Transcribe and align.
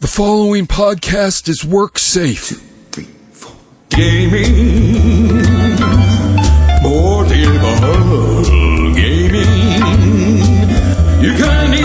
The 0.00 0.06
following 0.06 0.66
podcast 0.66 1.46
is 1.46 1.62
work 1.62 1.98
safe. 1.98 2.48
Two, 2.48 2.56
three, 2.90 3.04
four. 3.32 3.52
Gaming. 3.90 5.44
Portable 6.80 8.44
gaming. 8.94 9.82
You 11.22 11.36
can 11.36 11.79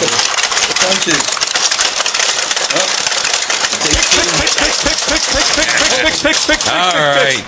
the, 0.00 0.06
the 0.06 0.74
punch. 0.80 1.40
All 6.70 6.94
right. 6.94 7.42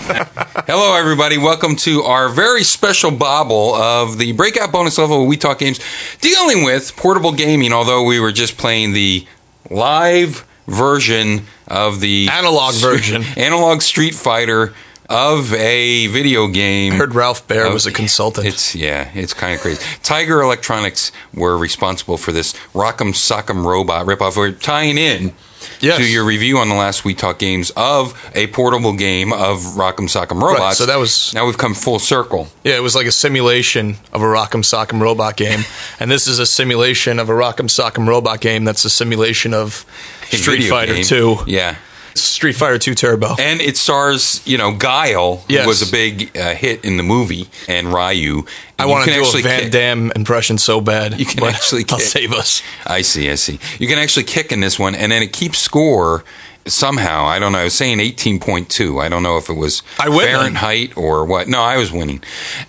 Hello, 0.67 0.95
everybody. 0.95 1.39
Welcome 1.39 1.77
to 1.77 2.03
our 2.03 2.29
very 2.29 2.63
special 2.63 3.11
bobble 3.11 3.75
of 3.75 4.19
the 4.19 4.33
breakout 4.33 4.71
bonus 4.71 4.99
level 4.99 5.23
of 5.23 5.29
We 5.29 5.39
Talk 5.39 5.61
Games, 5.61 5.81
dealing 6.21 6.63
with 6.63 6.95
portable 6.97 7.33
gaming. 7.33 7.73
Although 7.73 8.03
we 8.05 8.21
were 8.21 8.33
just 8.33 8.59
playing 8.59 8.93
the 8.93 9.27
live 9.71 10.45
version 10.67 11.47
of 11.69 12.01
the 12.01 12.29
Analog 12.31 12.75
version. 12.75 13.23
analog 13.37 13.81
Street 13.81 14.15
Fighter 14.15 14.75
of 15.13 15.53
a 15.53 16.07
video 16.09 16.49
game. 16.49 16.95
I 16.95 16.97
heard 16.97 17.15
Ralph 17.15 17.47
Baer 17.47 17.71
was 17.73 17.87
a 17.87 17.93
consultant. 17.93 18.47
It's 18.47 18.75
yeah, 18.75 19.11
it's 19.15 19.35
kind 19.35 19.55
of 19.55 19.61
crazy. 19.61 19.85
Tiger 20.03 20.41
Electronics 20.43 21.13
were 21.35 21.57
responsible 21.59 22.17
for 22.17 22.33
this 22.33 22.55
Rock'em 22.75 23.13
Sock'em 23.13 23.65
Robot 23.65 24.07
ripoff. 24.07 24.37
We're 24.37 24.53
tying 24.53 24.99
in 24.99 25.35
Yes. 25.81 25.99
to 25.99 26.05
your 26.05 26.25
review 26.25 26.59
on 26.59 26.69
the 26.69 26.75
last 26.75 27.05
We 27.05 27.15
Talk 27.15 27.39
Games 27.39 27.71
of 27.77 28.21
a 28.35 28.49
portable 28.49 28.95
game 28.95 29.33
of 29.33 29.59
Rock'em 29.77 30.09
Sock'em 30.09 30.41
Robots. 30.43 30.77
so 30.79 30.87
that 30.87 30.99
was- 30.99 31.33
now 31.35 31.47
we've 31.47 31.57
come 31.59 31.75
full 31.75 32.01
circle. 32.01 32.49
yeah, 32.65 32.75
it 32.75 32.83
was 32.83 32.97
like 32.97 33.07
a 33.07 33.13
simulation 33.13 33.97
of 34.13 34.23
a 34.23 34.25
Rock'em 34.25 34.65
Sock'em 34.65 35.01
Robot 35.01 35.37
game, 35.37 35.65
and 36.01 36.11
this 36.11 36.27
is 36.27 36.41
a 36.41 36.47
simulation 36.47 37.21
of 37.21 37.29
a 37.29 37.33
Rock'em 37.33 37.69
Sock'em 37.69 38.09
Robot 38.09 38.41
game. 38.41 38.65
That's 38.65 38.85
a 38.85 38.91
simulation 38.91 39.55
of 39.55 39.85
Street 40.31 40.69
Fighter 40.69 40.95
game. 40.95 41.05
Two, 41.05 41.39
Yeah. 41.47 41.77
Street 42.15 42.55
Fighter 42.55 42.79
Two 42.79 42.95
Turbo. 42.95 43.35
And 43.39 43.61
it 43.61 43.77
stars, 43.77 44.43
you 44.47 44.59
know, 44.59 44.73
Guile 44.73 45.45
Yes. 45.49 45.67
was 45.67 45.87
a 45.87 45.91
big 45.91 46.37
uh, 46.37 46.55
hit 46.55 46.85
in 46.85 46.97
the 46.97 47.03
movie, 47.03 47.49
and 47.69 47.93
Ryu. 47.93 48.45
I 48.79 48.87
want 48.87 49.05
to 49.09 49.13
do 49.15 49.23
a 49.23 49.43
Van 49.43 49.61
kick- 49.63 49.73
Damme 49.73 50.13
impression 50.17 50.59
so 50.59 50.81
bad. 50.81 51.19
You 51.19 51.27
can 51.27 51.45
actually 51.45 51.85
I'll 51.91 51.99
save 51.99 52.33
us. 52.33 52.63
I 52.87 53.03
see, 53.03 53.31
I 53.31 53.37
see. 53.37 53.59
You 53.79 53.87
can 53.87 53.99
actually 53.99 54.25
kick 54.25 54.51
in 54.53 54.61
this 54.61 54.79
one, 54.79 54.95
and 54.95 55.13
then 55.13 55.23
it 55.23 55.33
keeps 55.33 55.59
score 55.59 56.25
somehow. 56.67 57.25
I 57.25 57.39
don't 57.39 57.53
know. 57.53 57.59
I 57.59 57.65
was 57.65 57.75
saying 57.75 57.99
18.2. 57.99 59.01
I 59.03 59.09
don't 59.09 59.23
know 59.23 59.37
if 59.37 59.49
it 59.49 59.55
was. 59.55 59.81
Fahrenheit 59.81 60.97
or 60.97 61.25
what. 61.25 61.49
No, 61.49 61.61
I 61.61 61.77
was 61.77 61.93
winning. 61.93 62.23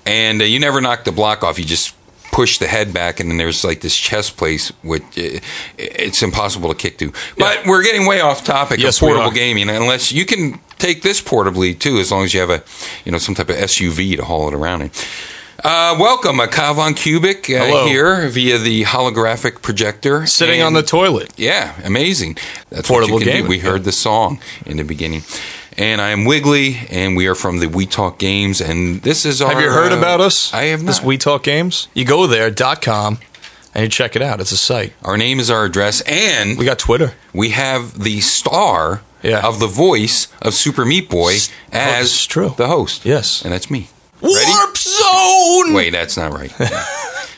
And 0.05 0.41
uh, 0.41 0.45
you 0.45 0.59
never 0.59 0.81
knocked 0.81 1.05
the 1.05 1.11
block 1.11 1.43
off. 1.43 1.57
You 1.59 1.65
just 1.65 1.95
push 2.33 2.57
the 2.57 2.67
head 2.67 2.91
back, 2.93 3.19
and 3.21 3.29
then 3.29 3.37
there's 3.37 3.63
like 3.63 3.79
this 3.79 3.95
chest 3.95 4.35
place, 4.35 4.69
which 4.81 5.03
uh, 5.17 5.39
it's 5.77 6.21
impossible 6.21 6.67
to 6.67 6.75
kick 6.75 6.97
to. 6.97 7.13
But 7.37 7.65
we're 7.65 7.83
getting 7.83 8.05
way 8.05 8.19
off 8.19 8.43
topic 8.43 8.79
Yes, 8.79 8.97
of 8.97 9.07
portable 9.07 9.31
gaming, 9.31 9.69
unless 9.69 10.11
you 10.11 10.25
can 10.25 10.59
take 10.79 11.01
this 11.03 11.21
portably 11.21 11.79
too, 11.79 11.99
as 11.99 12.11
long 12.11 12.23
as 12.25 12.33
you 12.33 12.41
have 12.41 12.49
a, 12.49 12.61
you 13.05 13.11
know, 13.13 13.19
some 13.19 13.35
type 13.35 13.49
of 13.49 13.55
SUV 13.55 14.17
to 14.17 14.25
haul 14.25 14.49
it 14.49 14.53
around 14.53 14.81
in. 14.81 14.91
Uh, 15.63 15.95
welcome, 15.97 16.41
uh, 16.41 16.47
Kyle 16.47 16.73
Von 16.73 16.93
Kubik 16.93 17.47
uh, 17.57 17.85
here 17.85 18.27
via 18.27 18.57
the 18.57 18.83
holographic 18.83 19.61
projector. 19.61 20.25
Sitting 20.25 20.59
And- 20.59 20.67
on 20.67 20.73
the 20.73 20.83
toilet. 20.83 21.31
yeah, 21.37 21.79
amazing. 21.85 22.37
That's 22.69 22.87
Portable 22.89 23.13
what 23.13 23.19
you 23.21 23.25
can 23.27 23.33
gaming, 23.37 23.43
do. 23.43 23.49
We 23.49 23.59
heard 23.59 23.85
the 23.85 23.93
song 23.93 24.41
in 24.65 24.75
the 24.75 24.83
beginning. 24.83 25.23
And 25.77 25.99
I 26.01 26.09
am 26.11 26.25
Wiggly, 26.25 26.77
and 26.91 27.15
we 27.17 27.25
are 27.27 27.33
from 27.35 27.59
the 27.59 27.67
We 27.67 27.85
Talk 27.87 28.19
Games, 28.19 28.61
and 28.61 29.01
this 29.01 29.25
is 29.25 29.41
our. 29.41 29.51
Have 29.51 29.61
you 29.61 29.71
heard 29.71 29.91
uh, 29.91 29.97
about 29.97 30.21
us? 30.21 30.53
I 30.53 30.65
have 30.65 30.85
This 30.85 30.99
not. 30.99 31.07
We 31.07 31.17
Talk 31.17 31.43
Games. 31.43 31.87
You 31.95 32.05
go 32.05 32.27
there 32.27 32.51
dot 32.51 32.81
com 32.81 33.17
and 33.73 33.83
you 33.83 33.89
check 33.89 34.15
it 34.15 34.21
out. 34.21 34.39
It's 34.39 34.51
a 34.51 34.57
site. 34.57 34.93
Our 35.03 35.17
name 35.17 35.39
is 35.39 35.49
our 35.49 35.65
address, 35.65 36.01
and 36.01 36.59
We 36.59 36.65
got 36.65 36.77
Twitter. 36.77 37.13
we 37.33 37.49
have 37.49 38.03
the 38.03 38.21
star 38.21 39.01
Yeah. 39.23 39.45
of 39.47 39.59
the 39.59 39.65
voice 39.67 40.27
of 40.43 40.53
Super 40.53 40.85
Meat 40.85 41.09
Boy 41.09 41.33
S- 41.33 41.49
oh, 41.73 41.77
as 41.77 42.03
this 42.11 42.25
true. 42.27 42.53
the 42.55 42.67
host. 42.67 43.03
Yes. 43.03 43.41
and 43.43 43.51
that's 43.51 43.71
me. 43.71 43.87
Warp 44.21 44.77
Zone. 44.77 45.73
Wait, 45.73 45.89
that's 45.89 46.15
not 46.17 46.31
right. 46.33 46.53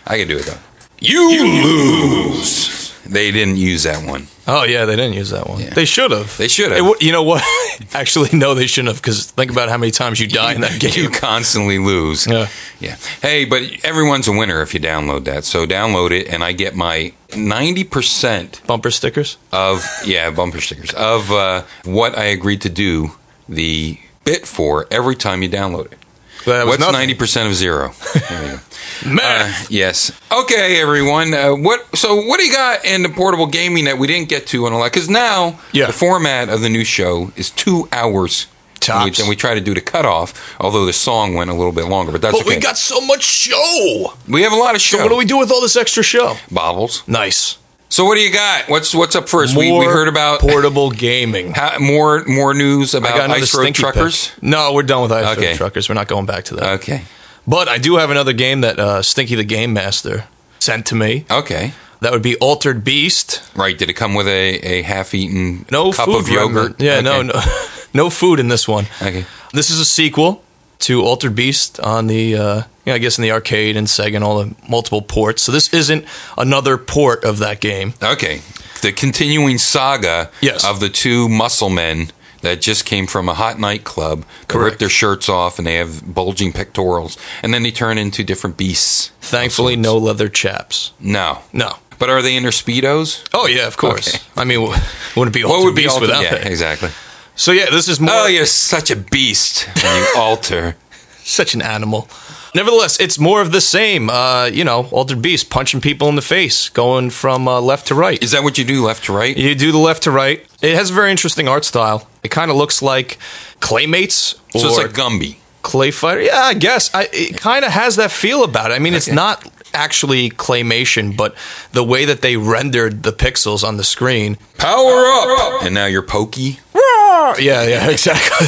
I 0.06 0.18
can 0.18 0.28
do 0.28 0.38
it 0.40 0.46
though. 0.46 0.58
You 1.00 1.30
lose. 1.64 2.92
They 3.06 3.32
didn't 3.32 3.56
use 3.58 3.84
that 3.84 4.06
one. 4.06 4.28
Oh 4.48 4.64
yeah, 4.64 4.86
they 4.86 4.96
didn't 4.96 5.14
use 5.14 5.32
that 5.32 5.50
one. 5.50 5.60
Yeah. 5.62 5.72
They 5.74 5.86
should 5.86 6.12
have. 6.12 6.38
They 6.38 6.48
should 6.48 6.70
have. 6.72 6.78
W- 6.80 6.96
you 7.00 7.12
know 7.12 7.24
what? 7.24 7.44
Actually, 7.94 8.30
no, 8.38 8.54
they 8.54 8.68
shouldn't 8.68 8.94
have. 8.94 9.02
Because 9.02 9.32
think 9.32 9.50
about 9.52 9.70
how 9.70 9.78
many 9.78 9.92
times 9.92 10.20
you 10.20 10.28
die 10.28 10.54
in 10.54 10.62
that 10.62 10.80
game. 10.80 10.92
You 10.96 11.10
constantly 11.10 11.80
lose. 11.80 12.28
Yeah. 12.28 12.48
Yeah. 12.80 12.96
Hey, 13.22 13.46
but 13.46 13.64
everyone's 13.84 14.28
a 14.28 14.32
winner 14.32 14.62
if 14.62 14.74
you 14.74 14.80
download 14.80 15.26
that. 15.26 15.46
So 15.46 15.66
download 15.66 16.12
it, 16.12 16.28
and 16.28 16.44
I 16.44 16.52
get 16.52 16.76
my 16.76 17.12
90% 17.30 18.66
Bumper 18.68 18.92
stickers. 18.92 19.38
of, 19.52 19.84
yeah, 20.06 20.30
bumper 20.32 20.62
stickers, 20.62 20.92
of 20.94 21.32
uh, 21.32 21.64
what 21.84 22.18
I 22.18 22.26
agreed 22.26 22.62
to 22.62 22.70
do 22.70 23.12
the 23.50 23.98
bit 24.24 24.48
for 24.48 24.88
every 24.92 25.16
time 25.16 25.42
you 25.44 25.50
download 25.50 25.92
it. 25.92 25.98
That 26.46 26.66
was 26.66 26.78
What's 26.80 26.92
90% 26.96 27.48
of 27.48 27.56
zero? 27.56 27.92
Go. 28.30 28.60
Uh, 29.06 29.54
yes. 29.70 30.12
Okay, 30.32 30.80
everyone. 30.82 31.34
Uh, 31.34 31.52
what? 31.54 31.96
So, 31.98 32.16
what 32.16 32.40
do 32.40 32.46
you 32.46 32.52
got 32.54 32.86
in 32.86 33.04
the 33.04 33.10
portable 33.10 33.46
gaming 33.46 33.86
that 33.86 33.98
we 33.98 34.08
didn't 34.08 34.30
get 34.30 34.48
to 34.48 34.66
on 34.66 34.72
a 34.72 34.78
lot? 34.78 34.92
Because 34.92 35.10
now 35.10 35.60
Yeah. 35.74 35.88
the 35.88 35.94
format 35.94 36.48
of 36.50 36.62
the 36.62 36.70
new 36.70 36.86
show 36.86 37.32
is 37.36 37.52
two 37.52 37.90
hours. 37.92 38.48
Tops. 38.80 39.20
And 39.20 39.28
we, 39.28 39.32
we 39.34 39.36
try 39.36 39.54
to 39.54 39.62
do 39.62 39.74
the 39.74 39.82
cutoff, 39.82 40.56
although 40.60 40.86
the 40.86 40.94
song 40.94 41.34
went 41.34 41.50
a 41.50 41.54
little 41.54 41.72
bit 41.74 41.86
longer. 41.86 42.12
But 42.12 42.22
that's 42.22 42.38
but 42.38 42.46
okay. 42.46 42.56
we 42.56 42.62
got 42.62 42.78
so 42.78 43.02
much 43.02 43.24
show. 43.24 44.14
We 44.30 44.44
have 44.44 44.54
a 44.54 44.58
lot 44.58 44.76
of 44.76 44.82
show. 44.82 44.98
So 44.98 45.04
what 45.04 45.10
do 45.10 45.18
we 45.18 45.26
do 45.26 45.38
with 45.38 45.52
all 45.52 45.62
this 45.62 45.76
extra 45.76 46.02
show? 46.04 46.36
Bobbles. 46.50 47.04
Nice. 47.08 47.58
So 47.96 48.04
what 48.04 48.16
do 48.16 48.22
you 48.22 48.30
got? 48.34 48.68
What's 48.68 48.94
what's 48.94 49.16
up 49.16 49.30
first? 49.30 49.56
we, 49.56 49.72
we 49.72 49.86
heard 49.86 50.10
about 50.10 50.42
portable 50.42 50.92
gaming. 50.92 51.54
ha- 51.56 51.78
more 51.80 52.26
more 52.26 52.54
news 52.54 52.94
about 52.94 53.18
ice 53.32 53.56
road 53.56 53.74
truckers. 53.74 54.32
pick. 54.32 54.44
No, 54.44 54.74
we're 54.74 54.84
done 54.84 55.04
with 55.04 55.14
ice 55.14 55.38
Okay. 55.38 55.52
road 55.52 55.56
truckers. 55.56 55.88
We're 55.88 55.96
not 55.96 56.10
going 56.10 56.26
back 56.26 56.44
to 56.46 56.56
that. 56.56 56.82
Okay. 56.82 57.04
But 57.48 57.70
I 57.70 57.78
do 57.78 57.96
have 57.96 58.10
another 58.10 58.34
game 58.34 58.60
that 58.62 58.78
uh, 58.80 59.02
Stinky 59.02 59.36
the 59.36 59.46
Game 59.46 59.72
Master 59.72 60.26
sent 60.60 60.88
to 60.88 60.96
me. 60.96 61.26
Okay. 61.32 61.72
That 62.02 62.12
would 62.12 62.22
be 62.22 62.36
Altered 62.36 62.84
Beast. 62.84 63.50
Right. 63.56 63.78
Did 63.78 63.90
it 63.90 63.94
come 63.94 64.14
with 64.14 64.28
a, 64.28 64.60
a 64.60 64.82
half 64.82 65.14
eaten 65.14 65.66
No 65.72 65.94
cup 65.94 66.08
food 66.08 66.18
of 66.20 66.28
yogurt? 66.28 66.82
Yeah, 66.82 67.00
no, 67.00 67.22
no, 67.22 67.42
no 67.94 68.10
food 68.10 68.42
in 68.42 68.50
this 68.50 68.68
one. 68.68 68.88
Okay. 69.02 69.24
This 69.54 69.70
is 69.70 69.80
a 69.80 69.86
sequel 69.86 70.44
to 70.80 71.02
Altered 71.02 71.34
Beast 71.34 71.80
on 71.80 72.08
the, 72.08 72.36
uh, 72.36 72.62
you 72.86 72.92
know, 72.92 72.96
I 72.96 73.00
guess 73.00 73.18
in 73.18 73.22
the 73.24 73.32
arcade 73.32 73.76
and 73.78 73.88
Sega 73.88 74.16
and 74.16 74.24
all 74.24 74.44
the 74.44 74.56
multiple 74.70 75.02
ports. 75.02 75.42
So 75.44 75.52
this 75.52 75.74
isn't 75.74 76.06
another 76.38 76.78
port 76.78 77.24
of 77.24 77.40
that 77.40 77.60
game. 77.60 77.94
Okay. 78.02 78.42
The 78.82 78.92
continuing 78.92 79.58
saga 79.58 80.30
Yes. 80.42 80.64
of 80.64 80.80
the 80.80 80.90
two 80.90 81.28
muscle 81.28 81.70
men 81.70 82.12
that 82.42 82.62
just 82.62 82.86
came 82.86 83.08
from 83.08 83.28
a 83.28 83.34
hot 83.34 83.60
nightclub, 83.60 84.24
Correct. 84.48 84.72
rip 84.74 84.80
their 84.80 84.90
shirts 84.90 85.28
off 85.30 85.58
and 85.58 85.66
they 85.66 85.76
have 85.76 86.14
bulging 86.14 86.52
pectorals, 86.54 87.18
and 87.42 87.52
then 87.52 87.64
they 87.64 87.72
turn 87.72 87.98
into 87.98 88.24
different 88.24 88.56
beasts. 88.58 89.10
Thankfully, 89.22 89.76
no 89.76 89.98
leather 89.98 90.30
chaps. 90.30 90.92
No. 91.00 91.40
No. 91.52 91.78
But 91.98 92.10
are 92.12 92.22
they 92.22 92.36
in 92.36 92.44
their 92.44 92.52
speedos? 92.52 93.24
Oh 93.34 93.48
yeah, 93.48 93.66
of 93.66 93.78
course. 93.78 94.10
Okay. 94.14 94.24
I 94.38 94.44
mean, 94.44 94.60
wouldn't 95.16 95.34
be 95.34 95.44
What 95.44 95.64
would 95.64 95.74
be 95.76 95.84
Beast 95.84 96.00
without 96.00 96.22
Yeah, 96.22 96.36
that. 96.36 96.46
exactly. 96.46 96.90
So 97.36 97.52
yeah, 97.52 97.70
this 97.72 97.88
is 97.88 98.00
more 98.00 98.14
Oh, 98.14 98.28
you're 98.28 98.46
such 98.46 98.92
a 98.92 98.96
beast 98.96 99.68
when 99.84 99.96
you 99.96 100.08
alter. 100.18 100.76
such 101.24 101.56
an 101.56 101.62
animal. 101.64 102.08
Nevertheless, 102.56 103.00
it's 103.00 103.20
more 103.20 103.42
of 103.42 103.52
the 103.52 103.62
same. 103.62 104.10
Uh, 104.10 104.46
you 104.46 104.64
know, 104.64 104.88
Altered 104.92 105.22
Beast 105.22 105.50
punching 105.50 105.82
people 105.82 106.08
in 106.10 106.16
the 106.16 106.22
face, 106.22 106.70
going 106.70 107.10
from 107.10 107.48
uh, 107.48 107.60
left 107.60 107.88
to 107.88 107.96
right. 107.96 108.22
Is 108.24 108.32
that 108.32 108.44
what 108.44 108.58
you 108.58 108.64
do, 108.64 108.84
left 108.84 109.04
to 109.06 109.14
right? 109.14 109.36
You 109.38 109.54
do 109.56 109.72
the 109.74 109.78
left 109.78 110.04
to 110.04 110.12
right. 110.12 110.44
It 110.62 110.74
has 110.76 110.90
a 110.90 110.94
very 110.94 111.12
interesting 111.12 111.48
art 111.50 111.66
style. 111.66 112.08
It 112.24 112.32
kind 112.32 112.50
of 112.50 112.58
looks 112.58 112.82
like 112.82 113.18
Claymates 113.60 114.36
or 114.56 114.62
So 114.62 114.68
it's 114.70 114.78
like 114.78 114.94
Gumby. 114.94 115.36
Clay 115.64 115.92
Fighter. 115.92 116.22
Yeah, 116.22 116.42
I 116.44 116.54
guess. 116.54 116.94
I, 116.96 117.10
it 117.12 117.38
kind 117.38 117.66
of 117.66 117.72
has 117.72 117.98
that 117.98 118.12
feel 118.12 118.44
about 118.44 118.72
it. 118.72 118.76
I 118.76 118.80
mean, 118.80 118.94
it's 118.94 119.08
Okay. 119.08 119.16
not 119.16 119.46
actually 119.74 120.30
claymation, 120.30 121.18
but 121.18 121.36
the 121.74 121.84
way 121.84 122.06
that 122.06 122.22
they 122.22 122.38
rendered 122.38 123.04
the 123.04 123.12
pixels 123.12 123.64
on 123.68 123.76
the 123.78 123.84
screen. 123.84 124.38
Power 124.58 125.06
up! 125.08 125.64
And 125.64 125.74
now 125.76 125.88
you're 125.88 126.04
pokey. 126.04 126.60
Yeah, 126.74 127.64
yeah, 127.64 127.90
exactly. 127.90 128.48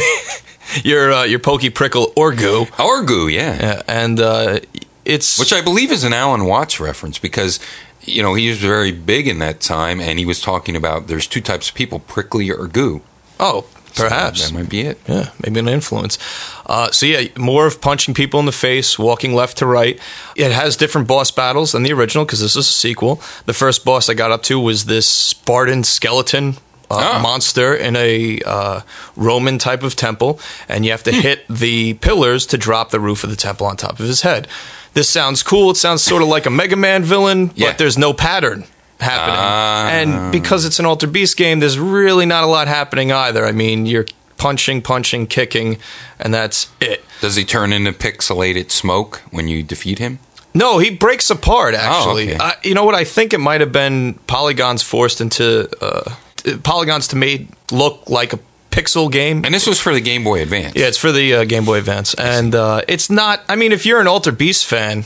Your 0.83 1.11
uh, 1.11 1.23
your 1.23 1.39
pokey 1.39 1.69
prickle 1.69 2.11
or 2.15 2.33
goo, 2.33 2.65
Orgu, 2.77 3.31
yeah. 3.31 3.59
yeah, 3.59 3.81
and 3.87 4.19
uh, 4.19 4.59
it's 5.05 5.39
Which 5.39 5.53
I 5.53 5.61
believe 5.61 5.91
is 5.91 6.03
an 6.03 6.13
Alan 6.13 6.45
Watts 6.45 6.79
reference 6.79 7.17
because, 7.19 7.59
you 8.01 8.21
know, 8.21 8.33
he 8.33 8.49
was 8.49 8.57
very 8.59 8.91
big 8.91 9.27
in 9.27 9.39
that 9.39 9.61
time 9.61 9.99
and 10.01 10.19
he 10.19 10.25
was 10.25 10.41
talking 10.41 10.75
about 10.75 11.07
there's 11.07 11.27
two 11.27 11.41
types 11.41 11.69
of 11.69 11.75
people, 11.75 11.99
prickly 11.99 12.51
or 12.51 12.67
goo. 12.67 13.01
oh 13.39 13.65
So 13.93 14.03
Perhaps. 14.07 14.49
that 14.49 14.53
might 14.53 14.69
be 14.69 14.81
it. 14.81 14.99
Yeah, 15.07 15.31
maybe 15.43 15.59
an 15.59 15.67
influence. 15.69 16.17
Uh, 16.65 16.91
so 16.91 17.05
yeah, 17.05 17.29
more 17.37 17.65
of 17.65 17.79
punching 17.79 18.13
people 18.13 18.39
in 18.39 18.45
the 18.45 18.51
face, 18.51 18.99
walking 18.99 19.33
left 19.33 19.57
to 19.59 19.65
right. 19.65 19.97
It 20.35 20.51
has 20.51 20.75
different 20.75 21.07
boss 21.07 21.31
battles 21.31 21.71
than 21.71 21.83
the 21.83 21.93
original 21.93 22.25
because 22.25 22.41
this 22.41 22.55
is 22.55 22.67
a 22.67 22.71
sequel. 22.71 23.21
The 23.45 23.53
first 23.53 23.85
boss 23.85 24.09
I 24.09 24.13
got 24.13 24.31
up 24.31 24.43
to 24.43 24.59
was 24.59 24.85
this 24.85 25.07
Spartan 25.07 25.83
skeleton. 25.83 26.57
Uh, 26.89 27.13
Oh. 27.15 27.19
Monster 27.19 27.73
in 27.75 27.95
a 27.97 28.39
uh, 28.45 28.81
Roman 29.15 29.57
type 29.59 29.83
of 29.83 29.95
temple, 29.95 30.39
and 30.69 30.85
you 30.85 30.91
have 30.91 31.03
to 31.03 31.11
hit 31.11 31.45
the 31.49 31.95
pillars 31.95 32.45
to 32.47 32.57
drop 32.57 32.91
the 32.91 32.99
roof 32.99 33.23
of 33.25 33.29
the 33.29 33.35
temple 33.35 33.67
on 33.67 33.75
top 33.77 33.99
of 33.99 34.05
his 34.05 34.21
head. 34.21 34.47
This 34.93 35.09
sounds 35.09 35.43
cool. 35.43 35.69
It 35.71 35.75
sounds 35.77 36.01
sort 36.01 36.21
of 36.21 36.27
like 36.29 36.45
a 36.45 36.49
Mega 36.49 36.75
Man 36.77 37.03
villain, 37.03 37.51
Yeah. 37.55 37.69
but 37.69 37.77
there's 37.77 37.97
no 37.97 38.13
pattern 38.13 38.63
happening. 38.99 39.35
Ah. 39.37 39.89
and 39.89 40.31
because 40.31 40.65
it's 40.65 40.79
an 40.79 40.85
Alter 40.85 41.07
Beast 41.07 41.37
game, 41.37 41.59
there's 41.59 41.77
really 41.77 42.25
not 42.25 42.43
a 42.43 42.47
lot 42.47 42.67
happening 42.67 43.11
either. 43.11 43.45
I 43.45 43.51
mean, 43.51 43.85
you're 43.85 44.05
punching, 44.37 44.81
punching, 44.81 45.27
kicking, 45.27 45.77
and 46.19 46.33
that's 46.33 46.69
it. 46.79 47.03
Does 47.21 47.35
he 47.35 47.43
turn 47.43 47.73
into 47.73 47.91
pixelated 47.91 48.71
smoke 48.71 49.21
when 49.31 49.47
you 49.47 49.61
defeat 49.61 49.99
him? 49.99 50.19
No, 50.53 50.79
he 50.79 50.89
breaks 50.89 51.29
apart. 51.29 51.75
Actually, 51.75 52.31
Oh, 52.31 52.35
okay. 52.35 52.43
uh, 52.43 52.51
you 52.63 52.73
know 52.73 52.85
what? 52.85 52.95
I 52.95 53.03
think 53.03 53.33
it 53.33 53.39
might 53.39 53.61
have 53.61 53.71
been 53.71 54.15
polygons 54.25 54.81
forced 54.81 55.21
into 55.21 55.69
uh, 55.83 56.15
polygons 56.63 57.07
to 57.09 57.15
made 57.15 57.47
look 57.71 58.09
like 58.09 58.33
a 58.33 58.39
pixel 58.71 59.11
game. 59.11 59.43
And 59.45 59.53
this 59.53 59.65
was 59.67 59.79
for 59.79 59.93
the 59.93 60.01
Game 60.01 60.23
Boy 60.23 60.41
Advance. 60.41 60.75
Yeah, 60.75 60.87
it's 60.87 60.97
for 60.97 61.11
the 61.11 61.33
uh, 61.35 61.43
Game 61.45 61.65
Boy 61.65 61.77
Advance, 61.79 62.13
and 62.13 62.53
uh, 62.55 62.81
it's 62.87 63.09
not. 63.09 63.41
I 63.49 63.55
mean, 63.55 63.71
if 63.71 63.85
you're 63.85 63.99
an 64.01 64.07
Alter 64.07 64.31
Beast 64.31 64.65
fan, 64.65 65.05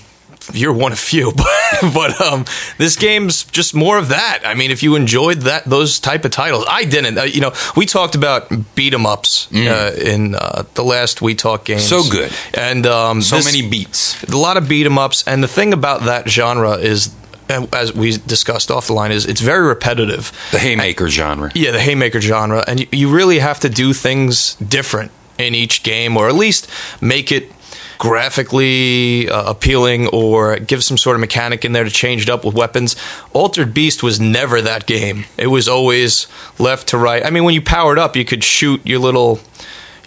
you're 0.54 0.74
one 0.74 0.92
of 0.92 1.00
few. 1.00 1.32
But, 1.82 1.94
but 1.94 2.22
um, 2.22 2.46
this 2.78 2.96
game's 2.96 3.44
just 3.46 3.74
more 3.74 3.98
of 3.98 4.10
that. 4.10 4.42
I 4.46 4.54
mean, 4.56 4.70
if 4.72 4.84
you 4.84 4.96
enjoyed 4.96 5.42
that 5.44 5.64
those 5.66 6.00
type 6.00 6.26
of 6.26 6.32
titles, 6.32 6.66
I 6.70 6.84
didn't. 6.84 7.18
Uh, 7.18 7.24
you 7.24 7.40
know, 7.42 7.54
we 7.76 7.86
talked 7.86 8.14
about 8.14 8.50
beat 8.76 8.94
'em 8.94 9.06
ups 9.06 9.48
uh, 9.54 9.96
in 9.98 10.36
uh, 10.36 10.64
the 10.76 10.84
last 10.84 11.22
We 11.22 11.34
Talk 11.34 11.64
games. 11.66 11.84
Mm. 11.84 11.88
So 12.04 12.12
good. 12.12 12.32
and 12.54 12.86
um, 12.86 13.22
So 13.22 13.38
this- 13.38 13.46
many 13.46 13.68
beats. 13.68 14.22
a 14.26 14.38
lot 14.38 14.58
of 14.58 14.68
beat 14.68 14.86
'em 14.86 14.98
ups, 15.00 15.24
and 15.26 15.42
the 15.44 15.48
thing 15.48 15.74
about 15.74 16.04
that 16.04 16.30
genre 16.30 16.74
is. 16.74 17.10
And 17.52 17.74
As 17.76 17.94
we 17.94 18.18
discussed 18.18 18.72
off 18.72 18.88
the 18.88 18.94
line, 18.94 19.12
is 19.12 19.26
it's 19.26 19.42
very 19.42 19.68
repetitive. 19.68 20.32
The 20.52 20.60
Haymaker 20.60 21.10
genre. 21.10 21.52
Yeah, 21.54 21.72
the 21.72 21.80
haymaker 21.80 22.22
genre, 22.22 22.64
and 22.68 22.80
you, 22.80 22.88
you 22.92 23.10
really 23.14 23.40
have 23.40 23.60
to 23.62 23.70
do 23.70 23.94
things 23.94 24.56
different 24.56 25.12
in 25.38 25.56
each 25.56 25.84
game, 25.84 26.18
or 26.18 26.28
at 26.28 26.36
least 26.36 26.70
make 27.02 27.32
it 27.32 27.52
graphically 27.98 29.30
uh, 29.30 29.50
appealing, 29.50 30.08
or 30.08 30.58
give 30.58 30.84
some 30.84 30.98
sort 30.98 31.16
of 31.16 31.20
mechanic 31.20 31.64
in 31.64 31.72
there 31.72 31.84
to 31.84 31.90
change 31.90 32.24
it 32.24 32.30
up 32.30 32.44
with 32.44 32.56
weapons. 32.56 32.96
Altered 33.34 33.74
Beast 33.74 34.02
was 34.02 34.20
never 34.20 34.62
that 34.62 34.88
game. 34.88 35.26
It 35.38 35.48
was 35.48 35.68
always 35.68 36.28
left 36.58 36.88
to 36.90 36.98
right. 36.98 37.24
I 37.26 37.30
mean, 37.30 37.44
when 37.44 37.54
you 37.54 37.62
powered 37.62 38.00
up, 38.00 38.16
you 38.16 38.26
could 38.26 38.44
shoot 38.44 38.82
your 38.86 39.00
little, 39.00 39.40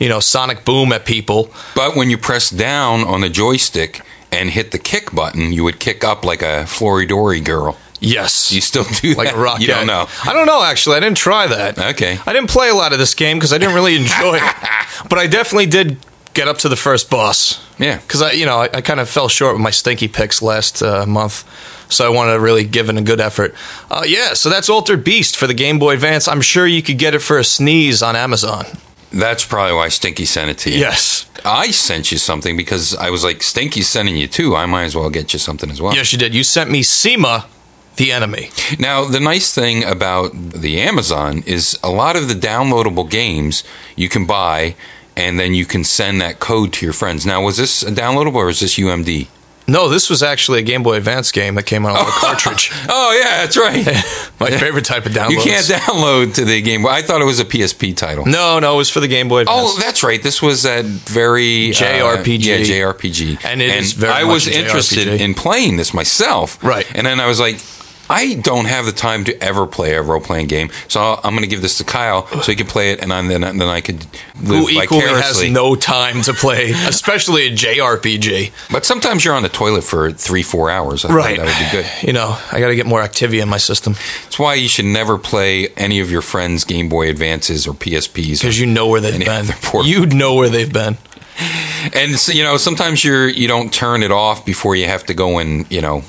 you 0.01 0.09
know, 0.09 0.21
sonic 0.21 0.65
boom 0.65 0.93
at 0.93 1.05
people. 1.05 1.51
But 1.77 1.95
when 1.95 2.11
you 2.11 2.19
press 2.19 2.51
down 2.51 3.01
on 3.03 3.21
the 3.21 3.29
joystick 3.29 4.01
and 4.35 4.51
hit 4.51 4.71
the 4.73 4.79
kick 4.79 5.13
button, 5.13 5.53
you 5.53 5.65
would 5.65 5.79
kick 5.79 6.05
up 6.05 6.25
like 6.25 6.43
a 6.43 6.65
Floridori 6.67 7.43
girl. 7.45 7.77
Yes, 8.01 8.53
You 8.53 8.61
still 8.61 8.85
do 9.01 9.15
like 9.15 9.29
that? 9.29 9.37
a 9.37 9.39
rock. 9.39 9.61
You 9.61 9.69
don't 9.69 9.87
know. 9.87 10.07
I 10.25 10.33
don't 10.35 10.47
know. 10.47 10.63
Actually, 10.63 10.97
I 10.97 11.01
didn't 11.01 11.17
try 11.17 11.47
that. 11.47 11.79
Okay. 11.79 12.19
I 12.27 12.33
didn't 12.35 12.51
play 12.51 12.69
a 12.69 12.75
lot 12.75 12.93
of 12.93 12.99
this 12.99 13.15
game 13.15 13.39
because 13.39 13.53
I 13.53 13.59
didn't 13.59 13.75
really 13.75 13.97
enjoy 13.97 14.37
it, 14.37 14.55
but 15.09 15.19
I 15.19 15.27
definitely 15.27 15.67
did 15.67 15.97
get 16.35 16.47
up 16.49 16.59
to 16.59 16.69
the 16.69 16.77
first 16.77 17.09
boss. 17.09 17.61
Yeah. 17.79 17.97
because 17.99 18.21
I, 18.23 18.33
you 18.33 18.45
know, 18.45 18.59
I, 18.59 18.65
I 18.75 18.81
kind 18.83 19.01
of 19.01 19.09
fell 19.09 19.29
short 19.29 19.55
with 19.55 19.63
my 19.63 19.71
stinky 19.71 20.09
picks 20.09 20.43
last 20.43 20.83
uh, 20.83 21.07
month, 21.07 21.45
so 21.91 22.05
I 22.05 22.11
wanted 22.15 22.35
to 22.35 22.41
really 22.41 22.65
give 22.65 22.91
it 22.91 22.97
a 22.99 23.01
good 23.03 23.21
effort. 23.21 23.55
Uh, 23.91 24.03
yeah, 24.07 24.35
so 24.35 24.51
that's 24.51 24.69
Altered 24.69 25.03
Beast 25.03 25.37
for 25.37 25.47
the 25.47 25.55
Game 25.55 25.79
Boy 25.79 25.95
Advance. 25.95 26.29
I'm 26.29 26.43
sure 26.43 26.67
you 26.67 26.83
could 26.83 26.99
get 26.99 27.15
it 27.15 27.21
for 27.21 27.39
a 27.39 27.45
sneeze 27.45 28.03
on 28.03 28.17
Amazon. 28.17 28.67
That's 29.13 29.45
probably 29.47 29.75
why 29.77 29.89
Stinky 29.89 30.25
sent 30.25 30.51
it 30.51 30.59
to 30.59 30.71
you. 30.71 30.79
Yes, 30.79 31.27
I 31.45 31.71
sent 31.71 32.11
you 32.11 32.19
something 32.19 32.57
because 32.57 32.95
I 32.97 33.11
was 33.11 33.25
like, 33.25 33.43
Stinky's 33.43 33.89
sending 33.89 34.17
you 34.17 34.27
too. 34.27 34.57
I 34.57 34.67
might 34.67 34.85
as 34.85 34.97
well 34.97 35.11
get 35.11 35.33
you 35.33 35.39
something 35.39 35.71
as 35.71 35.81
well. 35.81 35.95
yes, 35.95 36.13
you 36.13 36.19
did. 36.19 36.35
You 36.35 36.43
sent 36.45 36.71
me 36.71 36.83
CIMA, 36.83 37.47
the 37.97 38.13
enemy. 38.13 38.51
Now, 38.79 39.05
the 39.05 39.21
nice 39.21 39.55
thing 39.55 39.85
about 39.85 40.33
the 40.35 40.81
Amazon 40.81 41.43
is 41.47 41.79
a 41.83 41.91
lot 41.91 42.17
of 42.17 42.29
the 42.29 42.35
downloadable 42.35 43.09
games 43.09 43.63
you 43.95 44.09
can 44.09 44.27
buy 44.27 44.75
and 45.17 45.39
then 45.39 45.55
you 45.55 45.65
can 45.65 45.85
send 45.85 46.21
that 46.21 46.41
code 46.41 46.73
to 46.75 46.87
your 46.87 46.93
friends. 46.93 47.25
Now, 47.25 47.45
was 47.45 47.57
this 47.57 47.83
a 47.83 47.93
downloadable 47.93 48.35
or 48.37 48.49
is 48.49 48.61
this 48.61 48.77
UMD? 48.77 49.29
No, 49.67 49.89
this 49.89 50.11
was 50.11 50.23
actually 50.23 50.59
a 50.59 50.63
Game 50.63 50.83
Boy 50.83 50.97
Advance 50.97 51.33
game 51.33 51.55
that 51.55 51.65
came 51.65 51.87
out 51.87 51.97
on 51.99 52.07
a 52.07 52.11
cartridge. 52.21 52.71
Oh, 52.89 53.19
yeah, 53.19 53.43
that's 53.43 53.57
right. 53.57 53.85
My 54.41 54.51
favorite 54.51 54.85
type 54.85 55.07
of 55.07 55.13
download. 55.13 55.31
you 55.31 55.41
can't 55.41 55.65
download 55.67 56.35
to 56.35 56.45
the 56.45 56.61
Game 56.61 56.83
Boy. 56.83 56.91
I 56.91 57.03
thought 57.03 57.23
it 57.23 57.25
was 57.25 57.41
a 57.41 57.45
PSP 57.45 57.97
title. 57.97 58.27
No, 58.27 58.59
no, 58.59 58.75
it 58.75 58.77
was 58.77 58.91
for 58.91 59.01
the 59.01 59.09
Game 59.09 59.29
Boy 59.29 59.41
Advance. 59.41 59.59
Oh, 59.61 59.79
that's 59.81 60.03
right. 60.03 60.23
This 60.23 60.43
was 60.43 60.65
that 60.65 60.85
very 60.85 61.71
uh, 61.71 61.75
JRPG. 61.75 62.45
yeah, 62.45 62.59
JRPG. 62.59 63.45
And 63.45 63.63
it 63.63 63.71
is 63.71 63.93
very 63.93 64.13
I 64.13 64.25
was 64.25 64.47
a 64.47 64.59
interested 64.59 65.09
in 65.09 65.35
playing 65.35 65.77
this 65.79 65.95
myself. 65.95 66.63
Right. 66.63 66.87
And 66.95 67.07
then 67.07 67.19
I 67.21 67.27
was 67.27 67.41
like, 67.41 67.61
I 68.11 68.35
don't 68.35 68.67
have 68.67 68.85
the 68.85 68.93
time 68.93 69.25
to 69.25 69.43
ever 69.43 69.67
play 69.67 69.95
a 69.95 70.03
role 70.03 70.21
playing 70.21 70.47
game, 70.49 70.71
so 70.89 71.19
I'm 71.25 71.33
going 71.33 71.43
to 71.43 71.49
give 71.49 71.63
this 71.63 71.79
to 71.79 71.85
Kyle 71.85 72.27
so 72.43 72.53
he 72.53 72.57
can 72.57 72.67
play 72.67 72.91
it, 72.93 73.01
and 73.03 73.13
I'm, 73.13 73.29
then 73.29 73.41
then 73.41 73.63
I 73.63 73.81
could 73.81 74.05
live 74.43 74.65
who 74.65 74.69
equally 74.69 75.01
has 75.01 75.11
vicariously. 75.39 75.51
no 75.51 75.75
time 75.75 76.21
to 76.23 76.35
play, 76.35 76.71
especially 76.87 77.47
a 77.47 77.51
JRPG. 77.51 78.53
but 78.71 78.85
sometimes 78.85 79.25
you're 79.25 79.35
on 79.35 79.43
the 79.43 79.49
toilet 79.49 79.85
for 79.85 80.11
three, 80.13 80.43
four 80.43 80.71
hours. 80.71 81.05
I 81.05 81.09
thought 81.09 81.15
Right. 81.17 81.37
that 81.39 81.47
would 81.47 81.83
be 81.83 81.83
good. 81.83 82.07
You 82.07 82.13
know, 82.13 82.37
I 82.53 82.61
got 82.61 82.69
to 82.69 82.77
get 82.77 82.87
more 82.87 83.01
activity 83.03 83.41
in 83.41 83.49
my 83.49 83.57
system 83.59 83.95
That's 84.25 84.39
why 84.39 84.55
you 84.55 84.69
should 84.69 84.85
never 84.85 85.17
play 85.19 85.69
any 85.77 86.01
of 86.01 86.11
your 86.11 86.23
friends' 86.23 86.65
Game 86.65 86.89
Boy 86.89 87.09
Advances 87.09 87.67
or 87.67 87.73
PSPs. 87.75 88.41
because 88.41 88.59
you 88.61 88.67
know 88.67 88.87
where 88.89 89.01
they've 89.01 89.15
Any 89.15 89.25
been. 89.25 89.45
other 89.49 89.55
port- 89.63 89.87
You 89.87 90.07
know 90.07 90.35
where 90.35 90.49
they've 90.49 90.73
been. 90.73 90.99
And 91.93 92.19
so, 92.19 92.33
you 92.33 92.43
know, 92.45 92.57
sometimes 92.59 93.05
you're 93.05 93.29
you 93.29 93.49
don't 93.49 93.73
turn 93.73 94.03
it 94.03 94.13
off 94.13 94.45
before 94.47 94.77
you 94.77 94.87
have 94.87 95.05
to 95.07 95.15
go 95.15 95.39
and 95.39 95.67
you 95.71 95.81
know. 95.81 96.03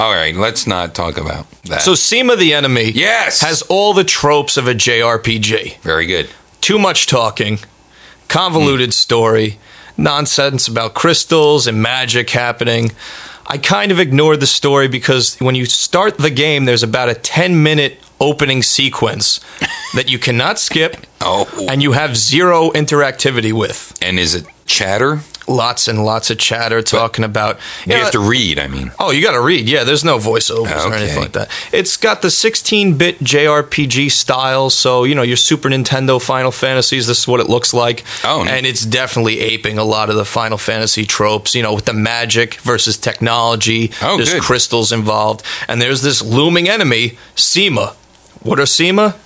All 0.00 0.12
right, 0.12 0.34
let's 0.34 0.66
not 0.66 0.94
talk 0.94 1.18
about 1.18 1.50
that. 1.64 1.82
So 1.82 1.94
CIMA 1.94 2.36
the 2.36 2.54
enemy 2.54 2.90
yes, 2.90 3.42
has 3.42 3.60
all 3.62 3.92
the 3.92 4.02
tropes 4.02 4.56
of 4.56 4.66
a 4.66 4.72
JRPG. 4.72 5.80
very 5.80 6.06
good. 6.06 6.30
Too 6.62 6.78
much 6.78 7.06
talking, 7.06 7.58
convoluted 8.26 8.88
hmm. 8.88 8.92
story, 8.92 9.58
nonsense 9.98 10.68
about 10.68 10.94
crystals 10.94 11.66
and 11.66 11.82
magic 11.82 12.30
happening. 12.30 12.92
I 13.46 13.58
kind 13.58 13.92
of 13.92 14.00
ignored 14.00 14.40
the 14.40 14.46
story 14.46 14.88
because 14.88 15.36
when 15.38 15.54
you 15.54 15.66
start 15.66 16.16
the 16.16 16.30
game, 16.30 16.64
there's 16.64 16.82
about 16.82 17.10
a 17.10 17.14
10 17.14 17.62
minute 17.62 17.98
opening 18.20 18.62
sequence 18.62 19.40
that 19.94 20.08
you 20.08 20.18
cannot 20.18 20.58
skip 20.58 20.96
Oh, 21.20 21.46
and 21.68 21.82
you 21.82 21.92
have 21.92 22.16
zero 22.16 22.70
interactivity 22.70 23.52
with. 23.52 23.98
and 24.00 24.18
is 24.18 24.34
it 24.34 24.46
chatter? 24.64 25.20
Lots 25.48 25.88
and 25.88 26.04
lots 26.04 26.30
of 26.30 26.38
chatter 26.38 26.80
talking 26.82 27.24
about. 27.24 27.56
You 27.84 27.92
Yeah, 27.94 27.98
have 28.04 28.12
to 28.12 28.20
read. 28.20 28.58
I 28.58 28.68
mean, 28.68 28.92
Oh, 28.98 29.10
you 29.10 29.22
got 29.22 29.32
to 29.32 29.40
read. 29.40 29.68
Yeah, 29.68 29.84
there's 29.84 30.04
no 30.04 30.18
voiceovers 30.18 30.84
or 30.86 30.94
anything 30.94 31.20
like 31.20 31.32
that. 31.32 31.50
It's 31.72 31.96
got 31.96 32.22
the 32.22 32.28
16-bit 32.28 33.18
JRPG 33.20 34.10
style, 34.10 34.70
so 34.70 35.04
you 35.04 35.14
know 35.14 35.22
your 35.22 35.36
Super 35.36 35.68
Nintendo 35.68 36.20
Final 36.22 36.50
Fantasies. 36.52 37.06
This 37.06 37.20
is 37.20 37.28
what 37.28 37.40
it 37.40 37.48
looks 37.48 37.74
like. 37.74 38.04
Oh, 38.24 38.44
and 38.44 38.64
it's 38.66 38.84
definitely 38.86 39.40
aping 39.40 39.78
a 39.78 39.84
lot 39.84 40.10
of 40.10 40.16
the 40.16 40.24
Final 40.24 40.58
Fantasy 40.58 41.04
tropes. 41.04 41.54
You 41.54 41.62
know, 41.62 41.74
with 41.74 41.86
the 41.86 41.94
magic 41.94 42.54
versus 42.56 42.96
technology. 42.96 43.90
Oh, 44.02 44.16
there's 44.16 44.32
good. 44.32 44.42
crystals 44.42 44.92
involved, 44.92 45.42
and 45.68 45.80
there's 45.82 46.02
this 46.02 46.22
looming 46.22 46.68
enemy, 46.68 47.18
CIMA. 47.34 47.94
What 48.42 48.60
are 48.60 48.66
CIMA? 48.66 49.16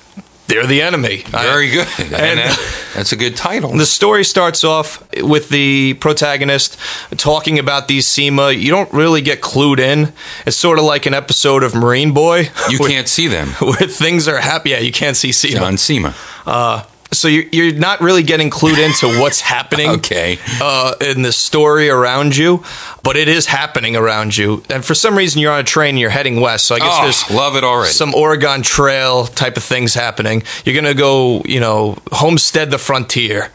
They're 0.47 0.67
the 0.67 0.83
enemy. 0.83 1.23
Very 1.29 1.71
good. 1.71 1.89
And, 1.99 2.13
and- 2.15 2.39
that- 2.41 2.81
that's 2.95 3.11
a 3.11 3.17
good 3.17 3.35
title. 3.37 3.73
the 3.77 3.87
story 3.87 4.23
starts 4.25 4.63
off 4.63 5.03
with 5.21 5.49
the 5.49 5.95
protagonist 5.95 6.79
talking 7.17 7.59
about 7.59 7.89
these 7.89 8.07
CIMA. 8.07 8.53
You 8.53 8.71
don't 8.71 8.93
really 8.93 9.21
get 9.21 9.41
clued 9.41 9.81
in. 9.81 10.13
It's 10.47 10.57
sort 10.57 10.79
of 10.79 10.85
like 10.85 11.05
an 11.07 11.13
episode 11.15 11.65
of 11.65 11.75
Marine 11.75 12.15
Boy. 12.15 12.51
You 12.71 12.79
where, 12.81 12.89
can't 12.89 13.09
see 13.09 13.27
them. 13.27 13.49
Where 13.61 13.89
things 13.89 14.29
are 14.29 14.39
happy. 14.39 14.71
Yeah, 14.71 14.79
you 14.79 14.93
can't 14.93 15.17
see 15.17 15.33
CIMA. 15.33 15.59
John 15.59 15.77
Sema. 15.77 16.15
Uh, 16.47 16.85
So 17.15 17.29
you're, 17.29 17.45
you're 17.53 17.75
not 17.75 18.01
really 18.01 18.23
getting 18.23 18.51
clued 18.51 18.79
into 18.79 19.21
what's 19.21 19.41
happening 19.41 19.89
Okay. 20.05 20.39
uh, 20.61 20.95
in 21.01 21.23
the 21.23 21.33
story 21.33 21.89
around 21.89 22.37
you, 22.37 22.63
but 23.03 23.17
it 23.17 23.29
is 23.29 23.47
happening 23.47 23.97
around 23.97 24.37
you. 24.37 24.63
And 24.71 24.85
for 24.85 24.95
some 24.95 25.17
reason, 25.17 25.41
you're 25.41 25.53
on 25.53 25.61
a 25.61 25.65
train 25.65 25.91
and 25.91 25.99
you're 25.99 26.11
heading 26.11 26.41
west. 26.41 26.67
So 26.67 26.75
I 26.75 26.79
guess 26.81 26.97
Oh, 26.99 27.03
there's 27.05 27.31
love 27.31 27.57
it 27.57 27.65
already. 27.65 27.93
some 27.93 28.15
Oregon 28.15 28.63
Trail 28.63 29.27
type 29.27 29.57
of 29.57 29.63
things 29.65 29.95
happening. 29.95 30.43
You're 30.65 30.75
going 30.81 30.85
to 30.85 30.95
go, 31.01 31.43
you 31.45 31.61
know, 31.61 31.97
homestead 32.13 32.71
the 32.71 32.79
frontier. 32.79 33.51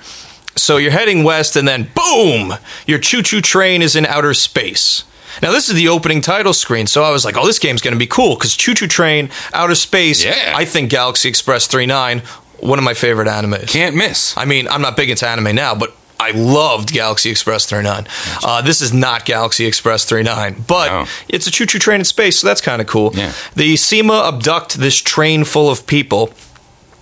So 0.55 0.77
you're 0.77 0.91
heading 0.91 1.23
west, 1.23 1.55
and 1.55 1.65
then 1.67 1.89
boom, 1.95 2.53
your 2.85 2.99
choo 2.99 3.21
choo 3.21 3.39
train 3.41 3.81
is 3.81 3.95
in 3.95 4.05
outer 4.05 4.33
space. 4.33 5.03
Now, 5.41 5.51
this 5.51 5.69
is 5.69 5.75
the 5.75 5.87
opening 5.87 6.19
title 6.21 6.53
screen, 6.53 6.85
so 6.87 7.03
I 7.03 7.11
was 7.11 7.23
like, 7.23 7.37
oh, 7.37 7.45
this 7.45 7.59
game's 7.59 7.81
going 7.81 7.93
to 7.93 7.99
be 7.99 8.07
cool 8.07 8.35
because 8.35 8.57
Choo 8.57 8.73
Choo 8.73 8.87
Train, 8.87 9.29
Outer 9.53 9.75
Space, 9.75 10.25
Yeah. 10.25 10.53
I 10.55 10.65
think 10.65 10.89
Galaxy 10.89 11.29
Express 11.29 11.65
39, 11.67 12.23
one 12.61 12.79
of 12.79 12.85
my 12.85 12.93
favorite 12.93 13.27
animes. 13.27 13.67
Can't 13.67 13.95
miss. 13.95 14.35
I 14.37 14.45
mean, 14.45 14.67
I'm 14.67 14.81
not 14.81 14.95
big 14.97 15.09
into 15.09 15.27
anime 15.27 15.55
now, 15.55 15.75
but 15.75 15.93
I 16.19 16.31
loved 16.31 16.91
Galaxy 16.91 17.29
Express 17.29 17.65
39. 17.65 18.05
Uh, 18.43 18.61
this 18.61 18.81
is 18.81 18.91
not 18.93 19.23
Galaxy 19.25 19.65
Express 19.65 20.03
39, 20.05 20.65
but 20.67 20.87
No. 20.89 21.05
it's 21.29 21.47
a 21.47 21.51
choo 21.51 21.65
choo 21.65 21.79
train 21.79 22.01
in 22.01 22.05
space, 22.05 22.39
so 22.39 22.47
that's 22.47 22.61
kind 22.61 22.81
of 22.81 22.87
cool. 22.87 23.11
Yeah. 23.13 23.31
The 23.55 23.77
CIMA 23.77 24.27
abduct 24.27 24.77
this 24.79 24.97
train 24.97 25.43
full 25.45 25.69
of 25.69 25.87
people. 25.87 26.33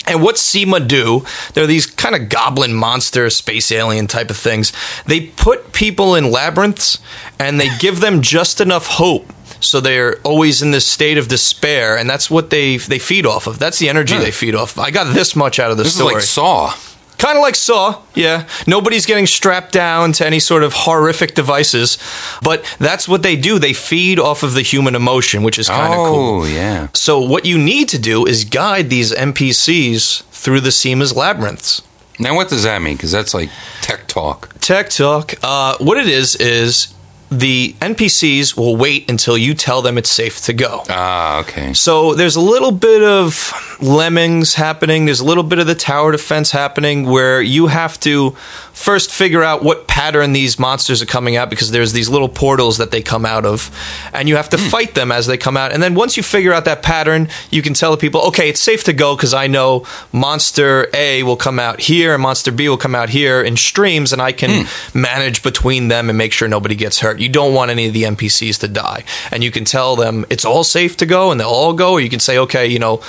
And 0.10 0.22
what 0.24 0.38
CIMA 0.38 0.80
do, 0.82 1.26
they're 1.54 1.68
these 1.68 1.86
kind 1.86 2.16
of 2.16 2.30
goblin 2.30 2.74
monster, 2.74 3.30
space 3.30 3.72
alien 3.74 4.08
type 4.08 4.30
of 4.30 4.38
things. 4.38 4.72
They 5.06 5.20
put 5.20 5.74
people 5.74 6.16
in 6.16 6.32
labyrinths 6.32 7.00
and 7.40 7.60
they 7.60 7.68
give 7.80 8.00
them 8.00 8.22
just 8.22 8.62
enough 8.62 8.86
hope. 8.88 9.34
So 9.60 9.80
they're 9.82 10.18
always 10.24 10.62
in 10.62 10.72
this 10.72 10.86
state 10.86 11.18
of 11.18 11.28
despair, 11.28 11.98
and 11.98 12.10
that's 12.10 12.30
what 12.30 12.50
they 12.50 12.78
they 12.78 13.00
feed 13.00 13.26
off 13.26 13.48
of. 13.48 13.60
That's 13.60 13.80
the 13.80 13.90
energy 13.90 14.14
Huh. 14.16 14.22
they 14.22 14.32
feed 14.32 14.56
off. 14.56 14.78
I 14.78 14.92
got 14.92 15.14
this 15.14 15.36
much 15.36 15.60
out 15.60 15.72
of 15.72 15.78
the 15.78 15.84
This 15.84 15.96
story. 15.96 16.10
is 16.10 16.14
like 16.16 16.24
Saw. 16.24 16.74
Kind 17.18 17.36
of 17.36 17.42
like 17.42 17.56
Saw, 17.56 18.02
yeah. 18.14 18.46
Nobody's 18.68 19.08
getting 19.08 19.26
strapped 19.26 19.72
down 19.72 20.12
to 20.14 20.26
any 20.28 20.40
sort 20.40 20.62
of 20.62 20.74
horrific 20.74 21.34
devices, 21.34 21.98
but 22.44 22.64
that's 22.78 23.08
what 23.10 23.24
they 23.24 23.36
do. 23.36 23.58
They 23.58 23.74
feed 23.74 24.20
off 24.20 24.44
of 24.44 24.54
the 24.54 24.62
human 24.62 24.94
emotion, 24.94 25.42
which 25.42 25.58
is 25.58 25.68
kind 25.68 25.92
of 25.94 25.98
cool. 25.98 26.42
Oh, 26.42 26.46
yeah. 26.46 26.90
So 26.94 27.20
what 27.20 27.44
you 27.44 27.58
need 27.58 27.90
to 27.90 27.98
do 27.98 28.28
is 28.28 28.44
guide 28.46 28.92
these 28.92 29.12
NPCs 29.12 30.24
through 30.26 30.62
the 30.62 30.70
CIMA's 30.72 31.16
labyrinths. 31.16 31.82
Now, 32.20 32.36
what 32.36 32.50
does 32.50 32.62
that 32.64 32.84
mean? 32.84 32.96
Because 32.98 33.12
that's 33.12 33.34
like 33.34 33.50
tech 33.82 34.08
talk. 34.08 34.54
Tech 34.62 34.90
talk. 34.92 35.34
Uh, 35.42 35.76
what 35.80 35.98
it 35.98 36.08
is 36.08 36.36
is 36.36 36.94
the 37.30 37.74
NPCs 37.82 38.56
will 38.56 38.76
wait 38.76 39.10
until 39.10 39.38
you 39.38 39.54
tell 39.54 39.82
them 39.82 39.98
it's 39.98 40.10
safe 40.10 40.42
to 40.46 40.54
go. 40.54 40.84
Ah, 40.90 41.40
okay. 41.40 41.74
So 41.74 42.14
there's 42.14 42.36
a 42.36 42.42
little 42.42 42.72
bit 42.72 43.04
of 43.04 43.78
lemmings 43.82 44.56
happening. 44.56 45.06
There's 45.06 45.20
a 45.20 45.26
little 45.26 45.44
bit 45.44 45.60
of 45.60 45.68
the 45.68 45.76
tower 45.76 46.12
defense 46.12 46.52
happening 46.52 47.06
where 47.06 47.42
you 47.42 47.68
have 47.68 48.00
to 48.02 48.36
first 48.78 49.12
figure 49.12 49.44
out 49.44 49.64
what 49.64 49.88
pattern 49.88 50.34
these 50.34 50.60
monsters 50.60 51.02
are 51.02 51.08
coming 51.08 51.36
out 51.36 51.50
because 51.50 51.72
there's 51.72 51.94
these 51.94 52.10
little 52.10 52.30
portals 52.30 52.78
that 52.78 52.92
they 52.92 53.02
come 53.02 53.26
out 53.26 53.44
of, 53.44 53.72
and 54.14 54.30
you 54.30 54.36
have 54.36 54.50
to 54.50 54.58
hmm. 54.58 54.68
fight 54.68 54.94
them 54.94 55.12
as 55.12 55.26
they 55.26 55.36
come 55.36 55.58
out. 55.58 55.74
And 55.74 55.82
then 55.82 55.96
once 55.96 56.16
you 56.16 56.22
figure 56.22 56.54
out 56.54 56.66
that 56.66 56.84
pattern, 56.84 57.28
you 57.50 57.64
can 57.64 57.74
tell 57.74 57.90
the 57.90 57.98
people, 57.98 58.22
okay, 58.28 58.50
it's 58.50 58.62
safe 58.62 58.84
to 58.84 58.94
go 58.94 59.16
because 59.16 59.34
I 59.34 59.48
know 59.48 59.84
monster 60.14 60.88
A 60.94 61.24
will 61.24 61.36
come 61.36 61.58
out 61.58 61.80
here 61.80 62.14
and 62.14 62.22
monster 62.22 62.52
B 62.52 62.70
will 62.70 62.78
come 62.78 62.94
out 62.94 63.10
here 63.10 63.42
in 63.42 63.58
streams, 63.58 64.14
and 64.14 64.22
I 64.22 64.32
can 64.32 64.66
hmm. 64.66 65.00
manage 65.00 65.42
between 65.42 65.88
them 65.88 66.10
and 66.10 66.18
make 66.18 66.32
sure 66.32 66.48
nobody 66.48 66.76
gets 66.76 67.00
hurt. 67.00 67.20
You 67.20 67.30
don't 67.30 67.56
want 67.56 67.72
any 67.72 67.88
of 67.88 67.94
the 67.94 68.04
NPCs 68.04 68.60
to 68.60 68.68
die, 68.68 69.04
and 69.32 69.44
you 69.44 69.50
can 69.50 69.66
tell 69.66 69.96
them 69.96 70.24
it's 70.30 70.46
all 70.46 70.64
safe 70.64 70.96
to 70.98 71.08
go, 71.08 71.32
and 71.32 71.40
they'll 71.40 71.50
all 71.50 71.74
go. 71.74 71.94
Or 71.94 72.00
you 72.00 72.10
can 72.10 72.20
say, 72.20 72.38
okay, 72.38 72.68
you 72.68 72.80
know. 72.80 73.02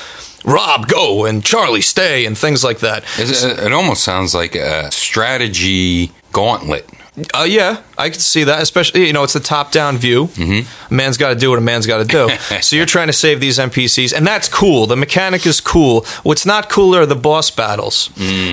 Rob, 0.44 0.88
go, 0.88 1.24
and 1.24 1.44
Charlie, 1.44 1.80
stay, 1.80 2.24
and 2.24 2.36
things 2.36 2.62
like 2.62 2.78
that. 2.80 3.04
It, 3.18 3.58
it 3.58 3.72
almost 3.72 4.04
sounds 4.04 4.34
like 4.34 4.54
a 4.54 4.90
strategy 4.90 6.12
gauntlet. 6.32 6.88
Uh, 7.34 7.42
yeah, 7.42 7.82
I 7.96 8.10
can 8.10 8.20
see 8.20 8.44
that. 8.44 8.62
Especially, 8.62 9.06
you 9.06 9.12
know, 9.12 9.24
it's 9.24 9.32
the 9.32 9.40
top-down 9.40 9.98
view. 9.98 10.26
Mm-hmm. 10.26 10.92
A 10.92 10.96
man's 10.96 11.16
got 11.16 11.30
to 11.30 11.34
do 11.34 11.50
what 11.50 11.58
a 11.58 11.62
man's 11.62 11.86
got 11.86 11.98
to 11.98 12.04
do. 12.04 12.28
so 12.62 12.76
you're 12.76 12.86
trying 12.86 13.08
to 13.08 13.12
save 13.12 13.40
these 13.40 13.58
NPCs, 13.58 14.16
and 14.16 14.26
that's 14.26 14.48
cool. 14.48 14.86
The 14.86 14.96
mechanic 14.96 15.44
is 15.46 15.60
cool. 15.60 16.04
What's 16.22 16.46
not 16.46 16.68
cool 16.68 16.94
are 16.94 17.06
the 17.06 17.16
boss 17.16 17.50
battles, 17.50 18.10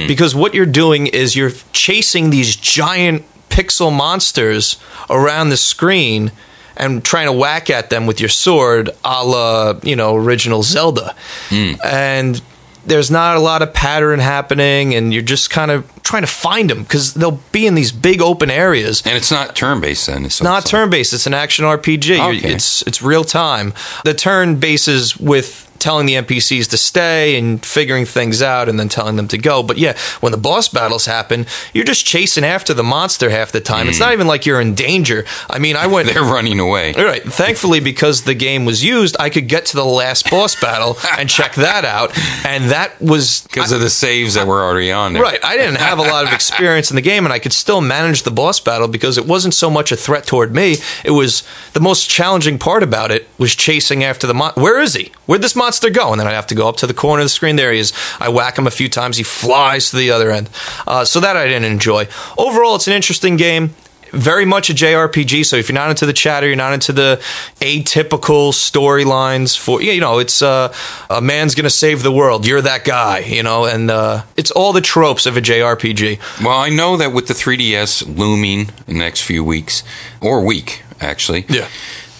because 0.07 0.33
what 0.33 0.53
you're 0.53 0.65
doing 0.65 1.07
is 1.07 1.35
you're 1.35 1.51
chasing 1.73 2.31
these 2.31 2.55
giant 2.55 3.23
pixel 3.49 3.95
monsters 3.95 4.77
around 5.09 5.49
the 5.49 5.57
screen 5.57 6.31
and 6.77 7.03
trying 7.03 7.27
to 7.27 7.33
whack 7.33 7.69
at 7.69 7.89
them 7.89 8.05
with 8.05 8.19
your 8.19 8.29
sword, 8.29 8.89
a 9.03 9.25
la 9.25 9.79
you 9.83 9.95
know 9.95 10.15
original 10.15 10.63
Zelda, 10.63 11.15
hmm. 11.49 11.73
and 11.83 12.41
there's 12.85 13.09
not 13.09 13.35
a 13.35 13.39
lot 13.39 13.61
of 13.61 13.73
pattern 13.73 14.19
happening, 14.19 14.93
and 14.93 15.13
you're 15.13 15.23
just 15.23 15.49
kind 15.49 15.71
of 15.71 15.89
trying 16.03 16.21
to 16.21 16.27
find 16.27 16.69
them 16.69 16.83
because 16.83 17.13
they'll 17.15 17.39
be 17.51 17.65
in 17.65 17.75
these 17.75 17.91
big 17.91 18.21
open 18.21 18.51
areas. 18.51 19.01
And 19.05 19.17
it's 19.17 19.31
not 19.31 19.55
turn 19.55 19.81
based 19.81 20.07
then. 20.07 20.25
It's 20.25 20.41
Not 20.41 20.65
turn 20.65 20.89
based; 20.89 21.13
it's 21.13 21.27
an 21.27 21.33
action 21.33 21.65
RPG. 21.65 22.37
Okay. 22.37 22.53
It's 22.53 22.81
it's 22.83 23.01
real 23.01 23.23
time. 23.23 23.73
The 24.03 24.13
turn 24.13 24.59
bases 24.59 25.17
with 25.17 25.64
telling 25.85 26.07
the 26.07 26.15
NPCs 26.15 26.67
to 26.71 26.77
stay 26.77 27.37
and 27.37 27.63
figuring 27.63 28.05
things 28.05 28.41
out, 28.41 28.67
and 28.67 28.79
then 28.79 28.89
telling 28.89 29.17
them 29.17 29.27
to 29.27 29.37
go. 29.37 29.61
But 29.61 29.77
yeah, 29.77 29.95
when 30.19 30.31
the 30.31 30.37
boss 30.37 30.67
battles 30.67 31.05
happen, 31.05 31.45
you're 31.75 31.85
just 31.85 32.07
chasing 32.07 32.43
after 32.43 32.73
the 32.73 32.81
monster 32.81 33.29
half 33.29 33.51
the 33.51 33.61
time. 33.61 33.87
It's 33.87 33.99
hmm. 33.99 34.05
not 34.05 34.13
even 34.13 34.25
like 34.25 34.47
you're 34.47 34.59
in 34.59 34.73
danger. 34.73 35.25
I 35.47 35.59
mean, 35.59 35.75
I 35.75 35.85
went. 35.85 36.07
They're 36.13 36.23
running 36.23 36.59
away. 36.59 36.95
All 36.95 37.05
right. 37.05 37.21
Thankfully, 37.21 37.81
because 37.81 38.23
the 38.23 38.33
game 38.33 38.65
was 38.65 38.83
used, 38.83 39.15
I 39.19 39.29
could 39.29 39.47
get 39.47 39.67
to 39.67 39.75
the 39.75 39.85
last 39.85 40.27
boss 40.31 40.59
battle 40.59 40.97
and 41.19 41.29
check 41.29 41.53
that 41.53 41.85
out, 41.85 42.17
and 42.43 42.71
that 42.71 42.99
was 42.99 43.45
Because 43.53 43.71
of 43.71 43.79
the 43.79 43.91
saves 43.91 44.33
that 44.33 44.47
were 44.47 44.63
already 44.63 44.91
on 44.91 45.13
there. 45.13 45.21
Right. 45.21 45.39
I 45.45 45.55
didn't 45.55 45.77
have 45.77 45.99
a 45.99 46.01
lot 46.01 46.25
of 46.25 46.33
experience 46.33 46.89
in 46.89 46.95
the 46.95 47.03
game, 47.03 47.25
and 47.25 47.33
I 47.33 47.37
could 47.37 47.53
still 47.53 47.79
manage 47.79 48.23
the 48.23 48.31
boss 48.31 48.59
battle 48.59 48.87
because 48.87 49.19
it 49.19 49.27
wasn't 49.27 49.53
so 49.53 49.69
much 49.69 49.91
a 49.91 49.95
threat 49.95 50.25
toward 50.25 50.55
me. 50.55 50.77
It 51.03 51.11
was 51.11 51.43
the 51.73 51.79
most 51.79 52.09
challenging 52.09 52.57
part 52.57 52.81
about 52.81 53.11
it 53.11 53.27
was 53.37 53.55
chasing 53.55 54.03
after 54.03 54.25
the 54.25 54.33
monster. 54.33 54.61
Where 54.61 54.81
is 54.81 54.95
he? 54.95 55.11
Where'd 55.27 55.41
this 55.41 55.55
monster 55.55 55.74
go? 55.89 56.11
And 56.11 56.19
then 56.19 56.27
I'd 56.27 56.33
have 56.33 56.47
to 56.47 56.55
go 56.55 56.67
up 56.67 56.77
to 56.77 56.87
the 56.87 56.93
corner 56.93 57.21
of 57.21 57.25
the 57.25 57.29
screen. 57.29 57.55
There 57.55 57.71
he 57.71 57.79
is. 57.79 57.93
I 58.19 58.29
whack 58.29 58.57
him 58.57 58.67
a 58.67 58.71
few 58.71 58.89
times. 58.89 59.17
He 59.17 59.23
flies 59.23 59.89
to 59.91 59.97
the 59.97 60.11
other 60.11 60.31
end. 60.31 60.49
Uh, 60.85 61.05
so 61.05 61.19
that 61.19 61.37
I 61.37 61.45
didn't 61.45 61.65
enjoy. 61.65 62.07
Overall, 62.37 62.75
it's 62.75 62.87
an 62.87 62.93
interesting 62.93 63.37
game. 63.37 63.75
Very 64.11 64.45
much 64.45 64.69
a 64.69 64.73
JRPG. 64.73 65.45
So 65.45 65.57
if 65.57 65.67
you're 65.67 65.73
not 65.73 65.89
into 65.89 66.05
the 66.05 66.13
chatter, 66.13 66.47
you're 66.47 66.55
not 66.55 66.73
into 66.73 66.93
the 66.93 67.21
atypical 67.59 68.53
storylines 68.53 69.57
for 69.57 69.81
you 69.81 69.99
know, 69.99 70.19
it's 70.19 70.41
uh, 70.41 70.73
a 71.09 71.19
man's 71.19 71.53
gonna 71.53 71.69
save 71.69 72.01
the 72.01 72.11
world. 72.11 72.47
You're 72.47 72.61
that 72.61 72.85
guy, 72.85 73.19
you 73.19 73.43
know, 73.43 73.65
and 73.65 73.91
uh, 73.91 74.23
it's 74.37 74.51
all 74.51 74.71
the 74.71 74.81
tropes 74.81 75.25
of 75.25 75.35
a 75.35 75.41
JRPG. 75.41 76.43
Well, 76.43 76.57
I 76.57 76.69
know 76.69 76.95
that 76.95 77.11
with 77.11 77.27
the 77.27 77.33
3DS 77.33 78.17
looming 78.17 78.69
in 78.87 78.93
the 78.93 78.99
next 78.99 79.21
few 79.23 79.43
weeks, 79.43 79.83
or 80.21 80.45
week, 80.45 80.83
actually. 81.01 81.45
Yeah. 81.49 81.67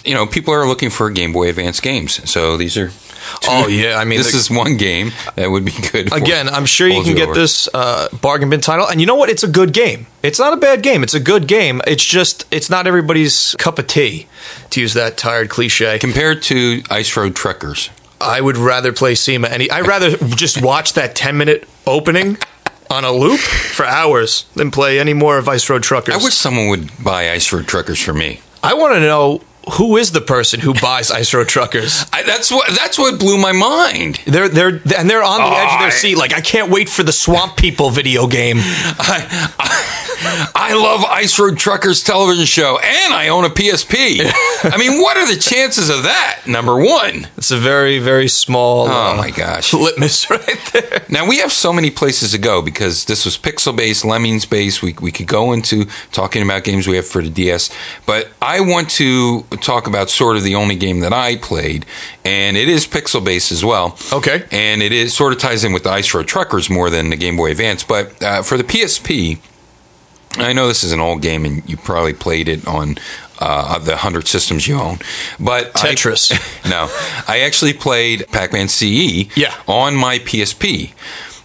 You 0.04 0.14
know, 0.14 0.26
people 0.26 0.52
are 0.52 0.66
looking 0.66 0.90
for 0.90 1.10
Game 1.10 1.32
Boy 1.32 1.48
Advance 1.48 1.80
games. 1.80 2.28
So 2.30 2.56
these 2.56 2.76
are. 2.76 2.90
Oh, 3.48 3.66
yeah, 3.68 3.96
I 3.96 4.04
mean, 4.04 4.18
this 4.18 4.32
the- 4.32 4.38
is 4.38 4.50
one 4.50 4.76
game 4.76 5.12
that 5.36 5.50
would 5.50 5.64
be 5.64 5.72
good. 5.92 6.08
for- 6.10 6.16
Again, 6.16 6.48
I'm 6.48 6.66
sure 6.66 6.88
you 6.88 7.02
can 7.02 7.14
get 7.14 7.28
over. 7.28 7.38
this 7.38 7.68
uh, 7.74 8.08
bargain 8.20 8.50
bin 8.50 8.60
title, 8.60 8.86
and 8.86 9.00
you 9.00 9.06
know 9.06 9.14
what? 9.16 9.28
It's 9.30 9.42
a 9.42 9.48
good 9.48 9.72
game. 9.72 10.06
It's 10.22 10.38
not 10.38 10.52
a 10.52 10.56
bad 10.56 10.82
game. 10.82 11.02
It's 11.02 11.14
a 11.14 11.20
good 11.20 11.46
game. 11.46 11.80
It's 11.86 12.04
just 12.04 12.44
it's 12.50 12.68
not 12.70 12.86
everybody's 12.86 13.54
cup 13.58 13.78
of 13.78 13.86
tea, 13.86 14.26
to 14.70 14.80
use 14.80 14.94
that 14.94 15.16
tired 15.16 15.48
cliche. 15.48 15.98
Compared 15.98 16.42
to 16.44 16.82
Ice 16.90 17.16
Road 17.16 17.34
Truckers. 17.36 17.90
I 18.20 18.40
would 18.40 18.56
rather 18.56 18.92
play 18.92 19.14
CIMA 19.14 19.48
any. 19.48 19.70
I'd 19.70 19.86
rather 19.86 20.16
just 20.36 20.62
watch 20.62 20.94
that 20.94 21.14
10 21.14 21.36
minute 21.36 21.68
opening 21.86 22.38
on 22.88 23.04
a 23.04 23.12
loop 23.12 23.40
for 23.40 23.84
hours 23.84 24.46
than 24.54 24.70
play 24.70 24.98
any 24.98 25.12
more 25.12 25.38
of 25.38 25.48
Ice 25.48 25.68
Road 25.68 25.82
Truckers. 25.82 26.14
I 26.14 26.18
wish 26.18 26.34
someone 26.34 26.68
would 26.68 26.90
buy 27.04 27.30
Ice 27.32 27.52
Road 27.52 27.66
Truckers 27.66 28.00
for 28.02 28.14
me. 28.14 28.40
I 28.62 28.74
want 28.74 28.94
to 28.94 29.00
know 29.00 29.42
who 29.72 29.96
is 29.96 30.12
the 30.12 30.20
person 30.20 30.60
who 30.60 30.74
buys 30.74 31.10
Ice 31.16 31.32
Road 31.34 31.48
Truckers. 31.48 32.06
I, 32.12 32.22
that's 32.22 32.50
what 32.50 32.68
that's 32.68 32.98
what 32.98 33.18
blew 33.18 33.38
my 33.38 33.52
mind. 33.52 34.20
They're 34.26 34.48
they're 34.48 34.80
and 34.96 35.10
they're 35.10 35.24
on 35.24 35.40
the 35.40 35.56
edge 35.56 35.74
of 35.74 35.80
their 35.80 35.90
seat. 35.90 36.16
Like 36.16 36.32
I 36.32 36.40
can't 36.40 36.70
wait 36.70 36.88
for 36.88 37.02
the 37.02 37.12
Swamp 37.12 37.56
People 37.56 37.90
video 37.90 38.26
game. 38.26 38.56
I, 38.60 39.52
I, 39.58 40.50
I 40.54 40.74
love 40.74 41.04
Ice 41.04 41.38
Road 41.38 41.58
Truckers 41.58 42.02
television 42.02 42.46
show, 42.46 42.78
and 42.78 43.12
I 43.14 43.28
own 43.28 43.44
a 43.44 43.48
PSP. 43.48 44.20
I 44.22 44.76
mean, 44.78 45.00
what 45.00 45.16
are 45.16 45.26
the 45.26 45.38
chances 45.38 45.90
of 45.90 46.04
that? 46.04 46.42
Number 46.46 46.76
one. 46.76 47.28
It's 47.36 47.50
a 47.50 47.58
very 47.58 47.98
very 47.98 48.28
small. 48.28 48.86
Oh 48.88 49.12
uh, 49.12 49.16
my 49.16 49.30
gosh. 49.30 49.72
litmus 49.72 50.30
right 50.30 50.70
there. 50.72 51.04
Now 51.08 51.28
we 51.28 51.38
have 51.38 51.52
so 51.52 51.72
many 51.72 51.90
places 51.90 52.32
to 52.32 52.38
go 52.38 52.62
because 52.62 53.04
this 53.06 53.24
was 53.24 53.36
pixel 53.36 53.76
based, 53.76 54.04
lemmings 54.04 54.44
based. 54.44 54.82
We 54.82 54.94
we 55.00 55.10
could 55.10 55.26
go 55.26 55.52
into 55.52 55.86
talking 56.12 56.42
about 56.42 56.64
games 56.64 56.86
we 56.86 56.96
have 56.96 57.06
for 57.06 57.22
the 57.22 57.30
DS, 57.30 57.70
but 58.06 58.28
I 58.40 58.60
want 58.60 58.90
to 58.90 59.44
talk 59.62 59.86
about 59.86 60.10
sort 60.10 60.36
of 60.36 60.42
the 60.44 60.54
only 60.54 60.76
game 60.76 61.00
that 61.00 61.12
I 61.12 61.36
played, 61.36 61.86
and 62.24 62.56
it 62.56 62.68
is 62.68 62.86
pixel 62.86 63.24
based 63.24 63.52
as 63.52 63.64
well. 63.64 63.98
Okay. 64.12 64.44
and 64.50 64.82
it 64.82 64.92
is 64.92 65.14
sort 65.14 65.32
of 65.32 65.38
ties 65.38 65.64
in 65.64 65.72
with 65.72 65.82
the 65.84 65.90
Ice 65.90 66.12
Road 66.14 66.26
Truckers 66.28 66.68
more 66.70 66.90
than 66.90 67.10
the 67.10 67.16
Game 67.16 67.36
Boy 67.36 67.50
Advance. 67.50 67.82
But 67.84 68.22
uh, 68.22 68.42
for 68.42 68.56
the 68.56 68.64
PSP, 68.64 69.38
I 70.38 70.52
know 70.52 70.68
this 70.68 70.84
is 70.84 70.92
an 70.92 71.00
old 71.00 71.22
game, 71.22 71.44
and 71.44 71.68
you 71.68 71.76
probably 71.76 72.12
played 72.12 72.48
it 72.48 72.66
on 72.66 72.96
uh, 73.38 73.78
the 73.78 73.96
hundred 73.96 74.26
systems 74.28 74.66
you 74.68 74.78
own. 74.78 74.98
But 75.40 75.66
I- 75.76 75.94
Tetris. 75.94 76.30
no, 76.70 76.88
I 77.28 77.40
actually 77.40 77.72
played 77.72 78.26
Pac-Man 78.32 78.68
CE 78.68 79.28
Yeah. 79.36 79.54
on 79.66 79.94
my 79.96 80.18
PSP. 80.18 80.92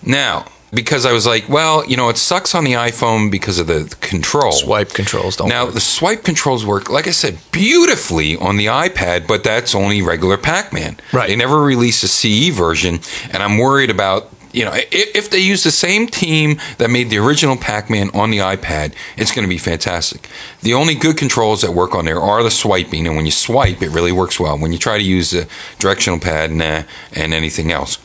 Now, 0.03 0.45
because 0.73 1.05
I 1.05 1.11
was 1.11 1.25
like, 1.25 1.49
well, 1.49 1.85
you 1.85 1.97
know, 1.97 2.09
it 2.09 2.17
sucks 2.17 2.55
on 2.55 2.63
the 2.63 2.73
iPhone 2.73 3.29
because 3.29 3.59
of 3.59 3.67
the 3.67 3.93
control. 4.01 4.51
Swipe 4.51 4.89
controls 4.89 5.35
don't. 5.35 5.49
Now, 5.49 5.65
work. 5.65 5.73
the 5.73 5.81
swipe 5.81 6.23
controls 6.23 6.65
work, 6.65 6.89
like 6.89 7.07
I 7.07 7.11
said, 7.11 7.37
beautifully 7.51 8.37
on 8.37 8.57
the 8.57 8.67
iPad, 8.67 9.27
but 9.27 9.43
that's 9.43 9.75
only 9.75 10.01
regular 10.01 10.37
Pac 10.37 10.71
Man. 10.71 10.97
Right. 11.11 11.27
They 11.27 11.35
never 11.35 11.61
released 11.61 12.03
a 12.03 12.07
CE 12.07 12.55
version, 12.55 12.99
and 13.31 13.43
I'm 13.43 13.57
worried 13.57 13.89
about. 13.89 14.29
You 14.53 14.65
know, 14.65 14.73
if 14.75 15.29
they 15.29 15.39
use 15.39 15.63
the 15.63 15.71
same 15.71 16.07
team 16.07 16.59
that 16.77 16.89
made 16.89 17.09
the 17.09 17.19
original 17.19 17.55
Pac-Man 17.55 18.09
on 18.13 18.31
the 18.31 18.39
iPad, 18.39 18.93
it's 19.15 19.31
going 19.31 19.45
to 19.45 19.49
be 19.49 19.57
fantastic. 19.57 20.27
The 20.61 20.73
only 20.73 20.93
good 20.93 21.15
controls 21.15 21.61
that 21.61 21.71
work 21.71 21.95
on 21.95 22.03
there 22.03 22.19
are 22.19 22.43
the 22.43 22.51
swiping, 22.51 23.07
and 23.07 23.15
when 23.15 23.25
you 23.25 23.31
swipe, 23.31 23.81
it 23.81 23.91
really 23.91 24.11
works 24.11 24.41
well. 24.41 24.57
When 24.57 24.73
you 24.73 24.77
try 24.77 24.97
to 24.97 25.03
use 25.05 25.31
the 25.31 25.47
directional 25.79 26.19
pad, 26.19 26.51
nah, 26.51 26.83
and 27.13 27.33
anything 27.33 27.71
else. 27.71 27.97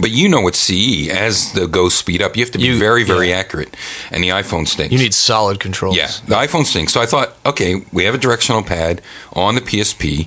But 0.00 0.10
you 0.10 0.28
know 0.28 0.40
with 0.42 0.56
CE, 0.56 1.08
as 1.08 1.52
the 1.52 1.66
goes 1.66 1.94
speed 1.94 2.20
up, 2.20 2.36
you 2.36 2.42
have 2.44 2.52
to 2.52 2.58
be 2.58 2.64
You- 2.64 2.78
very, 2.78 3.04
very 3.04 3.30
yeah. 3.30 3.36
accurate, 3.36 3.74
and 4.10 4.22
the 4.22 4.28
iPhone 4.30 4.66
stinks. 4.66 4.92
you 4.92 4.98
need 4.98 5.14
solid 5.14 5.60
controls. 5.60 5.96
Yeah, 5.96 6.10
the 6.26 6.34
iPhone 6.34 6.64
stinks. 6.66 6.92
So 6.92 7.00
I 7.00 7.06
thought, 7.06 7.36
okay, 7.46 7.82
we 7.92 8.04
have 8.04 8.14
a 8.14 8.18
directional 8.18 8.62
pad 8.62 9.00
on 9.32 9.54
the 9.54 9.60
PSP. 9.60 10.26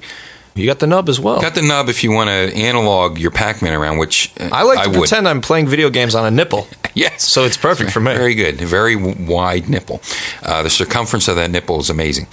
You 0.55 0.65
got 0.65 0.79
the 0.79 0.87
nub 0.87 1.07
as 1.07 1.19
well. 1.19 1.39
Got 1.41 1.55
the 1.55 1.61
nub 1.61 1.87
if 1.89 2.03
you 2.03 2.11
want 2.11 2.29
to 2.29 2.53
analog 2.57 3.17
your 3.17 3.31
Pac-Man 3.31 3.73
around, 3.73 3.97
which 3.97 4.31
uh, 4.39 4.49
I 4.51 4.63
like 4.63 4.83
to 4.83 4.91
pretend 4.97 5.27
I'm 5.27 5.39
playing 5.41 5.67
video 5.67 5.89
games 5.89 6.15
on 6.15 6.25
a 6.25 6.31
nipple. 6.31 6.67
Yes. 6.95 7.23
So 7.23 7.45
it's 7.45 7.55
perfect 7.55 7.91
for 7.91 7.99
me. 8.01 8.13
Very 8.15 8.33
good. 8.33 8.55
Very 8.59 8.95
wide 8.95 9.69
nipple. 9.69 10.01
Uh, 10.41 10.63
the 10.63 10.71
circumference 10.71 11.27
of 11.27 11.35
that 11.35 11.49
nipple 11.51 11.79
is 11.79 11.89
amazing, 11.89 12.27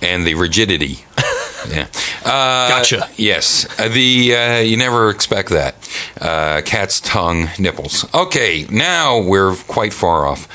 and 0.00 0.24
the 0.24 0.34
rigidity. 0.34 1.04
Yeah. 1.70 1.86
Uh, 2.24 2.68
Gotcha. 2.68 3.08
Yes. 3.16 3.66
Uh, 3.78 3.88
the 3.88 4.34
uh, 4.34 4.58
you 4.58 4.76
never 4.76 5.10
expect 5.10 5.50
that. 5.50 5.74
Uh, 6.20 6.62
cat's 6.64 7.00
tongue 7.00 7.48
nipples. 7.58 8.04
Okay. 8.14 8.66
Now 8.70 9.20
we're 9.20 9.54
quite 9.68 9.92
far 9.92 10.26
off. 10.26 10.48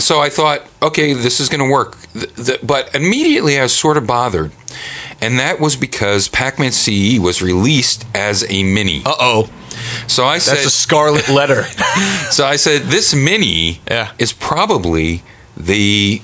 So 0.00 0.20
I 0.20 0.28
thought, 0.30 0.62
okay, 0.82 1.12
this 1.12 1.40
is 1.40 1.48
going 1.48 1.60
to 1.66 1.70
work. 1.72 1.96
Th- 2.12 2.34
th- 2.36 2.60
but 2.62 2.94
immediately 2.94 3.58
I 3.58 3.62
was 3.62 3.74
sort 3.74 3.96
of 3.96 4.06
bothered. 4.06 4.52
And 5.20 5.38
that 5.40 5.58
was 5.58 5.74
because 5.74 6.28
Pac-Man 6.28 6.70
CE 6.70 7.18
was 7.18 7.42
released 7.42 8.06
as 8.14 8.44
a 8.48 8.62
mini. 8.62 9.02
Uh 9.04 9.14
oh. 9.18 9.50
So 10.06 10.24
I 10.24 10.38
said, 10.38 10.54
That's 10.56 10.66
a 10.66 10.70
scarlet 10.70 11.28
letter. 11.28 11.64
so 12.30 12.44
I 12.46 12.56
said, 12.56 12.82
this 12.82 13.14
mini 13.14 13.80
Yeah. 13.90 14.12
is 14.18 14.32
probably 14.32 15.22
the 15.56 16.22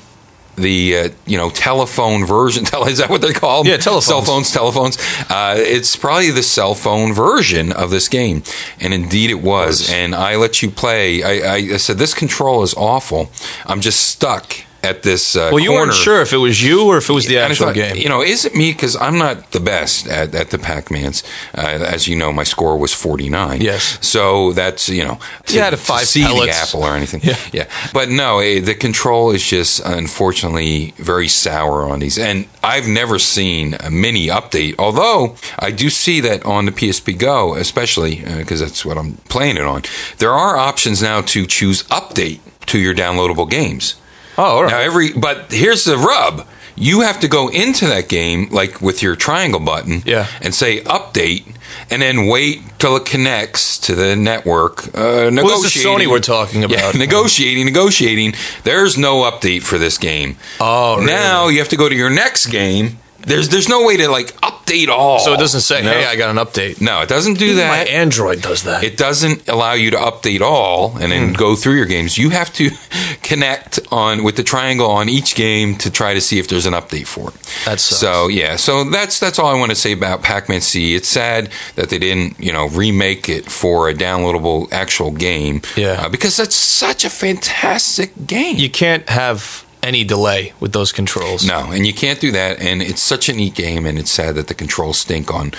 the 0.57 0.99
uh, 0.99 1.09
you 1.27 1.37
know 1.37 1.51
telephone 1.51 2.25
version. 2.25 2.65
Is 2.87 2.99
that 2.99 3.11
what 3.11 3.21
they're 3.21 3.33
called? 3.33 3.67
Yeah, 3.67 3.77
telephones. 3.77 4.07
Cell 4.07 4.23
phones, 4.23 4.51
telephones. 4.51 4.99
Uh, 5.31 5.55
it's 5.59 5.97
probably 5.97 6.31
the 6.31 6.43
cell 6.43 6.75
phone 6.75 7.13
version 7.13 7.73
of 7.73 7.91
this 7.91 8.09
game, 8.09 8.43
and 8.81 8.93
indeed 8.95 9.31
it 9.31 9.41
was. 9.41 9.91
And 9.91 10.15
I 10.15 10.37
let 10.37 10.63
you 10.63 10.71
play. 10.71 11.23
I, 11.23 11.55
I, 11.55 11.57
I 11.57 11.77
said 11.77 11.99
this 11.99 12.15
control 12.15 12.63
is 12.63 12.75
awful. 12.75 13.31
I'm 13.67 13.81
just 13.81 14.09
stuck 14.09 14.57
at 14.85 15.03
this. 15.03 15.35
Uh, 15.37 15.51
well, 15.53 15.59
you 15.61 15.71
corner. 15.71 15.87
weren't 15.87 15.95
sure 15.95 16.21
if 16.21 16.33
it 16.33 16.37
was 16.37 16.63
you 16.63 16.87
or 16.87 16.99
if 16.99 17.09
it 17.09 17.13
was 17.13 17.27
the 17.27 17.39
actual 17.39 17.67
thought, 17.67 17.75
game. 17.75 17.97
You 17.97 18.09
know, 18.09 18.23
is 18.23 18.45
it 18.45 18.55
me? 18.55 18.73
Because 18.73 18.97
I'm 18.97 19.19
not 19.19 19.51
the 19.53 19.61
best 19.61 20.07
at, 20.07 20.35
at 20.35 20.51
the 20.51 20.59
Pac-Mans. 20.59 21.23
Uh, 21.57 21.61
as 21.95 22.07
you 22.09 22.17
know, 22.17 22.33
my 22.33 22.45
score 22.45 22.77
was 22.79 22.93
49. 22.93 23.61
Yes. 23.61 23.99
So 24.07 24.53
that's, 24.53 24.89
you 24.89 25.05
know, 25.05 25.19
You 25.49 25.61
had 25.61 25.73
a 25.73 25.77
to 25.77 25.83
five 25.83 26.07
see 26.07 26.23
the 26.23 26.29
pellets. 26.29 26.63
apple 26.75 26.85
or 26.85 26.95
anything. 26.97 27.21
Yeah. 27.23 27.37
Yeah. 27.53 27.67
But 27.93 28.09
no, 28.11 28.39
eh, 28.41 28.61
the 28.61 28.75
control 28.75 29.31
is 29.31 29.43
just, 29.47 29.81
unfortunately, 29.85 30.95
very 30.99 31.29
sour 31.29 31.89
on 31.91 32.01
these. 32.01 32.19
And 32.19 32.47
I've 32.63 32.87
never 32.89 33.19
seen 33.19 33.75
a 33.81 33.91
mini 33.91 34.27
update, 34.29 34.75
although 34.79 35.37
I 35.59 35.71
do 35.71 35.91
see 35.91 36.21
that 36.21 36.45
on 36.45 36.67
the 36.67 36.73
PSP 36.73 37.19
Go, 37.19 37.55
especially 37.55 38.17
because 38.17 38.61
that's 38.61 38.85
what 38.85 38.97
I'm 38.99 39.15
playing 39.29 39.57
it 39.57 39.65
on, 39.65 39.83
there 40.19 40.33
are 40.33 40.57
options 40.57 41.03
now 41.03 41.21
to 41.23 41.47
choose 41.47 41.83
update 41.85 42.41
to 42.67 42.79
your 42.79 42.95
downloadable 42.95 43.49
games. 43.49 43.95
Oh, 44.39 44.63
right. 44.63 44.71
Now 44.71 44.79
every 44.81 45.13
but 45.13 45.53
here's 45.53 45.85
the 45.85 45.97
rub. 45.97 46.47
You 46.77 47.03
have 47.03 47.21
to 47.21 47.29
go 47.29 47.49
into 47.51 47.87
that 47.87 48.09
game 48.09 48.49
like 48.51 48.81
with 48.81 49.01
your 49.01 49.15
triangle 49.15 49.61
button 49.61 50.03
Yeah. 50.05 50.27
and 50.43 50.53
say 50.53 50.81
update 50.81 51.55
and 51.89 52.03
then 52.03 52.27
wait 52.27 52.63
till 52.81 52.97
it 52.97 53.05
connects 53.05 53.79
to 53.79 53.95
the 53.95 54.17
network. 54.17 54.89
Uh, 54.89 55.31
negotiating. 55.31 55.45
Well, 55.45 55.63
this 55.63 55.77
is 55.77 55.85
Sony 55.85 56.07
we're 56.09 56.19
talking 56.19 56.63
Yeah, 56.63 56.79
about. 56.79 56.95
negotiating, 57.07 57.65
negotiating. 57.67 58.35
There's 58.65 58.99
no 58.99 59.23
update 59.23 59.63
for 59.63 59.79
this 59.79 59.99
game. 59.99 60.37
Oh, 60.59 60.97
really? 60.97 61.13
Now 61.13 61.47
you 61.47 61.61
have 61.61 61.69
to 61.69 61.77
go 61.77 61.89
to 61.89 61.95
your 61.95 62.11
next 62.11 62.47
game. 62.47 62.99
There's 63.21 63.49
there's 63.51 63.69
no 63.69 63.87
way 63.87 63.97
to 63.99 64.09
like 64.09 64.35
update 64.65 64.89
all. 64.89 65.19
so 65.19 65.33
it 65.35 65.39
doesn't 65.39 65.61
say, 65.61 65.83
No. 65.83 65.91
"Hey, 65.91 66.07
I 66.07 66.17
got 66.17 66.31
an 66.31 66.37
update." 66.37 66.81
No, 66.81 67.01
it 67.03 67.09
doesn't 67.09 67.39
do 67.39 67.47
Even 67.47 67.57
that. 67.59 67.69
My 67.87 67.93
Android 67.93 68.43
does 68.43 68.63
that. 68.65 68.83
It 68.85 68.97
doesn't 68.97 69.49
allow 69.49 69.73
you 69.73 69.91
to 69.91 69.97
update 69.97 70.41
all 70.41 70.97
and 70.99 71.13
then 71.13 71.33
go 71.33 71.57
through 71.57 71.75
your 71.75 71.87
games. 71.87 72.17
You 72.19 72.31
have 72.31 72.53
to 72.55 72.71
connect 73.23 73.81
on 73.91 74.23
with 74.25 74.37
the 74.37 74.43
triangle 74.43 74.91
on 74.91 75.09
each 75.09 75.35
game 75.35 75.77
to 75.77 75.91
try 75.91 76.15
to 76.15 76.21
see 76.21 76.39
if 76.39 76.49
there's 76.49 76.67
an 76.67 76.75
update 76.75 77.07
for 77.07 77.29
it. 77.29 77.35
That 77.65 77.81
sucks. 77.81 78.01
So 78.01 78.29
yeah, 78.29 78.57
so 78.57 78.85
that's 78.85 79.19
that's 79.21 79.39
all 79.39 79.47
I 79.55 79.59
want 79.59 79.71
to 79.71 79.77
say 79.77 79.93
about 79.93 80.23
Pac-Man 80.23 80.61
C. 80.61 80.95
It's 80.95 81.09
sad 81.09 81.51
that 81.77 81.91
they 81.91 81.99
didn't 81.99 82.39
you 82.41 82.53
know 82.53 82.69
remake 82.69 83.29
it 83.29 83.51
for 83.51 83.89
a 83.89 83.95
downloadable 83.95 84.73
actual 84.73 85.11
game. 85.11 85.63
Yeah. 85.77 86.03
uh, 86.05 86.09
because 86.09 86.37
that's 86.37 86.57
such 86.57 87.05
a 87.05 87.11
fantastic 87.11 88.27
game. 88.27 88.57
you 88.57 88.71
can't 88.71 89.09
have 89.09 89.64
any 89.85 90.03
delay 90.03 90.53
with 90.59 90.73
those 90.73 90.91
controls. 90.91 91.47
No, 91.47 91.71
and 91.71 91.87
you 91.87 91.93
can't 91.93 92.21
do 92.21 92.33
that. 92.33 92.61
And 92.61 92.83
it's 92.83 93.03
such 93.03 93.29
a 93.29 93.33
neat 93.35 93.55
game, 93.55 93.87
and 93.87 93.99
it's 93.99 94.11
sad 94.11 94.35
that 94.35 94.49
the 94.49 94.55
controls 94.55 94.99
stink 94.99 95.33
on 95.33 95.53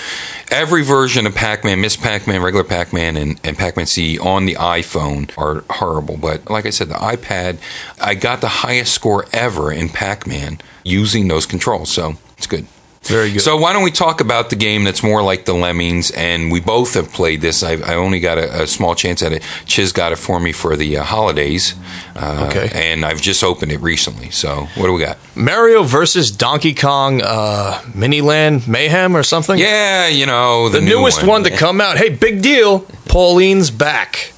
every 0.50 0.82
version 0.82 1.26
of 1.26 1.34
Pac 1.34 1.64
Man, 1.64 1.80
Miss 1.80 1.96
Pac 1.96 2.26
Man, 2.26 2.42
regular 2.42 2.64
Pac 2.64 2.92
Man, 2.92 3.16
and, 3.16 3.40
and 3.44 3.56
Pac 3.56 3.76
Man 3.76 3.86
C 3.86 4.18
on 4.18 4.44
the 4.44 4.54
iPhone 4.54 5.30
are 5.38 5.64
horrible. 5.70 6.16
But 6.16 6.50
like 6.50 6.66
I 6.66 6.70
said, 6.70 6.88
the 6.88 6.94
iPad, 6.94 7.58
I 8.00 8.14
got 8.14 8.40
the 8.40 8.48
highest 8.48 8.92
score 8.92 9.26
ever 9.32 9.72
in 9.72 9.88
Pac 9.88 10.26
Man 10.26 10.58
using 10.84 11.28
those 11.28 11.46
controls. 11.46 11.90
So 11.90 12.14
it's 12.36 12.46
good. 12.46 12.66
Very 13.08 13.32
good. 13.32 13.40
So 13.40 13.56
why 13.56 13.72
don't 13.72 13.82
we 13.82 13.90
talk 13.90 14.20
about 14.20 14.50
the 14.50 14.56
game 14.56 14.84
that's 14.84 15.02
more 15.02 15.22
like 15.22 15.44
the 15.44 15.54
Lemmings? 15.54 16.10
And 16.10 16.50
we 16.50 16.60
both 16.60 16.94
have 16.94 17.12
played 17.12 17.40
this. 17.40 17.62
I, 17.62 17.72
I 17.72 17.94
only 17.96 18.20
got 18.20 18.38
a, 18.38 18.62
a 18.62 18.66
small 18.66 18.94
chance 18.94 19.22
at 19.22 19.32
it. 19.32 19.42
Chiz 19.64 19.92
got 19.92 20.12
it 20.12 20.16
for 20.16 20.40
me 20.40 20.52
for 20.52 20.76
the 20.76 20.98
uh, 20.98 21.02
holidays. 21.04 21.74
Uh, 22.14 22.44
Okay. 22.46 22.70
And 22.72 23.04
I've 23.04 23.20
just 23.20 23.42
opened 23.42 23.72
it 23.72 23.80
recently. 23.80 24.30
So 24.30 24.68
what 24.76 24.86
do 24.86 24.92
we 24.92 25.00
got? 25.00 25.18
Mario 25.34 25.82
versus 25.82 26.30
Donkey 26.30 26.74
Kong, 26.74 27.20
uh, 27.22 27.80
Miniland 27.92 28.66
Mayhem 28.68 29.16
or 29.16 29.22
something. 29.22 29.58
Yeah, 29.58 30.06
you 30.08 30.26
know 30.26 30.68
the, 30.68 30.78
the, 30.78 30.84
new 30.84 31.00
newest 31.00 31.26
one. 31.26 31.44
to 31.44 31.50
come 31.50 31.80
out. 31.80 31.96
Hey, 31.98 32.08
big 32.10 32.42
deal! 32.42 32.80
Pauline's 33.08 33.70
back, 33.70 34.32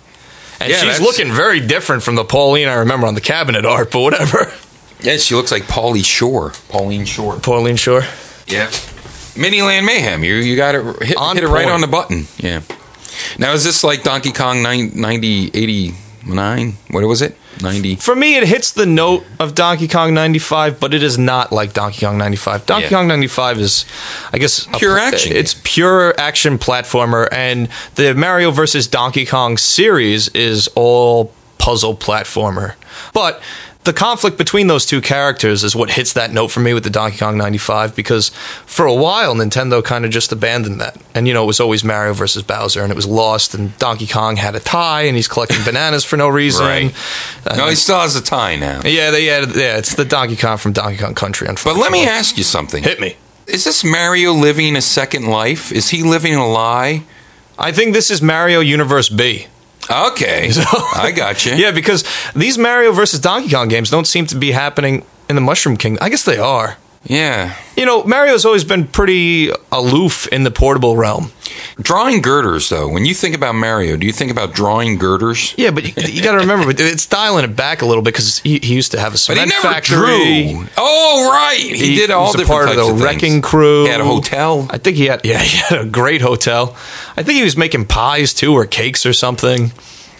and 0.60 0.70
Yeah, 0.70 0.78
she's 0.78 1.00
looking 1.00 1.32
very 1.32 1.60
different 1.60 2.02
from 2.02 2.14
the 2.14 2.24
Pauline 2.24 2.68
I 2.68 2.74
remember 2.74 3.06
on 3.06 3.14
the 3.14 3.20
cabinet 3.20 3.64
art. 3.64 3.90
But 3.90 4.00
whatever. 4.00 4.52
Yeah, 5.00 5.16
she 5.16 5.34
looks 5.34 5.52
like 5.52 5.64
Pauly 5.64 6.04
Shore. 6.04 6.52
Pauline 6.68 7.04
Shore. 7.04 7.38
Pauline 7.38 7.76
Shore. 7.76 8.02
Yeah. 8.48 8.66
Miniland 9.34 9.84
Mayhem. 9.86 10.24
You 10.24 10.34
you 10.34 10.56
got 10.56 10.74
it 10.74 11.02
hit, 11.02 11.16
On 11.16 11.36
hit 11.36 11.44
it 11.44 11.48
right 11.48 11.64
point. 11.64 11.74
on 11.74 11.80
the 11.80 11.86
button. 11.86 12.26
Yeah. 12.38 12.62
Now 13.38 13.52
is 13.52 13.64
this 13.64 13.84
like 13.84 14.02
Donkey 14.02 14.32
Kong 14.32 14.62
9, 14.62 14.92
90 14.94 15.50
89? 15.54 16.72
What 16.90 17.04
was 17.04 17.22
it? 17.22 17.36
90. 17.60 17.96
For 17.96 18.14
me, 18.14 18.36
it 18.36 18.46
hits 18.46 18.70
the 18.72 18.86
note 18.86 19.24
of 19.40 19.54
Donkey 19.56 19.88
Kong 19.88 20.14
95, 20.14 20.78
but 20.78 20.94
it 20.94 21.02
is 21.02 21.18
not 21.18 21.50
like 21.52 21.72
Donkey 21.72 22.06
Kong 22.06 22.16
95. 22.16 22.66
Donkey 22.66 22.84
Yeah. 22.84 22.90
Kong 22.90 23.08
95 23.08 23.58
is, 23.58 23.84
I 24.32 24.38
guess, 24.38 24.66
Pure 24.76 24.94
pl- 24.96 25.04
action. 25.06 25.32
It's 25.36 25.56
pure 25.64 26.14
action 26.20 26.58
platformer, 26.58 27.26
and 27.32 27.68
the 27.96 28.14
Mario 28.14 28.52
versus 28.52 28.86
Donkey 28.86 29.26
Kong 29.26 29.56
series 29.56 30.28
is 30.28 30.68
all 30.76 31.32
puzzle 31.58 31.96
platformer. 31.96 32.74
But 33.12 33.42
the 33.88 33.94
conflict 33.94 34.36
between 34.36 34.66
those 34.66 34.84
two 34.84 35.00
characters 35.00 35.64
is 35.64 35.74
what 35.74 35.90
hits 35.92 36.12
that 36.12 36.30
note 36.30 36.48
for 36.48 36.60
me 36.60 36.74
with 36.74 36.84
the 36.84 36.90
Donkey 36.90 37.16
Kong 37.16 37.38
95 37.38 37.96
because 37.96 38.28
for 38.66 38.84
a 38.84 38.92
while 38.92 39.34
Nintendo 39.34 39.82
kind 39.82 40.04
of 40.04 40.10
just 40.10 40.30
abandoned 40.30 40.78
that. 40.82 41.00
And 41.14 41.26
you 41.26 41.32
know, 41.32 41.42
it 41.44 41.46
was 41.46 41.58
always 41.58 41.82
Mario 41.82 42.12
versus 42.12 42.42
Bowser 42.42 42.82
and 42.82 42.92
it 42.92 42.94
was 42.96 43.06
lost 43.06 43.54
and 43.54 43.76
Donkey 43.78 44.06
Kong 44.06 44.36
had 44.36 44.54
a 44.54 44.60
tie 44.60 45.02
and 45.02 45.16
he's 45.16 45.26
collecting 45.26 45.64
bananas 45.64 46.04
for 46.04 46.18
no 46.18 46.28
reason. 46.28 46.66
Right. 46.66 46.94
Uh, 47.46 47.56
No, 47.56 47.68
he 47.68 47.76
still 47.76 47.98
has 47.98 48.14
a 48.14 48.22
tie 48.22 48.56
now. 48.56 48.82
yeah, 48.84 49.10
they, 49.10 49.24
yeah, 49.24 49.46
yeah, 49.54 49.78
it's 49.78 49.94
the 49.94 50.04
Donkey 50.04 50.36
Kong 50.36 50.58
from 50.58 50.72
Donkey 50.74 50.98
Kong 50.98 51.14
Country. 51.14 51.48
But 51.48 51.76
let 51.78 51.90
me 51.90 52.06
ask 52.06 52.36
you 52.36 52.44
something. 52.44 52.82
hit 52.82 53.00
me. 53.00 53.16
Is 53.46 53.64
this 53.64 53.82
Mario 53.82 54.34
living 54.34 54.76
a 54.76 54.82
second 54.82 55.28
life? 55.28 55.72
Is 55.72 55.88
he 55.88 56.02
living 56.02 56.34
a 56.34 56.46
lie? 56.46 57.04
I 57.58 57.72
think 57.72 57.94
this 57.94 58.10
is 58.10 58.20
Mario 58.20 58.60
Universe 58.60 59.08
B. 59.08 59.46
Okay. 59.90 60.50
I 60.94 61.12
got 61.14 61.44
you. 61.46 61.54
Yeah, 61.54 61.70
because 61.72 62.04
these 62.34 62.58
Mario 62.58 62.92
versus 62.92 63.20
Donkey 63.20 63.50
Kong 63.50 63.68
games 63.68 63.90
don't 63.90 64.06
seem 64.06 64.26
to 64.26 64.36
be 64.36 64.52
happening 64.52 65.04
in 65.28 65.34
the 65.34 65.42
Mushroom 65.42 65.76
Kingdom. 65.76 66.02
I 66.02 66.08
guess 66.08 66.24
they 66.24 66.38
are. 66.38 66.76
Yeah. 67.08 67.56
You 67.76 67.86
know, 67.86 68.04
Mario's 68.04 68.44
always 68.44 68.64
been 68.64 68.86
pretty 68.86 69.50
aloof 69.72 70.28
in 70.28 70.44
the 70.44 70.50
portable 70.50 70.96
realm. 70.96 71.32
Drawing 71.80 72.20
girders, 72.20 72.68
though. 72.68 72.88
When 72.88 73.06
you 73.06 73.14
think 73.14 73.34
about 73.34 73.54
Mario, 73.54 73.96
do 73.96 74.06
you 74.06 74.12
think 74.12 74.30
about 74.30 74.52
drawing 74.52 74.98
girders? 74.98 75.54
Yeah, 75.56 75.70
but 75.70 75.84
you, 75.84 76.02
you 76.12 76.22
got 76.22 76.32
to 76.32 76.38
remember, 76.38 76.66
but 76.66 76.78
it's 76.78 77.06
dialing 77.06 77.44
it 77.44 77.56
back 77.56 77.80
a 77.82 77.86
little 77.86 78.02
bit 78.02 78.12
because 78.12 78.38
he, 78.40 78.58
he 78.58 78.74
used 78.74 78.92
to 78.92 79.00
have 79.00 79.14
a 79.14 79.18
But 79.26 79.38
he 79.38 79.46
never 79.46 79.62
factory. 79.62 80.52
drew. 80.52 80.66
Oh, 80.76 81.30
right. 81.32 81.58
He, 81.58 81.96
did 81.96 82.10
all 82.10 82.26
was 82.26 82.36
different 82.36 82.48
part 82.48 82.68
of 82.68 82.76
the 82.76 82.84
things. 82.88 83.02
wrecking 83.02 83.42
crew. 83.42 83.84
He 83.84 83.90
had 83.90 84.00
a 84.00 84.04
hotel. 84.04 84.66
I 84.70 84.76
think 84.78 84.96
he 84.98 85.06
had 85.06 85.24
yeah, 85.24 85.38
he 85.42 85.56
had 85.56 85.80
a 85.80 85.88
great 85.88 86.20
hotel. 86.20 86.76
I 87.16 87.22
think 87.22 87.38
he 87.38 87.44
was 87.44 87.56
making 87.56 87.86
pies 87.86 88.34
too, 88.34 88.52
or 88.52 88.66
cakes 88.66 89.06
or 89.06 89.12
something. 89.14 89.72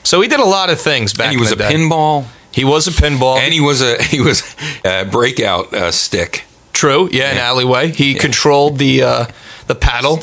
So 0.05 0.21
he 0.23 0.29
did 0.29 0.41
a 0.41 0.45
lot 0.47 0.71
of 0.71 0.81
things 0.81 1.13
back. 1.13 1.27
And 1.27 1.37
he 1.37 1.41
was 1.41 1.53
a 1.53 1.57
day. 1.57 1.71
pinball. 1.71 2.25
He 2.51 2.65
was 2.65 2.89
a 2.89 2.93
pinball. 2.93 3.37
And 3.37 3.53
he 3.53 3.61
was 3.61 3.83
a 3.83 4.03
he 4.03 4.21
was 4.21 4.43
a 4.85 5.05
breakout 5.05 5.75
uh, 5.75 5.93
stick. 5.93 6.45
True, 6.79 7.09
yeah, 7.11 7.33
an 7.33 7.39
alleyway. 7.39 7.91
He 7.91 8.15
controlled 8.15 8.79
the 8.79 9.03
uh, 9.03 9.27
the 9.67 9.75
paddle. 9.75 10.21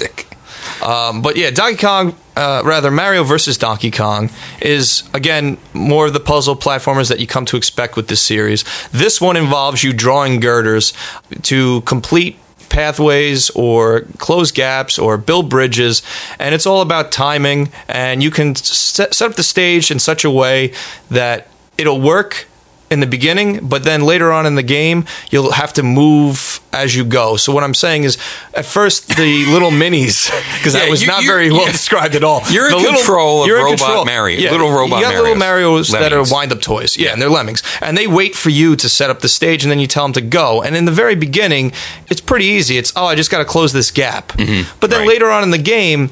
Um, 0.82 1.22
but 1.22 1.36
yeah, 1.36 1.52
Donkey 1.52 1.76
Kong, 1.76 2.16
uh, 2.38 2.62
rather 2.64 2.92
Mario 2.92 3.26
versus 3.26 3.58
Donkey 3.58 3.92
Kong, 3.92 4.30
is 4.62 5.04
again 5.14 5.58
more 5.74 6.08
of 6.08 6.14
the 6.14 6.22
puzzle 6.22 6.56
platformers 6.56 7.10
that 7.10 7.20
you 7.20 7.28
come 7.28 7.44
to 7.48 7.58
expect 7.58 7.98
with 7.98 8.08
this 8.08 8.22
series. 8.22 8.64
This 8.94 9.20
one 9.20 9.36
involves 9.36 9.84
you 9.84 9.92
drawing 9.92 10.40
girders 10.40 10.94
to 11.42 11.82
complete 11.82 12.38
pathways 12.70 13.50
or 13.50 14.06
close 14.18 14.54
gaps 14.54 14.98
or 14.98 15.18
build 15.18 15.50
bridges 15.50 16.02
and 16.40 16.56
it's 16.56 16.66
all 16.66 16.82
about 16.82 17.12
timing 17.12 17.70
and 17.90 18.24
you 18.24 18.32
can 18.32 18.56
set, 18.56 19.14
set 19.14 19.30
up 19.30 19.36
the 19.36 19.44
stage 19.44 19.92
in 19.92 20.00
such 20.00 20.24
a 20.24 20.32
way 20.32 20.74
that 21.10 21.48
it'll 21.78 22.02
work 22.02 22.48
in 22.92 23.00
the 23.00 23.08
beginning, 23.08 23.68
but 23.68 23.84
then 23.84 24.02
later 24.02 24.32
on 24.32 24.46
in 24.46 24.56
the 24.56 24.64
game, 24.64 25.06
you'll 25.32 25.52
have 25.54 25.74
to 25.74 25.84
move 25.84 26.60
as 26.72 26.96
you 26.96 27.04
go. 27.04 27.36
So 27.36 27.52
what 27.52 27.64
I'm 27.64 27.74
saying 27.74 28.04
is, 28.04 28.18
at 28.54 28.66
first 28.66 29.08
the 29.16 29.46
little 29.48 29.72
minis, 29.72 30.30
because 30.58 30.74
Yeah, 30.76 30.82
that 30.82 30.90
was 30.90 31.02
you- 31.02 31.08
not 31.08 31.24
very 31.24 31.50
well 31.52 31.66
yeah. 31.66 31.72
described 31.72 32.14
at 32.16 32.24
all. 32.24 32.42
You're 32.50 32.66
in 32.66 32.72
The 32.72 32.78
little- 32.78 32.94
control 32.98 33.44
of 33.44 33.50
in 33.50 33.56
robot 33.56 34.06
Mario- 34.06 34.52
little 34.52 34.72
robot 34.72 35.00
You 35.00 35.06
got 35.06 35.16
little 35.16 35.36
Marios. 35.36 35.40
Mario's 35.40 35.90
that 35.92 36.14
are 36.14 36.24
wind-up 36.30 36.62
toys, 36.62 36.96
yeah, 36.98 37.12
and 37.14 37.22
they're 37.22 37.30
lemmings, 37.30 37.64
and 37.82 37.98
they 37.98 38.06
wait 38.08 38.36
for 38.36 38.50
you 38.52 38.76
to 38.76 38.88
set 38.88 39.10
up 39.10 39.22
the 39.22 39.30
stage, 39.30 39.64
and 39.64 39.72
then 39.72 39.80
you 39.80 39.88
tell 39.88 40.04
them 40.04 40.14
to 40.14 40.22
go. 40.22 40.62
And 40.62 40.76
in 40.76 40.86
the 40.86 40.92
very 40.92 41.16
beginning, 41.16 41.72
it's 42.10 42.22
pretty 42.22 42.46
easy. 42.46 42.78
It's 42.78 42.94
oh, 42.96 43.06
I 43.08 43.16
just 43.16 43.32
got 43.32 43.40
to 43.40 43.46
close 43.46 43.74
this 43.74 43.90
gap. 43.92 44.28
But 44.28 44.38
then 44.38 44.46
Mm-hmm. 44.48 44.92
Right. 44.96 45.08
later 45.08 45.30
on 45.32 45.44
in 45.44 45.50
the 45.52 45.58
game, 45.58 46.10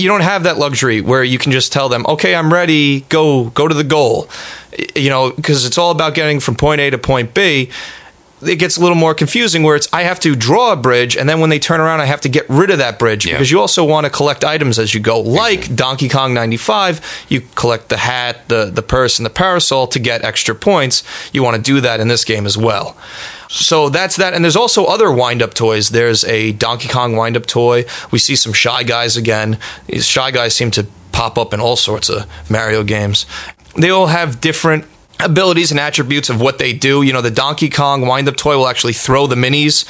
you 0.00 0.08
don't 0.08 0.22
have 0.22 0.42
that 0.44 0.58
luxury 0.58 1.00
where 1.00 1.22
you 1.22 1.38
can 1.38 1.52
just 1.52 1.72
tell 1.72 1.88
them, 1.88 2.04
"Okay, 2.08 2.34
I'm 2.34 2.52
ready. 2.52 3.00
Go, 3.08 3.44
go 3.50 3.68
to 3.68 3.74
the 3.74 3.84
goal." 3.84 4.28
You 4.96 5.10
know, 5.10 5.30
because 5.30 5.64
it's 5.66 5.78
all 5.78 5.90
about 5.90 6.14
getting 6.14 6.40
from 6.40 6.54
point 6.56 6.80
A 6.80 6.90
to 6.90 6.98
point 6.98 7.34
B. 7.34 7.70
It 8.42 8.56
gets 8.56 8.78
a 8.78 8.80
little 8.80 8.96
more 8.96 9.12
confusing 9.12 9.62
where 9.64 9.76
it's 9.76 9.86
I 9.92 10.02
have 10.04 10.18
to 10.20 10.34
draw 10.34 10.72
a 10.72 10.76
bridge, 10.76 11.14
and 11.14 11.28
then 11.28 11.40
when 11.40 11.50
they 11.50 11.58
turn 11.58 11.78
around, 11.78 12.00
I 12.00 12.06
have 12.06 12.22
to 12.22 12.28
get 12.30 12.46
rid 12.48 12.70
of 12.70 12.78
that 12.78 12.98
bridge 12.98 13.26
Yeah. 13.26 13.34
because 13.34 13.50
you 13.50 13.60
also 13.60 13.84
want 13.84 14.04
to 14.06 14.10
collect 14.10 14.44
items 14.46 14.78
as 14.78 14.94
you 14.94 15.00
go. 15.00 15.20
Like 15.20 15.76
Donkey 15.76 16.08
Kong 16.08 16.32
95, 16.32 17.02
you 17.28 17.42
collect 17.54 17.90
the 17.90 17.98
hat, 17.98 18.48
the 18.48 18.70
the 18.72 18.80
purse, 18.82 19.18
and 19.18 19.26
the 19.26 19.30
parasol 19.44 19.86
to 19.88 19.98
get 19.98 20.24
extra 20.24 20.54
points. 20.54 21.02
You 21.34 21.42
want 21.42 21.56
to 21.56 21.62
do 21.62 21.82
that 21.82 22.00
in 22.00 22.08
this 22.08 22.24
game 22.24 22.46
as 22.46 22.56
well. 22.56 22.96
So 23.52 23.88
that's 23.88 24.16
that. 24.16 24.32
And 24.32 24.44
there's 24.44 24.56
also 24.56 24.84
other 24.84 25.10
wind 25.10 25.42
up 25.42 25.54
toys. 25.54 25.90
There's 25.90 26.22
a 26.24 26.52
Donkey 26.52 26.88
Kong 26.88 27.16
wind 27.16 27.36
up 27.36 27.46
toy. 27.46 27.84
We 28.12 28.20
see 28.20 28.36
some 28.36 28.52
Shy 28.52 28.84
Guys 28.84 29.16
again. 29.16 29.58
These 29.86 30.06
Shy 30.06 30.30
Guys 30.30 30.54
seem 30.54 30.70
to 30.72 30.86
pop 31.10 31.36
up 31.36 31.52
in 31.52 31.60
all 31.60 31.74
sorts 31.74 32.08
of 32.08 32.30
Mario 32.48 32.84
games. 32.84 33.26
They 33.76 33.90
all 33.90 34.06
have 34.06 34.40
different 34.40 34.84
abilities 35.18 35.72
and 35.72 35.80
attributes 35.80 36.30
of 36.30 36.40
what 36.40 36.58
they 36.58 36.72
do. 36.72 37.02
You 37.02 37.12
know, 37.12 37.22
the 37.22 37.30
Donkey 37.30 37.68
Kong 37.68 38.06
wind 38.06 38.28
up 38.28 38.36
toy 38.36 38.56
will 38.56 38.68
actually 38.68 38.92
throw 38.92 39.26
the 39.26 39.34
minis 39.34 39.84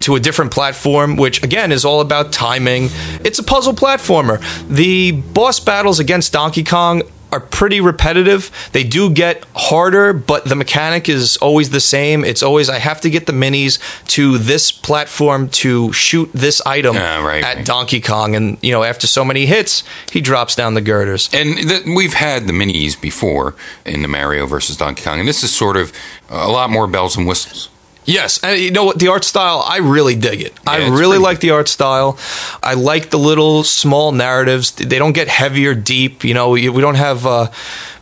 to 0.00 0.14
a 0.14 0.20
different 0.20 0.52
platform, 0.52 1.16
which 1.16 1.42
again 1.42 1.72
is 1.72 1.86
all 1.86 2.02
about 2.02 2.32
timing. 2.32 2.88
It's 3.24 3.38
a 3.38 3.42
puzzle 3.42 3.72
platformer. 3.72 4.42
The 4.68 5.12
boss 5.12 5.58
battles 5.58 5.98
against 5.98 6.34
Donkey 6.34 6.64
Kong 6.64 7.02
are 7.32 7.40
pretty 7.40 7.80
repetitive. 7.80 8.50
They 8.72 8.84
do 8.84 9.10
get 9.10 9.44
harder, 9.54 10.12
but 10.12 10.44
the 10.44 10.54
mechanic 10.54 11.08
is 11.08 11.36
always 11.38 11.70
the 11.70 11.80
same. 11.80 12.24
It's 12.24 12.42
always 12.42 12.68
I 12.70 12.78
have 12.78 13.00
to 13.02 13.10
get 13.10 13.26
the 13.26 13.32
minis 13.32 13.78
to 14.08 14.38
this 14.38 14.70
platform 14.70 15.48
to 15.50 15.92
shoot 15.92 16.30
this 16.32 16.60
item 16.64 16.96
Ah, 16.96 17.24
right, 17.24 17.42
at 17.44 17.56
right. 17.56 17.66
Donkey 17.66 18.00
Kong, 18.00 18.36
and 18.36 18.58
you 18.62 18.70
know 18.72 18.84
after 18.84 19.06
so 19.06 19.24
many 19.24 19.46
hits, 19.46 19.82
he 20.12 20.20
drops 20.20 20.54
down 20.54 20.74
the 20.74 20.80
girders. 20.80 21.28
And 21.32 21.56
th- 21.56 21.84
we've 21.86 22.14
had 22.14 22.46
the 22.46 22.52
minis 22.52 22.98
before 23.00 23.54
in 23.84 24.02
the 24.02 24.08
Mario 24.08 24.46
versus 24.46 24.76
Donkey 24.76 25.02
Kong, 25.02 25.18
and 25.18 25.28
this 25.28 25.42
is 25.42 25.52
sort 25.54 25.76
of 25.76 25.92
a 26.30 26.48
lot 26.48 26.70
more 26.70 26.86
bells 26.86 27.16
and 27.16 27.26
whistles. 27.26 27.68
Yes, 28.06 28.38
and 28.42 28.58
you 28.60 28.70
know 28.70 28.84
what? 28.84 29.00
The 29.00 29.08
art 29.08 29.24
style, 29.24 29.64
I 29.66 29.78
really 29.78 30.14
dig 30.14 30.40
it. 30.40 30.54
I 30.64 30.88
really 30.88 31.18
like 31.18 31.40
the 31.40 31.50
art 31.50 31.68
style. 31.68 32.18
I 32.62 32.74
like 32.74 33.10
the 33.10 33.18
little 33.18 33.64
small 33.64 34.12
narratives. 34.12 34.70
They 34.70 34.98
don't 34.98 35.12
get 35.12 35.26
heavy 35.26 35.66
or 35.66 35.74
deep. 35.74 36.22
You 36.22 36.32
know, 36.32 36.50
we 36.50 36.68
we 36.68 36.80
don't 36.80 36.94
have 36.94 37.26
uh, 37.26 37.48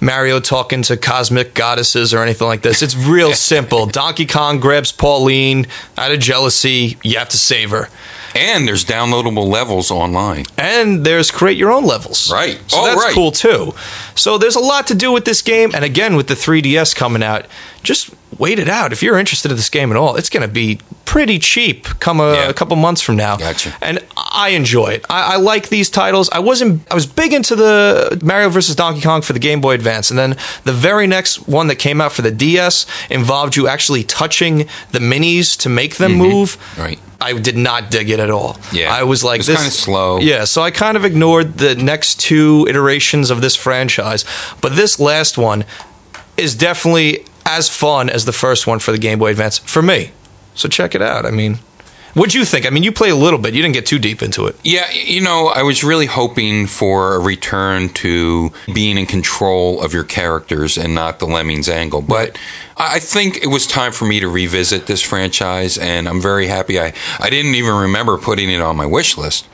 Mario 0.00 0.40
talking 0.40 0.82
to 0.82 0.98
cosmic 0.98 1.54
goddesses 1.54 2.12
or 2.12 2.22
anything 2.22 2.46
like 2.46 2.60
this. 2.60 2.82
It's 2.82 2.94
real 2.94 3.32
simple. 3.54 3.86
Donkey 3.86 4.26
Kong 4.26 4.60
grabs 4.60 4.92
Pauline 4.92 5.66
out 5.96 6.12
of 6.12 6.20
jealousy. 6.20 6.98
You 7.02 7.18
have 7.18 7.30
to 7.30 7.38
save 7.38 7.70
her. 7.70 7.88
And 8.34 8.66
there's 8.66 8.84
downloadable 8.84 9.46
levels 9.46 9.90
online. 9.90 10.44
And 10.58 11.04
there's 11.04 11.30
create 11.30 11.56
your 11.56 11.70
own 11.70 11.84
levels. 11.84 12.32
Right. 12.32 12.58
So 12.66 12.78
Oh, 12.80 12.86
that's 12.86 13.00
right. 13.04 13.14
cool 13.14 13.30
too. 13.30 13.74
So 14.16 14.38
there's 14.38 14.56
a 14.56 14.60
lot 14.60 14.86
to 14.88 14.94
do 14.94 15.12
with 15.12 15.24
this 15.24 15.40
game. 15.42 15.70
And 15.74 15.84
again, 15.84 16.16
with 16.16 16.26
the 16.26 16.34
3DS 16.34 16.94
coming 16.96 17.22
out, 17.22 17.46
just 17.82 18.10
wait 18.38 18.58
it 18.58 18.68
out. 18.68 18.92
If 18.92 19.02
you're 19.02 19.18
interested 19.18 19.50
in 19.50 19.56
this 19.56 19.68
game 19.70 19.90
at 19.92 19.96
all, 19.96 20.16
it's 20.16 20.28
going 20.28 20.42
to 20.46 20.52
be 20.52 20.80
pretty 21.04 21.38
cheap 21.38 21.84
come 22.00 22.18
a, 22.18 22.32
Yeah. 22.34 22.48
a 22.48 22.54
couple 22.54 22.74
months 22.76 23.00
from 23.02 23.14
now. 23.16 23.36
Gotcha. 23.36 23.72
And 23.80 24.00
I 24.16 24.48
enjoy 24.50 24.88
it. 24.88 25.04
I, 25.08 25.34
I 25.34 25.36
like 25.36 25.68
these 25.68 25.88
titles. 25.88 26.28
I 26.30 26.40
wasn't. 26.40 26.90
I 26.90 26.94
was 26.94 27.06
big 27.06 27.32
into 27.32 27.54
the 27.54 28.18
Mario 28.24 28.48
versus 28.48 28.74
Donkey 28.74 29.00
Kong 29.02 29.22
for 29.22 29.32
the 29.32 29.38
Game 29.38 29.60
Boy 29.60 29.74
Advance, 29.74 30.10
and 30.10 30.18
then 30.18 30.36
the 30.64 30.72
very 30.72 31.06
next 31.06 31.46
one 31.46 31.68
that 31.68 31.76
came 31.76 32.00
out 32.00 32.12
for 32.12 32.22
the 32.22 32.32
DS 32.32 32.86
involved 33.10 33.54
you 33.54 33.68
actually 33.68 34.02
touching 34.02 34.66
the 34.90 34.98
minis 34.98 35.56
to 35.58 35.68
make 35.68 35.96
them 35.96 36.14
move. 36.14 36.56
Mm-hmm. 36.56 36.80
Right. 36.82 36.98
I 37.24 37.32
did 37.38 37.56
not 37.56 37.90
dig 37.90 38.10
it 38.10 38.20
at 38.20 38.30
all. 38.30 38.58
Yeah. 38.72 38.92
I 38.94 39.02
was 39.04 39.24
like, 39.24 39.38
was 39.38 39.46
this 39.46 39.56
kinda 39.56 39.70
slow. 39.70 40.18
Yeah, 40.18 40.44
so 40.44 40.62
I 40.62 40.70
kind 40.70 40.96
of 40.96 41.04
ignored 41.04 41.58
the 41.58 41.74
next 41.74 42.20
two 42.20 42.66
iterations 42.68 43.30
of 43.30 43.40
this 43.40 43.56
franchise, 43.56 44.24
but 44.60 44.76
this 44.76 45.00
last 45.00 45.38
one 45.38 45.64
is 46.36 46.54
definitely 46.54 47.24
as 47.46 47.68
fun 47.68 48.10
as 48.10 48.24
the 48.24 48.32
first 48.32 48.66
one 48.66 48.78
for 48.78 48.92
the 48.92 48.98
Game 48.98 49.18
Boy 49.18 49.30
Advance 49.30 49.58
for 49.58 49.82
me. 49.82 50.12
So 50.54 50.68
check 50.68 50.94
it 50.94 51.02
out. 51.02 51.26
I 51.26 51.30
mean, 51.30 51.58
what'd 52.14 52.34
you 52.34 52.44
think? 52.44 52.66
I 52.66 52.70
mean, 52.70 52.82
you 52.82 52.92
play 52.92 53.10
a 53.10 53.16
little 53.16 53.38
bit. 53.38 53.54
You 53.54 53.62
didn't 53.62 53.74
get 53.74 53.86
too 53.86 53.98
deep 53.98 54.22
into 54.22 54.46
it. 54.46 54.56
Yeah, 54.62 54.90
you 54.90 55.20
know, 55.20 55.48
I 55.48 55.62
was 55.62 55.84
really 55.84 56.06
hoping 56.06 56.66
for 56.66 57.16
a 57.16 57.18
return 57.18 57.88
to 57.94 58.52
being 58.72 58.96
in 58.98 59.06
control 59.06 59.82
of 59.82 59.92
your 59.92 60.04
characters 60.04 60.78
and 60.78 60.94
not 60.94 61.18
the 61.18 61.26
Lemmings 61.26 61.68
angle. 61.68 62.02
But 62.02 62.38
I 62.76 62.98
think 62.98 63.36
it 63.42 63.46
was 63.46 63.66
time 63.66 63.92
for 63.92 64.04
me 64.04 64.20
to 64.20 64.28
revisit 64.28 64.86
this 64.86 65.00
franchise, 65.00 65.78
and 65.78 66.08
I'm 66.08 66.20
very 66.20 66.46
happy. 66.48 66.80
I, 66.80 66.92
I 67.20 67.30
didn't 67.30 67.54
even 67.54 67.74
remember 67.74 68.18
putting 68.18 68.50
it 68.50 68.60
on 68.60 68.76
my 68.76 68.86
wish 68.86 69.16
list, 69.16 69.46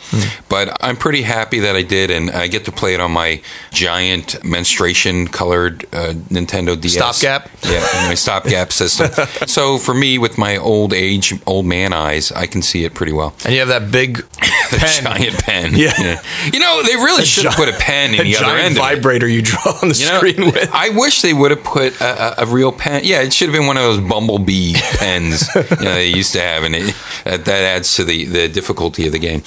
but 0.49 0.77
I'm 0.81 0.97
pretty 0.97 1.23
happy 1.23 1.61
that 1.61 1.77
I 1.77 1.83
did, 1.83 2.11
and 2.11 2.31
I 2.31 2.47
get 2.47 2.65
to 2.65 2.73
play 2.73 2.95
it 2.95 3.01
on 3.01 3.13
my 3.13 3.43
giant 3.73 4.43
menstruation 4.45 5.29
colored 5.29 5.85
uh, 5.93 6.15
Nintendo 6.31 6.81
DS. 6.81 6.95
Stopgap? 6.95 7.51
Yeah, 7.65 7.81
my 8.09 8.15
stopgap 8.15 8.73
system. 8.81 9.11
so 9.47 9.77
for 9.79 9.95
me, 9.95 10.19
with 10.19 10.39
my 10.39 10.57
old 10.57 10.93
age, 10.95 11.35
old 11.47 11.67
man 11.67 11.93
eyes, 11.93 12.33
I 12.33 12.47
can 12.47 12.63
see 12.63 12.85
it 12.85 12.95
pretty 12.95 13.13
well. 13.13 13.35
And 13.45 13.53
you 13.53 13.61
have 13.61 13.69
that 13.69 13.91
big 13.93 14.25
pen. 14.41 15.03
giant 15.05 15.39
pen. 15.45 15.73
Yeah. 15.75 16.23
You 16.53 16.59
know, 16.59 16.83
they 16.85 16.95
really 16.97 17.25
should 17.25 17.45
have 17.45 17.53
gi- 17.55 17.65
put 17.65 17.69
a 17.69 17.79
pen 17.79 18.15
in 18.15 18.25
the 18.25 18.37
other 18.37 18.57
end 18.57 18.77
vibrator 18.77 19.29
you 19.29 19.43
draw 19.43 19.73
on 19.83 19.89
the 19.91 19.95
You 19.95 20.07
know, 20.09 20.17
screen 20.17 20.47
with. 20.47 20.71
I 20.73 20.89
wish 20.91 21.23
they 21.23 21.35
would 21.35 21.51
have 21.51 21.63
put 21.65 22.01
a, 22.01 22.41
a, 22.41 22.45
a 22.45 22.47
real 22.47 22.73
pen. 22.73 23.03
Yeah, 23.11 23.23
it 23.23 23.33
should 23.33 23.49
have 23.49 23.59
been 23.59 23.67
one 23.67 23.77
of 23.77 23.83
those 23.83 23.99
bumblebee 23.99 24.75
pens 24.75 25.53
you 25.55 25.63
know, 25.63 25.95
they 25.95 26.07
used 26.07 26.33
to 26.35 26.41
have, 26.41 26.63
and 26.63 26.77
it, 26.77 26.95
that, 27.25 27.45
that 27.45 27.63
adds 27.65 27.97
to 27.97 28.05
the, 28.05 28.25
the 28.25 28.47
difficulty 28.47 29.05
of 29.05 29.11
the 29.11 29.19
game. 29.19 29.43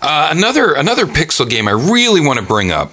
Uh, 0.00 0.28
another 0.30 0.74
another 0.74 1.04
pixel 1.04 1.50
game 1.50 1.66
I 1.66 1.72
really 1.72 2.20
want 2.20 2.38
to 2.38 2.44
bring 2.44 2.70
up 2.70 2.92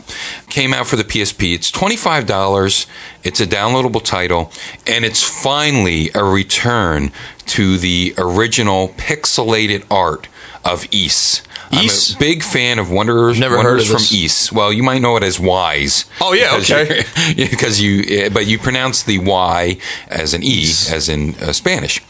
came 0.50 0.74
out 0.74 0.88
for 0.88 0.96
the 0.96 1.04
PSP. 1.04 1.54
It's 1.54 1.70
twenty 1.70 1.96
five 1.96 2.26
dollars. 2.26 2.88
It's 3.24 3.40
a 3.40 3.46
downloadable 3.46 4.04
title, 4.04 4.52
and 4.88 5.06
it's 5.06 5.22
finally 5.22 6.10
a 6.16 6.24
return 6.24 7.12
to 7.46 7.78
the 7.78 8.16
original 8.18 8.90
pixelated 8.98 9.86
art 9.92 10.28
of 10.64 10.92
Ys. 10.92 11.44
Ys? 11.84 12.12
I'm 12.12 12.16
a 12.18 12.20
big 12.20 12.44
fan 12.44 12.80
of 12.80 12.90
Wanderers, 12.92 13.40
Never 13.40 13.62
heard 13.62 13.80
of 13.80 13.86
from 13.88 13.96
this. 13.98 14.12
Ys. 14.12 14.52
Well, 14.52 14.72
you 14.72 14.84
might 14.84 15.00
know 15.02 15.16
it 15.18 15.24
as 15.24 15.40
Wise. 15.40 16.06
Oh, 16.22 16.34
yeah, 16.34 16.58
Because 16.58 16.72
okay. 16.72 17.04
you- 17.36 17.50
because 17.50 17.82
you 17.82 18.04
eh, 18.08 18.30
but 18.30 18.46
you 18.48 18.58
pronounce 18.60 19.04
the 19.04 19.20
y 19.20 19.78
as 20.08 20.34
an 20.34 20.44
e 20.44 20.64
as 20.90 21.10
in 21.10 21.36
uh, 21.36 21.52
spanish 21.54 22.02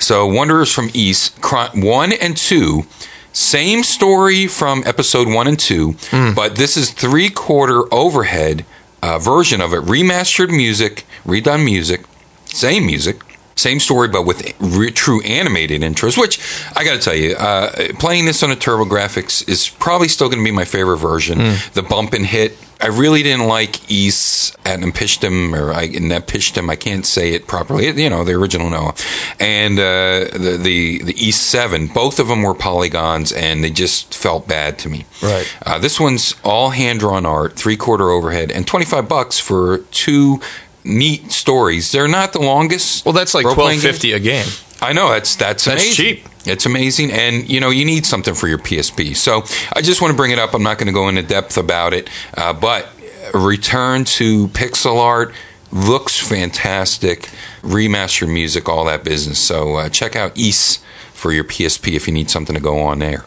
so 0.00 0.26
wanderers 0.26 0.72
from 0.72 0.90
Ys 0.94 1.30
1 1.40 2.12
and 2.12 2.36
2 2.36 2.84
same 3.32 3.82
story 3.82 4.46
from 4.46 4.82
episode 4.86 5.28
1 5.28 5.46
and 5.46 5.58
2 5.58 5.92
Hmm. 6.10 6.34
but 6.34 6.56
this 6.56 6.76
is 6.76 6.90
three 6.90 7.28
quarter 7.30 7.82
overhead 7.92 8.64
uh, 9.02 9.18
version 9.18 9.60
of 9.60 9.72
it 9.72 9.82
remastered 9.82 10.50
music 10.50 11.04
redone 11.26 11.64
music 11.64 12.02
same 12.46 12.86
music 12.86 13.16
same 13.54 13.80
story, 13.80 14.08
but 14.08 14.24
with 14.24 14.54
re- 14.60 14.90
true 14.90 15.22
animated 15.22 15.82
intros. 15.82 16.18
Which 16.18 16.38
I 16.76 16.84
got 16.84 16.94
to 16.94 17.00
tell 17.00 17.14
you, 17.14 17.34
uh, 17.36 17.92
playing 17.98 18.26
this 18.26 18.42
on 18.42 18.50
a 18.50 18.56
TurboGrafx 18.56 19.48
is 19.48 19.68
probably 19.68 20.08
still 20.08 20.28
going 20.28 20.38
to 20.38 20.44
be 20.44 20.50
my 20.50 20.64
favorite 20.64 20.98
version. 20.98 21.38
The 21.74 21.82
bump 21.82 22.12
and 22.12 22.26
hit. 22.26 22.56
I 22.80 22.88
really 22.88 23.22
didn't 23.22 23.46
like 23.46 23.88
Ys 23.88 24.56
at 24.64 24.80
Napishtim 24.80 25.56
or 25.56 25.72
I, 25.72 25.86
Napishtim. 25.88 26.68
I 26.68 26.74
can't 26.74 27.06
say 27.06 27.32
it 27.32 27.46
properly. 27.46 27.86
You 27.88 28.10
know 28.10 28.24
the 28.24 28.32
original 28.32 28.70
Noah 28.70 28.94
and 29.38 29.78
uh, 29.78 30.36
the 30.36 30.58
the 30.60 31.02
the 31.04 31.14
Ys 31.16 31.38
Seven. 31.38 31.86
Both 31.86 32.18
of 32.18 32.26
them 32.26 32.42
were 32.42 32.54
polygons, 32.54 33.30
and 33.30 33.62
they 33.62 33.70
just 33.70 34.12
felt 34.12 34.48
bad 34.48 34.80
to 34.80 34.88
me. 34.88 35.06
Right. 35.22 35.56
Uh, 35.64 35.78
this 35.78 36.00
one's 36.00 36.34
all 36.42 36.70
hand 36.70 36.98
drawn 36.98 37.24
art, 37.24 37.52
three 37.54 37.76
quarter 37.76 38.10
overhead, 38.10 38.50
and 38.50 38.66
twenty 38.66 38.84
five 38.84 39.08
bucks 39.08 39.38
for 39.38 39.78
two 39.92 40.40
neat 40.84 41.30
stories. 41.32 41.92
They're 41.92 42.08
not 42.08 42.32
the 42.32 42.40
longest. 42.40 43.04
Well, 43.04 43.12
that's 43.12 43.34
like 43.34 43.44
twelve 43.44 43.80
fifty 43.80 44.12
a 44.12 44.18
game. 44.18 44.46
I 44.80 44.92
know 44.92 45.10
that's 45.10 45.36
that's 45.36 45.64
That's 45.64 45.82
amazing. 45.82 46.16
cheap. 46.16 46.28
It's 46.44 46.66
amazing, 46.66 47.12
and 47.12 47.48
you 47.48 47.60
know 47.60 47.70
you 47.70 47.84
need 47.84 48.04
something 48.04 48.34
for 48.34 48.48
your 48.48 48.58
PSP. 48.58 49.14
So 49.14 49.44
I 49.74 49.80
just 49.80 50.00
want 50.02 50.10
to 50.10 50.16
bring 50.16 50.32
it 50.32 50.38
up. 50.40 50.54
I'm 50.54 50.62
not 50.64 50.78
going 50.78 50.88
to 50.88 50.92
go 50.92 51.08
into 51.08 51.22
depth 51.22 51.56
about 51.56 51.94
it, 51.94 52.10
uh, 52.36 52.52
but 52.52 52.88
return 53.32 54.04
to 54.04 54.48
pixel 54.48 54.96
art 54.98 55.32
looks 55.70 56.18
fantastic. 56.18 57.30
Remaster 57.62 58.28
music, 58.30 58.68
all 58.68 58.84
that 58.86 59.04
business. 59.04 59.38
So 59.38 59.76
uh, 59.76 59.88
check 59.88 60.16
out 60.16 60.36
Ys 60.36 60.80
for 61.12 61.32
your 61.32 61.44
PSP 61.44 61.94
if 61.94 62.08
you 62.08 62.12
need 62.12 62.28
something 62.28 62.54
to 62.54 62.60
go 62.60 62.80
on 62.80 62.98
there. 62.98 63.24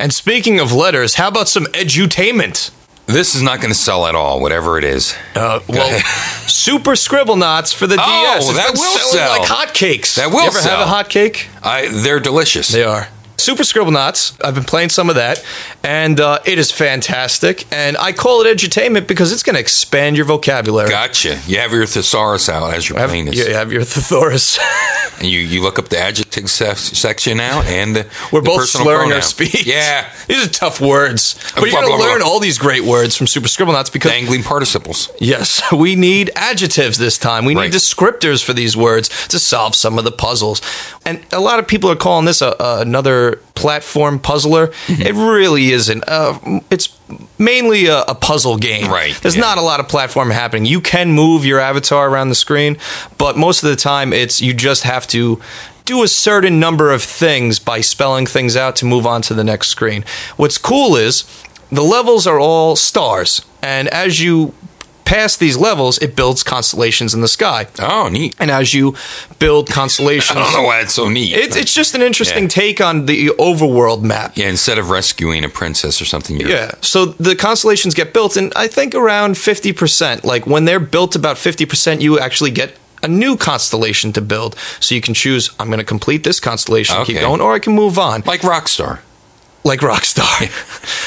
And 0.00 0.12
speaking 0.12 0.58
of 0.58 0.72
letters, 0.72 1.14
how 1.14 1.28
about 1.28 1.48
some 1.48 1.66
edutainment? 1.66 2.72
This 3.06 3.34
is 3.34 3.42
not 3.42 3.60
going 3.60 3.72
to 3.72 3.78
sell 3.78 4.06
at 4.06 4.14
all, 4.14 4.40
whatever 4.40 4.78
it 4.78 4.84
is. 4.84 5.14
Uh, 5.34 5.60
well. 5.68 6.00
Super 6.46 6.92
Scribblenauts 6.92 7.74
for 7.74 7.86
the 7.86 7.96
DS. 7.96 8.48
It's 8.48 8.56
that 8.56 8.72
been 8.72 8.80
will 8.80 8.98
selling 8.98 9.18
sell. 9.18 9.38
like 9.38 9.48
hotcakes. 9.48 10.14
That 10.16 10.30
will 10.30 10.40
you 10.42 10.46
ever 10.46 10.58
sell. 10.58 10.78
have 10.78 10.86
a 10.86 10.90
hot 10.90 11.08
cake? 11.10 11.48
I, 11.62 11.88
they're 11.88 12.20
delicious. 12.20 12.68
They 12.68 12.84
are. 12.84 13.08
Super 13.38 13.64
Scribblenauts. 13.64 14.40
I've 14.44 14.54
been 14.54 14.62
playing 14.64 14.90
some 14.90 15.08
of 15.08 15.16
that, 15.16 15.44
and 15.82 16.20
uh, 16.20 16.38
it 16.46 16.58
is 16.60 16.70
fantastic. 16.70 17.66
And 17.72 17.96
I 17.96 18.12
call 18.12 18.40
it 18.42 18.56
edutainment 18.56 19.08
because 19.08 19.32
it's 19.32 19.42
going 19.42 19.54
to 19.54 19.60
expand 19.60 20.16
your 20.16 20.26
vocabulary. 20.26 20.88
Gotcha. 20.90 21.40
You 21.46 21.58
have 21.58 21.72
your 21.72 21.86
thesaurus 21.86 22.48
out 22.48 22.72
as 22.72 22.88
you're 22.88 22.98
Have, 23.00 23.10
playing 23.10 23.24
this. 23.24 23.36
you 23.36 23.52
have 23.52 23.72
your 23.72 23.82
thesaurus. 23.84 24.58
And 25.18 25.30
you, 25.30 25.38
you 25.38 25.62
look 25.62 25.78
up 25.78 25.88
the 25.88 25.98
adjective 25.98 26.21
se- 26.32 26.74
section 26.74 27.36
now 27.38 27.62
and 27.62 27.96
the, 27.96 28.06
We're 28.32 28.40
the 28.40 28.46
both 28.46 28.58
personal 28.60 28.84
slurring 28.86 29.00
pronoun. 29.10 29.16
our 29.16 29.22
speech. 29.22 29.66
Yeah. 29.66 30.10
These 30.28 30.46
are 30.46 30.50
tough 30.50 30.80
words. 30.80 31.34
But 31.54 31.54
Blah, 31.56 31.64
you're 31.64 31.72
going 31.72 31.92
to 31.92 31.96
blah. 31.98 32.06
learn 32.06 32.22
all 32.22 32.40
these 32.40 32.58
great 32.58 32.82
words 32.84 33.16
from 33.16 33.26
Super 33.26 33.48
Scribblenauts 33.48 33.92
because 33.92 34.10
Dangling 34.10 34.42
participles. 34.42 35.10
Yes, 35.18 35.62
we 35.72 35.94
need 35.96 36.30
adjectives 36.36 36.98
this 36.98 37.18
time. 37.18 37.44
We 37.44 37.54
need 37.54 37.60
Right. 37.60 37.72
descriptors 37.72 38.42
for 38.44 38.52
these 38.52 38.76
words 38.76 39.08
to 39.28 39.38
solve 39.38 39.74
some 39.74 39.98
of 39.98 40.04
the 40.04 40.12
puzzles. 40.12 40.60
And 41.04 41.20
a 41.32 41.40
lot 41.40 41.58
of 41.58 41.66
people 41.68 41.90
are 41.90 41.96
calling 41.96 42.24
this 42.26 42.42
a, 42.42 42.54
a, 42.58 42.80
another 42.80 43.36
platform 43.54 44.18
puzzler. 44.18 44.68
Mm-hmm. 44.68 45.02
It 45.02 45.14
really 45.14 45.70
isn't. 45.70 46.04
Uh, 46.08 46.38
it's 46.70 46.88
mainly 47.38 47.86
a, 47.86 48.02
a 48.02 48.14
puzzle 48.14 48.56
game. 48.56 48.90
Right, 48.90 49.14
There's 49.20 49.34
yeah. 49.36 49.42
not 49.42 49.58
a 49.58 49.62
lot 49.62 49.80
of 49.80 49.88
platform 49.88 50.30
happening. 50.30 50.64
You 50.64 50.80
can 50.80 51.12
move 51.12 51.44
your 51.44 51.60
avatar 51.60 52.08
around 52.08 52.28
the 52.30 52.34
screen, 52.34 52.78
but 53.18 53.36
most 53.36 53.62
of 53.62 53.68
the 53.70 53.76
time 53.76 54.12
it's 54.12 54.40
you 54.40 54.54
just 54.54 54.84
have 54.84 55.06
to 55.08 55.40
do 55.92 56.02
a 56.02 56.08
certain 56.08 56.58
number 56.58 56.90
of 56.90 57.02
things 57.02 57.58
by 57.58 57.80
spelling 57.82 58.26
things 58.26 58.56
out 58.56 58.74
to 58.76 58.84
move 58.86 59.06
on 59.06 59.20
to 59.22 59.34
the 59.34 59.44
next 59.44 59.68
screen. 59.68 60.04
What's 60.36 60.58
cool 60.58 60.96
is 60.96 61.24
the 61.70 61.82
levels 61.82 62.26
are 62.26 62.40
all 62.40 62.76
stars, 62.76 63.42
and 63.62 63.88
as 63.88 64.20
you 64.20 64.54
pass 65.04 65.36
these 65.36 65.58
levels, 65.58 65.98
it 65.98 66.16
builds 66.16 66.42
constellations 66.42 67.12
in 67.12 67.20
the 67.20 67.28
sky. 67.28 67.66
Oh, 67.80 68.08
neat. 68.08 68.34
And 68.38 68.50
as 68.50 68.72
you 68.72 68.94
build 69.38 69.68
constellations, 69.68 70.38
I 70.38 70.42
don't 70.44 70.52
know 70.54 70.62
why 70.62 70.80
it's 70.80 70.94
so 70.94 71.08
neat. 71.10 71.34
it's, 71.34 71.56
it's 71.56 71.74
just 71.74 71.94
an 71.94 72.00
interesting 72.00 72.44
Yeah. 72.44 72.48
take 72.62 72.80
on 72.80 73.04
the 73.06 73.28
overworld 73.38 74.02
map. 74.02 74.32
yeah, 74.36 74.48
instead 74.48 74.78
of 74.78 74.88
rescuing 74.88 75.44
a 75.44 75.48
princess 75.50 76.00
or 76.00 76.06
something, 76.06 76.40
you're, 76.40 76.48
Yeah. 76.48 76.70
So 76.80 77.04
the 77.04 77.36
constellations 77.36 77.92
get 77.94 78.14
built, 78.14 78.36
and 78.38 78.52
I 78.56 78.68
think 78.68 78.94
around 78.94 79.34
50%. 79.34 80.24
Like 80.24 80.46
when 80.46 80.64
they're 80.64 80.80
built 80.80 81.14
about 81.16 81.36
50%, 81.36 82.00
you 82.00 82.18
actually 82.18 82.52
get 82.52 82.70
a 83.02 83.08
new 83.08 83.36
constellation 83.36 84.12
to 84.12 84.20
build. 84.20 84.56
So 84.80 84.94
you 84.94 85.00
can 85.00 85.14
choose, 85.14 85.50
I'm 85.58 85.66
going 85.68 85.78
to 85.78 85.84
complete 85.84 86.24
this 86.24 86.40
constellation, 86.40 87.04
keep 87.04 87.20
going, 87.20 87.40
or 87.40 87.52
I 87.54 87.58
can 87.58 87.74
move 87.74 87.98
on, 87.98 88.22
like 88.26 88.40
Rockstar. 88.42 89.00
like 89.64 89.80
Rockstar. 89.80 90.48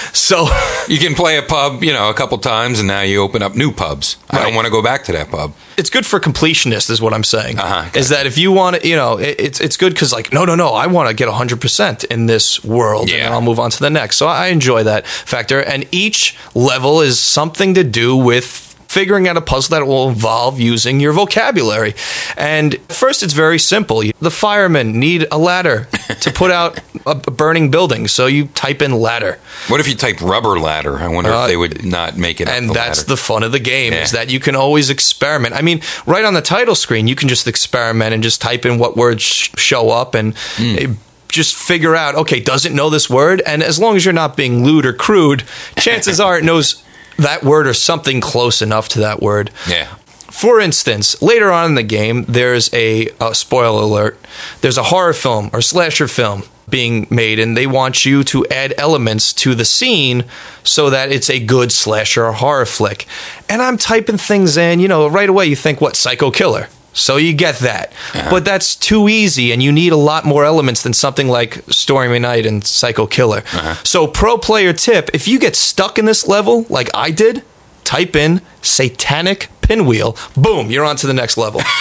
so 0.15 0.47
You 0.87 0.99
can 0.99 1.15
play 1.15 1.37
a 1.37 1.41
pub, 1.41 1.83
you 1.83 1.91
know, 1.93 2.09
a 2.09 2.13
couple 2.13 2.37
times, 2.37 2.79
and 2.79 2.87
now 2.87 3.01
you 3.01 3.19
open 3.21 3.41
up 3.41 3.55
new 3.55 3.71
pubs. 3.71 4.17
I 4.29 4.43
don't 4.43 4.53
want 4.53 4.65
to 4.65 4.71
go 4.71 4.83
back 4.83 5.03
to 5.05 5.11
that 5.13 5.29
pub. 5.31 5.53
it's 5.77 5.89
good 5.89 6.05
for 6.05 6.19
completionists, 6.19 6.89
is 6.91 7.01
what 7.01 7.11
I'm 7.13 7.23
saying. 7.23 7.57
Uh-huh, 7.59 7.87
okay. 7.87 7.99
Is 7.99 8.09
that 8.09 8.25
if 8.27 8.37
you 8.37 8.51
want 8.51 8.75
to, 8.81 8.87
you 8.87 8.95
know, 8.95 9.17
it, 9.17 9.35
it's 9.39 9.59
it's 9.59 9.77
good 9.77 9.93
because 9.93 10.13
like, 10.13 10.31
no, 10.31 10.45
no, 10.45 10.53
no, 10.55 10.69
I 10.69 10.85
want 10.87 11.09
to 11.09 11.15
get 11.15 11.27
100% 11.27 12.05
in 12.05 12.27
this 12.27 12.63
world, 12.63 13.03
and 13.09 13.11
Yeah. 13.11 13.23
then 13.23 13.31
I'll 13.33 13.41
move 13.41 13.59
on 13.59 13.71
to 13.71 13.79
the 13.79 13.89
next. 13.89 14.17
So 14.17 14.27
I 14.27 14.47
enjoy 14.47 14.83
that 14.83 15.07
factor, 15.07 15.59
and 15.61 15.87
each 15.91 16.35
level 16.53 17.01
is 17.01 17.19
something 17.19 17.73
to 17.73 17.83
do 17.83 18.15
with 18.15 18.64
figuring 18.95 19.27
out 19.27 19.35
a 19.35 19.41
puzzle 19.41 19.77
that 19.77 19.85
will 19.85 20.07
involve 20.07 20.57
using 20.57 21.01
your 21.01 21.11
vocabulary. 21.11 21.93
And 22.37 22.77
first, 22.87 23.23
it's 23.23 23.33
very 23.33 23.59
simple. 23.59 24.01
The 24.21 24.31
firemen 24.31 24.97
need 25.01 25.27
a 25.31 25.37
ladder 25.37 25.89
to 26.21 26.31
put 26.31 26.49
out 26.49 26.79
a 27.05 27.15
burning 27.15 27.69
building, 27.71 28.07
so 28.07 28.25
you 28.27 28.45
type 28.55 28.81
in 28.81 28.93
ladder. 28.93 29.37
What 29.67 29.81
if 29.81 29.87
you 29.89 29.95
type 29.95 30.21
rubber 30.21 30.57
ladder? 30.59 30.97
I 30.97 31.09
wonder 31.09 31.29
Uh, 31.33 31.43
if 31.43 31.47
they 31.49 31.57
would 31.57 31.83
not 31.85 32.15
make 32.17 32.39
it. 32.39 32.47
and 32.47 32.69
the 32.69 32.73
that's 32.73 32.99
ladder. 32.99 33.09
the 33.09 33.17
fun 33.17 33.43
of 33.43 33.51
the 33.51 33.59
game 33.59 33.91
Yeah. 33.91 34.03
is 34.03 34.11
that 34.11 34.29
you 34.29 34.39
can 34.39 34.55
always 34.55 34.89
experiment. 34.89 35.53
I 35.55 35.61
mean, 35.61 35.81
right 36.05 36.23
on 36.23 36.33
the 36.33 36.41
title 36.41 36.73
screen, 36.75 37.07
you 37.09 37.15
can 37.15 37.27
just 37.27 37.47
experiment 37.47 38.13
and 38.13 38.23
just 38.23 38.41
type 38.41 38.65
in 38.65 38.77
what 38.77 38.95
words 38.95 39.23
sh- 39.23 39.49
show 39.57 39.89
up 39.89 40.15
and 40.15 40.33
Hmm. 40.55 40.75
eh, 40.79 40.87
just 41.27 41.53
figure 41.55 41.97
out. 41.97 42.15
Okay, 42.15 42.39
does 42.39 42.65
it 42.65 42.71
know 42.71 42.89
this 42.89 43.09
word? 43.09 43.41
And 43.45 43.61
as 43.61 43.77
long 43.77 43.97
as 43.97 44.05
you're 44.05 44.13
not 44.23 44.37
being 44.37 44.63
lewd 44.63 44.85
or 44.85 44.93
crude, 44.93 45.43
chances 45.77 46.17
are 46.21 46.37
it 46.37 46.45
knows 46.45 46.75
that 47.17 47.43
word 47.43 47.67
or 47.67 47.73
something 47.73 48.21
close 48.21 48.61
enough 48.61 48.89
to 48.89 48.99
that 48.99 49.21
word. 49.21 49.51
yeah. 49.67 49.95
For 50.31 50.59
instance, 50.59 51.21
later 51.21 51.49
on 51.49 51.69
in 51.69 51.75
the 51.75 51.83
game, 51.83 52.25
there's 52.25 52.69
a, 52.73 53.07
spoiler 53.31 53.83
alert. 53.83 54.19
There's 54.59 54.77
a 54.77 54.83
horror 54.83 55.13
film 55.13 55.49
or 55.53 55.61
slasher 55.61 56.09
film 56.09 56.43
being 56.67 57.07
made, 57.09 57.39
and 57.39 57.55
they 57.55 57.65
want 57.65 58.05
you 58.05 58.21
to 58.25 58.45
add 58.47 58.73
elements 58.77 59.31
to 59.31 59.55
the 59.55 59.63
scene 59.63 60.25
so 60.61 60.89
that 60.89 61.09
it's 61.09 61.29
a 61.29 61.39
good 61.39 61.71
slasher 61.71 62.25
or 62.25 62.33
horror 62.33 62.65
flick. 62.65 63.05
And 63.47 63.61
I'm 63.61 63.77
typing 63.77 64.17
things 64.17 64.57
in, 64.57 64.81
you 64.81 64.89
know, 64.89 65.07
right 65.07 65.29
away 65.29 65.45
you 65.45 65.55
think, 65.55 65.79
what, 65.79 65.95
Psycho 65.95 66.31
Killer? 66.31 66.67
So 66.95 67.17
you 67.17 67.33
get 67.33 67.59
that. 67.59 67.91
But 68.31 68.45
that's 68.45 68.75
too 68.75 69.07
easy, 69.09 69.51
and 69.51 69.61
you 69.61 69.71
need 69.71 69.91
a 69.91 69.97
lot 69.97 70.25
more 70.25 70.45
elements 70.45 70.81
than 70.81 70.93
something 70.93 71.27
like 71.27 71.61
Stormy 71.69 72.19
Night 72.19 72.45
and 72.45 72.63
Psycho 72.65 73.05
Killer. 73.05 73.43
So, 73.83 74.07
pro 74.07 74.37
player 74.37 74.73
tip 74.73 75.09
if 75.13 75.27
you 75.27 75.37
get 75.37 75.55
stuck 75.55 75.99
in 75.99 76.05
this 76.05 76.25
level, 76.27 76.65
like 76.69 76.89
I 76.93 77.11
did, 77.11 77.43
type 77.83 78.15
in 78.15 78.41
satanic 78.61 79.49
pinwheel. 79.61 80.15
Boom, 80.37 80.71
you're 80.71 80.85
on 80.85 80.95
to 80.95 81.07
the 81.07 81.13
next 81.13 81.37
level. 81.37 81.61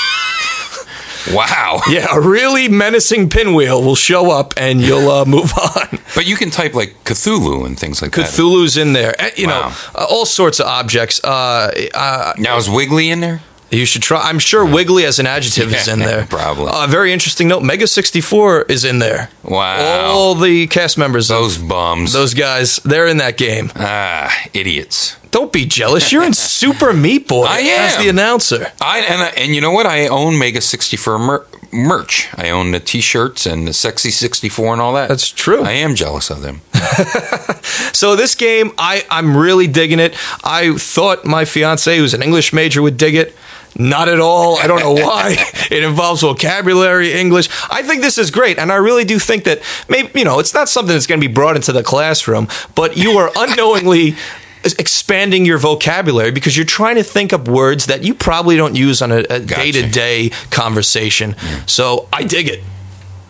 Wow. 1.33 1.81
yeah, 1.89 2.07
a 2.13 2.21
really 2.21 2.69
menacing 2.69 3.31
pinwheel 3.31 3.83
will 3.83 3.95
show 3.95 4.31
up 4.31 4.53
and 4.59 4.79
you'll 4.83 5.11
uh, 5.11 5.25
move 5.25 5.53
on. 5.77 5.99
But 6.15 6.27
you 6.27 6.37
can 6.37 6.51
type 6.51 6.75
like 6.75 7.03
Cthulhu 7.05 7.65
and 7.65 7.79
things 7.81 8.03
like 8.03 8.13
that. 8.13 8.27
Cthulhu's 8.27 8.77
in 8.77 8.93
there. 8.93 9.15
Eh, 9.19 9.31
You 9.39 9.47
Wow. 9.47 9.69
know, 9.71 9.75
uh, 9.95 10.05
all 10.11 10.27
sorts 10.27 10.61
of 10.61 10.67
objects. 10.67 11.25
Uh, 11.25 11.71
uh, 11.95 12.35
Now 12.37 12.59
is 12.59 12.69
Wiggly 12.69 13.09
in 13.09 13.21
there? 13.21 13.41
You 13.75 13.87
should 13.87 14.03
try. 14.03 14.21
I'm 14.23 14.39
sure 14.39 14.65
Wiggly 14.65 15.05
as 15.05 15.19
an 15.19 15.27
adjective 15.27 15.73
is 15.73 15.89
in 15.89 15.99
there. 15.99 16.27
probably. 16.27 16.69
Uh, 16.73 16.87
very 16.87 17.13
interesting 17.13 17.49
note. 17.49 17.63
Mega 17.63 17.87
64 17.87 18.63
is 18.63 18.85
in 18.85 18.99
there. 18.99 19.31
Wow. 19.43 20.07
All 20.13 20.35
the 20.35 20.67
cast 20.69 20.97
members. 20.99 21.31
of 21.31 21.37
Those 21.39 21.59
bums. 21.59 22.13
Those 22.13 22.35
guys, 22.35 22.77
they're 22.85 23.07
in 23.07 23.17
that 23.19 23.37
game. 23.37 23.71
ah, 23.77 24.35
idiots. 24.53 25.17
Don't 25.31 25.53
be 25.53 25.67
jealous. 25.67 26.13
You're 26.13 26.23
in 26.25 26.33
Super 26.35 26.93
Meat 26.93 27.27
Boy 27.29 27.45
I 27.45 27.59
am. 27.59 27.81
as 27.89 27.97
the 27.97 28.09
announcer. 28.09 28.67
I 28.81 29.01
and 29.01 29.23
I, 29.23 29.29
and 29.37 29.55
you 29.55 29.61
know 29.61 29.73
what? 29.73 29.87
I 29.87 30.07
own 30.07 30.39
Mega 30.39 30.61
64 30.61 31.19
mer- 31.19 31.47
merch. 31.73 32.29
I 32.37 32.51
own 32.51 32.71
the 32.71 32.79
T-shirts 32.79 33.45
and 33.45 33.67
the 33.67 33.73
Sexy 33.73 34.11
64 34.11 34.75
and 34.75 34.81
all 34.81 34.93
that. 34.95 35.09
That's 35.09 35.29
true. 35.31 35.63
I 35.65 35.73
am 35.73 35.95
jealous 35.97 36.31
of 36.31 36.43
them. 36.43 36.61
So 37.93 38.17
this 38.17 38.35
game, 38.35 38.73
I, 38.77 39.05
I'm 39.11 39.37
really 39.37 39.67
digging 39.67 39.99
it. 40.01 40.15
I 40.43 40.77
thought 40.77 41.25
my 41.25 41.45
fiance, 41.45 41.97
who's 41.97 42.13
an 42.13 42.23
English 42.23 42.53
major, 42.53 42.83
would 42.83 42.97
dig 42.97 43.15
it. 43.15 43.35
Not 43.77 44.09
at 44.09 44.21
all. 44.21 44.59
I 44.59 44.67
don't 44.67 44.81
know 44.81 44.93
why. 44.93 45.37
it 45.71 45.83
involves 45.83 46.21
vocabulary, 46.23 47.13
English. 47.13 47.49
I 47.71 47.83
think 47.83 48.03
this 48.03 48.19
is 48.19 48.31
great, 48.31 48.59
and 48.59 48.71
I 48.71 48.77
really 48.77 49.05
do 49.05 49.19
think 49.19 49.45
that 49.45 49.63
maybe 49.89 50.19
you 50.19 50.25
know 50.25 50.39
it's 50.39 50.55
not 50.55 50.69
something 50.69 50.95
that's 50.95 51.07
going 51.07 51.21
to 51.21 51.27
be 51.27 51.33
brought 51.33 51.57
into 51.57 51.73
the 51.73 51.83
classroom, 51.83 52.49
but 52.75 52.97
you 52.97 53.13
are 53.19 53.31
unknowingly 53.37 54.15
expanding 54.79 55.45
your 55.45 55.59
vocabulary 55.59 56.31
because 56.31 56.57
you're 56.57 56.65
trying 56.65 56.97
to 56.97 57.03
think 57.03 57.33
up 57.33 57.49
words 57.49 57.87
that 57.87 58.03
you 58.05 58.15
probably 58.15 58.57
don't 58.57 58.77
use 58.77 59.03
on 59.03 59.11
a 59.13 59.41
day 59.41 59.73
to 59.73 59.89
day 59.91 60.31
conversation. 60.51 61.35
Hmm. 61.39 61.67
So 61.67 62.09
I 62.13 62.25
dig 62.25 62.49
it. 62.49 62.63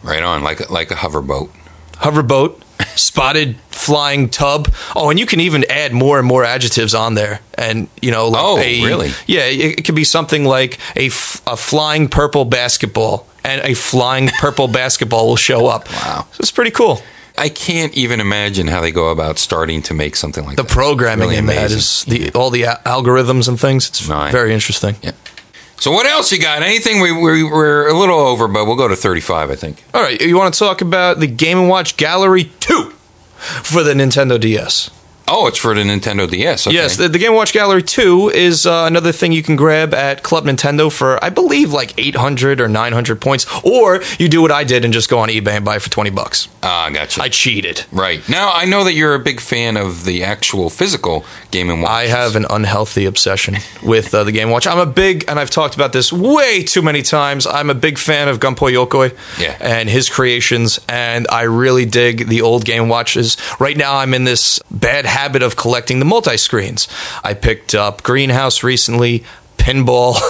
Right 0.03 0.23
on, 0.23 0.43
like 0.43 0.61
a- 0.61 0.73
like 0.73 0.91
a 0.91 0.95
hoverboat. 0.95 1.51
Hoverboat, 2.05 2.61
spotted 2.97 3.57
flying 3.71 4.29
tub. 4.29 4.73
Oh, 4.95 5.11
and 5.11 5.19
you 5.19 5.27
can 5.27 5.41
even 5.41 5.65
add 5.71 5.93
more 5.93 6.19
and 6.19 6.27
more 6.27 6.45
adjectives 6.45 6.95
on 6.95 7.15
there. 7.15 7.41
And 7.57 7.89
you 8.03 8.11
know, 8.11 8.29
like 8.29 8.43
Oh, 8.45 8.59
a, 8.59 8.85
really? 8.85 9.11
Yeah, 9.27 9.47
it, 9.47 9.79
it 9.81 9.85
could 9.85 9.95
be 9.95 10.05
something 10.05 10.45
like 10.45 10.79
a, 10.97 11.07
f- 11.07 11.43
a 11.47 11.57
flying 11.57 12.09
purple 12.09 12.45
basketball, 12.45 13.27
and 13.45 13.61
a 13.63 13.75
flying 13.75 14.29
purple 14.41 14.69
basketball 14.83 15.27
will 15.29 15.37
show 15.37 15.67
up. 15.67 15.91
Wow. 15.91 16.27
so 16.33 16.41
it's 16.41 16.53
pretty 16.53 16.71
cool. 16.71 17.01
I 17.37 17.49
can't 17.49 17.93
even 17.95 18.21
imagine 18.21 18.69
how 18.69 18.81
they 18.81 18.93
go 18.93 19.09
about 19.11 19.39
starting 19.39 19.83
to 19.83 19.95
make 19.95 20.15
something 20.15 20.45
like 20.45 20.55
that. 20.57 20.63
The 20.63 20.69
that. 20.69 20.73
programming 20.73 21.29
Really 21.31 21.39
in 21.39 21.47
that 21.47 21.71
amazing. 21.73 21.79
is 21.79 22.05
the 22.33 22.39
all 22.39 22.51
the 22.51 22.63
a- 22.63 22.81
algorithms 22.87 23.49
and 23.49 23.59
things. 23.59 23.89
It's 23.89 24.07
Right. 24.07 24.31
very 24.31 24.55
interesting. 24.55 24.95
Yeah. 25.03 25.13
So 25.77 25.91
what 25.91 26.07
else 26.07 26.33
you 26.33 26.41
got? 26.41 26.63
Anything? 26.63 27.01
We, 27.01 27.13
we 27.13 27.43
we're 27.45 27.89
a 27.89 27.99
little 27.99 28.19
over, 28.19 28.49
but 28.49 28.65
we'll 28.67 28.77
go 28.77 28.89
to 28.89 28.97
35, 28.97 29.51
I 29.51 29.55
think. 29.57 29.83
All 29.93 30.03
right, 30.03 30.21
you 30.21 30.37
want 30.37 30.55
to 30.55 30.59
talk 30.59 30.81
about 30.81 31.21
the 31.21 31.27
Game 31.27 31.59
and 31.59 31.69
Watch 31.69 31.97
Gallery 31.97 32.51
Two 32.61 32.91
for 33.63 33.83
the 33.83 33.93
Nintendo 33.93 34.41
DS? 34.41 34.91
Oh, 35.27 35.47
it's 35.47 35.57
for 35.59 35.75
the 35.75 35.81
Nintendo 35.83 36.29
DS. 36.31 36.67
Okay. 36.67 36.77
Yes, 36.77 36.97
the, 36.99 37.09
the 37.09 37.19
Game 37.19 37.35
Watch 37.35 37.53
Gallery 37.55 37.83
2 37.83 38.29
is 38.31 38.67
uh, 38.67 38.85
another 38.87 39.11
thing 39.11 39.33
you 39.33 39.43
can 39.43 39.57
grab 39.57 39.95
at 39.95 40.23
Club 40.23 40.45
Nintendo 40.45 40.93
for, 40.93 41.23
I 41.25 41.31
believe, 41.31 41.73
like 41.73 41.95
800 41.99 42.61
or 42.61 42.69
900 42.69 43.21
points. 43.23 43.47
Or 43.65 44.03
you 44.19 44.29
do 44.29 44.43
what 44.43 44.51
I 44.51 44.65
did 44.65 44.85
and 44.85 44.93
just 44.93 45.09
go 45.09 45.21
on 45.21 45.31
eBay 45.31 45.53
and 45.57 45.65
buy 45.65 45.77
it 45.77 45.83
for 45.83 45.89
20 45.89 46.11
bucks. 46.11 46.49
Ah, 46.63 46.91
gotcha. 46.93 47.23
I 47.23 47.31
cheated. 47.31 47.87
right 47.91 48.27
now, 48.29 48.53
I 48.53 48.67
know 48.67 48.85
that 48.85 48.93
you're 48.93 49.15
a 49.15 49.19
big 49.19 49.41
fan 49.41 49.79
of 49.79 50.05
the 50.05 50.23
actual 50.25 50.69
physical 50.69 51.25
Game 51.51 51.69
Watch. 51.81 51.91
I 51.91 52.03
have 52.07 52.37
an 52.37 52.45
unhealthy 52.51 53.07
obsession 53.07 53.57
with 53.83 54.15
uh, 54.15 54.25
the 54.25 54.33
Game 54.33 54.51
Watch. 54.51 54.67
I'm 54.67 54.79
a 54.79 54.85
big, 54.87 55.25
and 55.27 55.41
I've 55.41 55.51
talked 55.51 55.75
about 55.75 55.95
this 55.95 56.13
way 56.13 56.63
too 56.65 56.83
many 56.83 57.01
times. 57.01 57.47
I'm 57.47 57.71
a 57.71 57.75
big 57.75 57.97
fan 57.99 58.29
of 58.29 58.41
Gunpei 58.41 58.75
Yokoi 58.75 59.17
Yeah. 59.41 59.57
and 59.61 59.89
his 59.89 60.11
creations, 60.11 60.81
and 60.87 61.27
I 61.31 61.43
really 61.43 61.87
dig 61.87 62.27
the 62.29 62.43
old 62.43 62.67
Game 62.67 62.89
Watches. 62.91 63.39
Right 63.59 63.77
now, 63.77 63.97
I'm 63.97 64.13
in 64.13 64.25
this 64.25 64.61
bad 64.71 65.07
habit 65.15 65.43
of 65.43 65.57
collecting 65.57 65.99
the 65.99 66.05
multi 66.05 66.37
screens. 66.37 66.89
I 67.23 67.35
picked 67.35 67.75
up 67.75 68.03
Greenhouse 68.03 68.63
recently, 68.63 69.25
Pinball. 69.57 70.17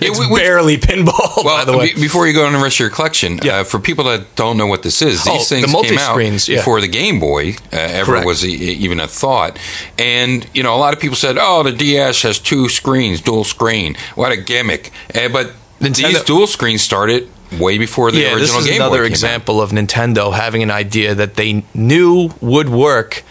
it's 0.00 0.18
we- 0.18 0.26
we- 0.30 0.38
barely 0.40 0.76
pinball, 0.78 1.44
Well, 1.44 1.58
by 1.58 1.64
the 1.64 1.76
way. 1.76 1.92
be- 1.94 2.00
before 2.02 2.26
you 2.26 2.32
go 2.32 2.46
on 2.46 2.52
the 2.52 2.58
rest 2.58 2.76
of 2.76 2.80
your 2.80 2.90
collection, 2.90 3.38
Yeah. 3.42 3.58
uh, 3.60 3.64
for 3.64 3.78
people 3.78 4.04
that 4.04 4.34
don't 4.36 4.56
know 4.56 4.66
what 4.66 4.82
this 4.82 5.02
is, 5.02 5.26
Oh, 5.26 5.32
these 5.32 5.48
the 5.48 5.54
things 5.56 5.66
came 5.72 5.98
out 5.98 6.48
yeah. 6.48 6.56
before 6.56 6.80
the 6.80 6.88
Game 6.88 7.18
Boy 7.20 7.56
uh, 7.72 7.76
ever 8.00 8.12
Correct. 8.12 8.26
was 8.26 8.44
e- 8.44 8.54
even 8.84 9.00
a 9.00 9.06
thought. 9.08 9.58
And 9.98 10.46
you 10.54 10.62
know, 10.62 10.74
a 10.74 10.80
lot 10.84 10.94
of 10.94 11.00
people 11.00 11.16
said, 11.16 11.36
"Oh, 11.38 11.62
the 11.62 11.72
DS 11.72 12.22
has 12.22 12.38
two 12.38 12.68
screens, 12.68 13.20
dual 13.20 13.44
screen. 13.44 13.96
What 14.14 14.32
a 14.32 14.36
gimmick!" 14.36 14.90
Uh, 15.14 15.28
but 15.28 15.52
these 15.80 16.22
dual 16.24 16.46
screens 16.46 16.82
started 16.82 17.28
way 17.58 17.76
before 17.78 18.10
the 18.10 18.20
yeah, 18.20 18.34
original 18.34 18.60
is 18.60 18.66
Game 18.66 18.78
Boy 18.78 18.86
another 18.86 18.96
came 19.02 19.04
out. 19.04 19.10
example 19.10 19.60
of 19.60 19.70
Nintendo 19.70 20.32
having 20.32 20.62
an 20.62 20.70
idea 20.70 21.14
that 21.14 21.34
they 21.34 21.62
knew 21.74 22.30
would 22.40 22.68
work, 22.70 23.22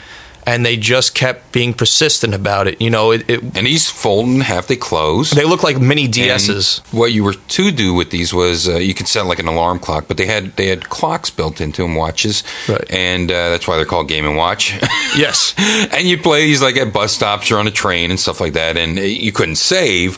and 0.45 0.65
they 0.65 0.77
just 0.77 1.15
kept 1.15 1.51
being 1.51 1.73
persistent 1.73 2.33
about 2.33 2.67
it. 2.67 2.81
You 2.81 2.89
know, 2.89 3.11
it, 3.11 3.29
it 3.29 3.41
And 3.55 3.65
these 3.67 3.89
fold 3.89 4.27
in 4.27 4.41
half, 4.41 4.67
they 4.67 4.75
close. 4.75 5.31
they 5.31 5.45
look 5.45 5.63
like 5.63 5.79
mini 5.79 6.05
And 6.05 6.13
DSs. 6.13 6.81
What 6.93 7.11
you 7.11 7.23
were 7.23 7.33
to 7.33 7.71
do 7.71 7.93
with 7.93 8.09
these 8.09 8.33
was 8.33 8.67
uh, 8.67 8.75
you 8.77 8.93
could 8.93 9.07
set 9.07 9.25
like 9.25 9.39
an 9.39 9.47
alarm 9.47 9.79
clock, 9.79 10.05
but 10.07 10.17
they 10.17 10.25
had 10.25 10.55
they 10.55 10.67
had 10.67 10.89
clocks 10.89 11.29
built 11.29 11.61
into 11.61 11.81
them, 11.83 11.95
watches, 11.95 12.43
Right. 12.67 12.89
and 12.91 13.31
uh, 13.31 13.49
that's 13.49 13.67
why 13.67 13.77
they're 13.77 13.85
called 13.85 14.07
Game 14.07 14.25
and 14.25 14.35
Watch. 14.37 14.73
Yes. 15.15 15.53
and 15.93 16.07
you'd 16.07 16.23
play 16.23 16.45
these 16.47 16.61
like 16.63 16.75
at 16.75 16.91
bus 16.91 17.13
stops 17.13 17.51
or 17.51 17.57
on 17.59 17.67
a 17.67 17.71
train 17.71 18.09
and 18.09 18.19
stuff 18.19 18.41
like 18.41 18.53
that, 18.53 18.77
and 18.77 18.97
uh, 18.97 19.01
you 19.03 19.31
couldn't 19.31 19.57
save, 19.57 20.17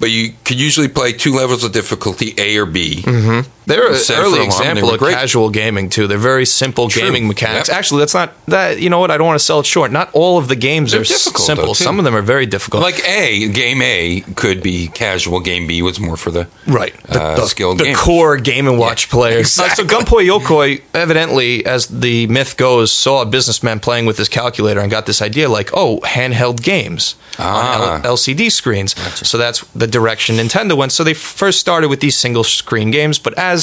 but 0.00 0.10
you 0.10 0.32
could 0.44 0.58
usually 0.58 0.88
play 0.88 1.12
two 1.12 1.34
levels 1.34 1.62
of 1.62 1.72
difficulty, 1.72 2.34
A 2.38 2.56
or 2.56 2.64
B. 2.66 3.02
Mm-hmm. 3.02 3.50
They're 3.70 3.86
an 3.92 3.94
early 3.94 4.18
alarm, 4.18 4.34
and 4.34 4.40
they 4.40 4.44
example 4.44 4.90
of 4.90 4.98
great. 4.98 5.14
casual 5.14 5.50
gaming 5.50 5.88
too. 5.90 6.06
They're 6.06 6.18
very 6.18 6.44
simple 6.44 6.88
True. 6.88 7.02
gaming 7.02 7.26
mechanics. 7.28 7.68
Yep. 7.68 7.76
Actually, 7.78 8.00
that's 8.00 8.14
not 8.14 8.32
that. 8.46 8.80
You 8.80 8.90
know 8.90 8.98
what? 8.98 9.10
I 9.10 9.16
don't 9.18 9.26
want 9.26 9.38
to 9.38 9.44
sell 9.44 9.60
it 9.60 9.66
short. 9.66 9.90
Not 9.90 10.10
all 10.12 10.38
of 10.38 10.48
the 10.48 10.56
games 10.56 10.92
They're 10.92 11.00
are 11.00 11.04
difficult, 11.04 11.46
simple. 11.46 11.66
though. 11.68 11.72
Some 11.72 11.98
of 11.98 12.04
them 12.04 12.14
are 12.14 12.22
very 12.22 12.46
difficult. 12.46 12.82
Like 12.82 13.00
A, 13.08 13.48
game 13.48 13.80
A 13.82 14.20
could 14.36 14.62
be 14.62 14.88
casual. 14.88 15.40
Game 15.40 15.66
B 15.66 15.82
was 15.82 15.98
more 16.00 16.16
for 16.16 16.30
the 16.30 16.48
Right. 16.66 16.94
The, 17.04 17.22
uh, 17.22 17.36
the, 17.36 17.46
skilled 17.46 17.78
the 17.78 17.84
gamers. 17.84 17.96
core 17.96 18.36
Game 18.36 18.66
and 18.68 18.78
Watch 18.78 19.08
players. 19.08 19.58
Uh, 19.58 19.64
exactly. 19.64 19.88
so 19.88 19.96
Gunpei 19.98 20.26
Yokoi, 20.28 20.82
evidently, 20.94 21.64
as 21.64 21.86
the 21.86 22.26
myth 22.26 22.56
goes, 22.56 22.92
saw 22.92 23.22
a 23.22 23.26
businessman 23.26 23.80
playing 23.80 24.06
with 24.06 24.18
his 24.18 24.28
calculator 24.28 24.80
and 24.80 24.90
got 24.90 25.06
this 25.06 25.22
idea 25.22 25.48
like, 25.48 25.70
oh, 25.74 26.00
handheld 26.04 26.62
games 26.62 27.14
Ah. 27.38 27.94
on 27.98 28.04
L- 28.06 28.16
LCD 28.16 28.50
screens. 28.50 28.94
So 29.26 29.38
that's 29.38 29.60
the 29.74 29.86
direction 29.86 30.36
Nintendo 30.36 30.76
went. 30.76 30.92
So 30.92 31.04
they 31.04 31.14
first 31.14 31.60
started 31.60 31.88
with 31.88 32.00
these 32.00 32.16
single 32.16 32.44
screen 32.44 32.90
games, 32.90 33.18
but 33.18 33.32
as 33.38 33.59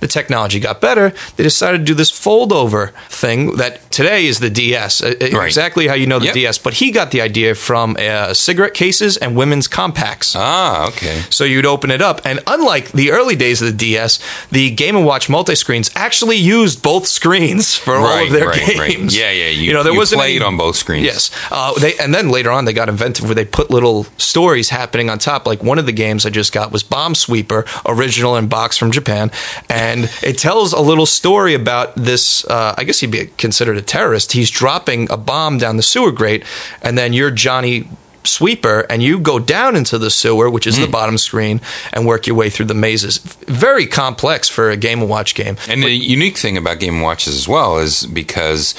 the 0.00 0.06
technology 0.06 0.60
got 0.60 0.80
better, 0.80 1.12
they 1.36 1.42
decided 1.44 1.78
to 1.78 1.84
do 1.84 1.94
this 1.94 2.10
fold 2.10 2.52
over 2.52 2.88
thing 3.08 3.56
that 3.56 3.90
today 3.90 4.26
is 4.26 4.38
the 4.40 4.50
DS. 4.50 5.02
Uh, 5.02 5.14
uh, 5.20 5.28
Right. 5.40 5.46
Exactly 5.46 5.86
how 5.88 5.94
you 5.94 6.06
know 6.06 6.18
the 6.18 6.26
Yep. 6.26 6.34
DS. 6.34 6.58
But 6.58 6.74
he 6.74 6.90
got 6.90 7.10
the 7.12 7.20
idea 7.22 7.54
from 7.54 7.96
uh, 7.98 8.34
cigarette 8.34 8.74
cases 8.74 9.16
and 9.16 9.34
women's 9.36 9.68
compacts. 9.68 10.34
Ah, 10.36 10.86
okay. 10.88 11.22
So 11.30 11.44
you'd 11.44 11.66
open 11.66 11.90
it 11.90 12.02
up, 12.02 12.20
and 12.24 12.40
unlike 12.46 12.92
the 12.92 13.10
early 13.12 13.36
days 13.36 13.62
of 13.62 13.66
the 13.68 13.72
DS, 13.76 14.18
the 14.50 14.70
Game 14.70 14.96
and 14.96 15.04
Watch 15.06 15.28
multi 15.28 15.54
screens 15.54 15.90
actually 15.94 16.36
used 16.36 16.82
both 16.82 17.06
screens 17.06 17.76
for 17.76 17.96
all 17.96 18.24
of 18.24 18.30
their 18.32 18.48
right, 18.48 18.78
right. 18.78 18.90
games. 18.96 19.16
Yeah, 19.16 19.30
yeah, 19.30 19.48
you- 19.48 19.72
know 19.72 19.82
there 19.82 19.92
you 19.92 19.98
wasn't 19.98 20.20
played 20.20 20.36
any- 20.36 20.44
on 20.44 20.56
both 20.56 20.76
screens. 20.76 21.04
Yes, 21.06 21.30
uh, 21.50 21.72
they 21.78 21.96
and 21.98 22.14
then 22.14 22.28
later 22.30 22.50
on 22.50 22.64
they 22.64 22.72
got 22.72 22.88
inventive 22.88 23.24
where 23.26 23.34
they 23.34 23.44
put 23.44 23.70
little 23.70 24.06
stories 24.18 24.68
happening 24.70 25.08
on 25.10 25.18
top. 25.18 25.46
Like 25.46 25.62
one 25.62 25.78
of 25.78 25.86
the 25.86 25.92
games 25.92 26.26
I 26.26 26.30
just 26.30 26.52
got 26.52 26.70
was 26.72 26.82
Bomb 26.82 27.14
Sweeper, 27.14 27.64
original 27.86 28.36
in 28.36 28.48
box 28.48 28.76
from 28.76 28.90
Japan, 28.90 29.29
and 29.68 30.10
it 30.22 30.38
tells 30.38 30.72
a 30.72 30.80
little 30.80 31.06
story 31.06 31.54
about 31.54 31.94
this. 31.96 32.44
Uh, 32.44 32.74
I 32.76 32.84
guess 32.84 33.00
he'd 33.00 33.10
be 33.10 33.26
considered 33.38 33.76
a 33.76 33.82
terrorist. 33.82 34.32
He's 34.32 34.50
dropping 34.50 35.10
a 35.10 35.16
bomb 35.16 35.58
down 35.58 35.76
the 35.76 35.82
sewer 35.82 36.12
grate, 36.12 36.44
and 36.82 36.96
then 36.98 37.12
you're 37.12 37.30
Johnny 37.30 37.88
sweeper 38.22 38.80
and 38.90 39.02
you 39.02 39.18
go 39.18 39.38
down 39.38 39.74
into 39.74 39.96
the 39.96 40.10
sewer 40.10 40.50
which 40.50 40.66
is 40.66 40.76
Hmm. 40.76 40.82
the 40.82 40.88
bottom 40.88 41.16
screen 41.16 41.58
and 41.90 42.04
work 42.06 42.26
your 42.26 42.36
way 42.36 42.50
through 42.50 42.66
the 42.66 42.74
mazes 42.74 43.16
very 43.48 43.86
complex 43.86 44.46
for 44.46 44.68
a 44.68 44.76
game 44.76 45.00
watch 45.08 45.34
game 45.34 45.56
And 45.68 45.82
the 45.82 45.90
unique 45.90 46.36
thing 46.36 46.58
about 46.58 46.80
Game 46.80 47.00
Watches 47.00 47.34
as 47.34 47.48
well 47.48 47.78
is 47.78 48.04
because 48.04 48.74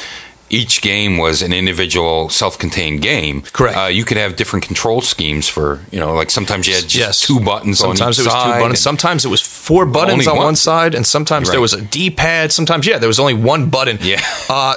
each 0.52 0.82
game 0.82 1.18
was 1.18 1.42
an 1.42 1.54
individual, 1.54 2.30
self-contained 2.30 3.02
game. 3.02 3.42
Correct. 3.54 3.78
Uh, 3.78 3.86
you 3.88 4.04
could 4.06 4.18
have 4.18 4.36
different 4.36 4.66
control 4.66 5.02
schemes 5.02 5.48
for 5.48 5.80
you 5.92 6.00
know, 6.00 6.14
like 6.14 6.30
sometimes 6.30 6.68
you 6.68 6.74
had 6.76 6.84
just 6.84 6.96
yes 6.96 7.22
two 7.22 7.40
buttons 7.40 7.80
sometimes 7.80 8.20
on 8.20 8.26
it 8.26 8.28
each 8.28 8.34
was 8.34 8.44
two 8.44 8.60
buttons 8.60 8.80
sometimes 8.80 9.26
it 9.26 9.30
was 9.30 9.42
four 9.42 9.86
buttons 9.86 10.28
on 10.28 10.36
one. 10.38 10.46
one 10.46 10.56
side 10.56 10.94
and 10.94 11.08
sometimes 11.08 11.50
there 11.50 11.62
was 11.62 11.74
a 11.74 11.82
d-pad 11.82 12.52
sometimes 12.52 12.86
yeah 12.86 12.98
there 12.98 13.08
was 13.08 13.20
only 13.20 13.34
one 13.34 13.70
button 13.70 13.98
Yeah. 14.02 14.22
uh, 14.50 14.76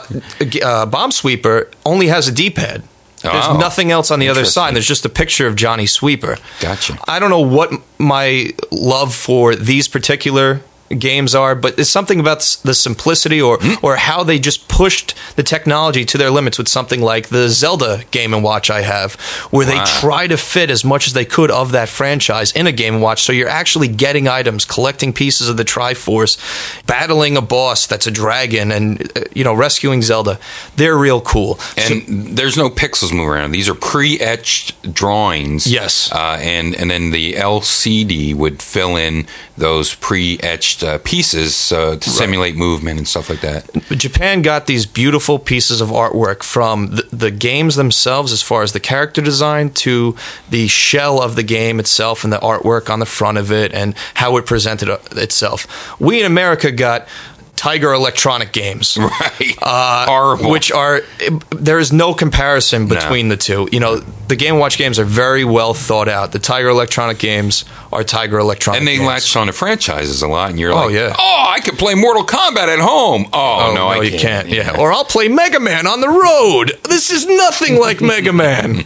uh, 0.62 0.86
bomb 0.86 1.10
sweeper 1.10 1.70
only 1.84 2.06
has 2.08 2.28
a 2.28 2.32
d-pad 2.32 2.82
there's 3.22 3.44
Oh, 3.46 3.56
nothing 3.58 3.90
else 3.90 4.10
on 4.10 4.18
the 4.18 4.28
other 4.28 4.44
side. 4.44 4.74
There's 4.74 4.86
just 4.86 5.06
a 5.06 5.08
picture 5.08 5.46
of 5.46 5.56
Johnny 5.56 5.86
Sweeper. 5.86 6.36
Gotcha. 6.60 6.98
I 7.08 7.18
don't 7.18 7.30
know 7.30 7.40
what 7.40 7.72
my 7.98 8.50
love 8.70 9.14
for 9.14 9.56
these 9.56 9.88
particular 9.88 10.60
games 10.94 11.34
are, 11.34 11.54
but 11.54 11.78
it's 11.78 11.90
something 11.90 12.20
about 12.20 12.40
the 12.64 12.74
simplicity 12.74 13.40
or 13.40 13.58
Hmm? 13.60 13.74
or 13.82 13.96
how 13.96 14.22
they 14.24 14.38
just 14.38 14.68
pushed 14.68 15.14
the 15.36 15.42
technology 15.42 16.04
to 16.04 16.18
their 16.18 16.30
limits 16.30 16.58
with 16.58 16.68
something 16.68 17.00
like 17.00 17.28
the 17.28 17.48
Zelda 17.48 18.02
Game 18.10 18.32
and 18.34 18.42
Watch 18.42 18.70
I 18.70 18.82
have, 18.82 19.14
where 19.50 19.66
they 19.66 19.76
Wow. 19.76 19.84
try 20.00 20.26
to 20.26 20.36
fit 20.36 20.70
as 20.70 20.84
much 20.84 21.06
as 21.06 21.12
they 21.12 21.24
could 21.24 21.50
of 21.50 21.72
that 21.72 21.88
franchise 21.88 22.52
in 22.52 22.66
a 22.66 22.72
Game 22.72 22.94
and 22.94 23.02
Watch. 23.02 23.22
So 23.22 23.32
you're 23.32 23.48
actually 23.48 23.88
getting 23.88 24.28
items, 24.28 24.64
collecting 24.64 25.12
pieces 25.12 25.48
of 25.48 25.56
the 25.56 25.64
Triforce, 25.64 26.36
battling 26.86 27.36
a 27.36 27.42
boss 27.42 27.86
that's 27.86 28.06
a 28.06 28.10
dragon, 28.10 28.70
and 28.72 29.10
uh, 29.16 29.22
you 29.34 29.44
know 29.44 29.54
rescuing 29.54 30.02
Zelda. 30.02 30.38
They're 30.76 30.96
real 30.96 31.20
cool. 31.20 31.58
So- 31.58 31.82
And 31.94 32.36
there's 32.36 32.56
no 32.56 32.70
pixels 32.70 33.12
moving 33.12 33.28
around. 33.28 33.52
These 33.52 33.68
are 33.68 33.74
pre-etched 33.74 34.92
drawings. 34.92 35.66
Yes. 35.66 36.10
uh, 36.12 36.38
and 36.40 36.74
and 36.74 36.90
then 36.90 37.10
the 37.10 37.34
LCD 37.34 38.34
would 38.34 38.62
fill 38.62 38.96
in 38.96 39.26
those 39.56 39.94
pre-etched 39.94 40.82
uh, 40.84 40.98
pieces 40.98 41.72
uh, 41.72 41.96
to 41.96 42.10
simulate 42.10 42.56
movement 42.56 42.98
and 42.98 43.08
stuff 43.08 43.30
like 43.30 43.40
that. 43.40 43.68
Japan 43.90 44.42
got 44.42 44.66
these 44.66 44.86
beautiful 44.86 45.38
pieces 45.38 45.80
of 45.80 45.88
artwork 45.88 46.42
from 46.42 46.96
the, 46.96 47.08
the 47.12 47.30
games 47.30 47.76
themselves, 47.76 48.32
as 48.32 48.42
far 48.42 48.62
as 48.62 48.72
the 48.72 48.80
character 48.80 49.22
design 49.22 49.70
to 49.70 50.14
the 50.50 50.68
shell 50.68 51.20
of 51.20 51.36
the 51.36 51.42
game 51.42 51.80
itself 51.80 52.24
and 52.24 52.32
the 52.32 52.38
artwork 52.38 52.90
on 52.90 53.00
the 53.00 53.06
front 53.06 53.38
of 53.38 53.50
it 53.50 53.72
and 53.72 53.94
how 54.14 54.36
it 54.36 54.46
presented 54.46 54.88
uh, 54.88 54.98
itself. 55.12 55.66
We 56.00 56.20
in 56.20 56.26
America 56.26 56.70
got 56.70 57.08
Tiger 57.64 57.94
Electronic 57.94 58.52
Games. 58.52 58.98
Right. 59.14 59.54
Uh, 59.62 60.04
Horrible. 60.06 60.50
Which 60.50 60.70
are 60.70 61.00
there 61.50 61.78
is 61.78 61.92
no 61.92 62.12
comparison 62.12 62.88
between 62.88 63.28
the 63.28 63.36
two. 63.38 63.68
You 63.72 63.80
know, 63.80 63.96
the 64.28 64.36
Game 64.36 64.58
Watch 64.58 64.76
games 64.76 64.98
are 64.98 65.04
very 65.06 65.44
well 65.44 65.72
thought 65.72 66.08
out. 66.08 66.32
The 66.32 66.38
Tiger 66.38 66.68
Electronic 66.68 67.18
games 67.18 67.64
are 67.90 68.04
Tiger 68.04 68.38
Electronic, 68.38 68.80
and 68.80 68.86
they 68.88 68.96
games. 68.96 69.06
latched 69.06 69.34
on 69.36 69.46
to 69.46 69.52
franchises 69.54 70.20
a 70.22 70.28
lot, 70.28 70.50
and 70.50 70.58
you're 70.60 70.72
Oh, 70.72 70.86
like, 70.86 70.94
yeah. 70.94 71.14
oh, 71.18 71.46
I 71.48 71.60
could 71.60 71.78
play 71.78 71.94
Mortal 71.94 72.24
Kombat 72.24 72.68
at 72.68 72.80
home. 72.80 73.26
Oh, 73.32 73.72
no, 73.74 73.86
I 73.88 74.02
you 74.02 74.10
can't. 74.10 74.20
can't. 74.20 74.48
Yeah. 74.50 74.78
Or 74.78 74.92
I'll 74.92 75.04
play 75.04 75.28
Mega 75.28 75.58
Man 75.60 75.86
on 75.86 76.00
the 76.02 76.08
road. 76.08 76.78
This 76.88 77.10
is 77.10 77.26
nothing 77.26 77.78
like 77.80 78.00
Mega 78.12 78.32
Man. 78.32 78.84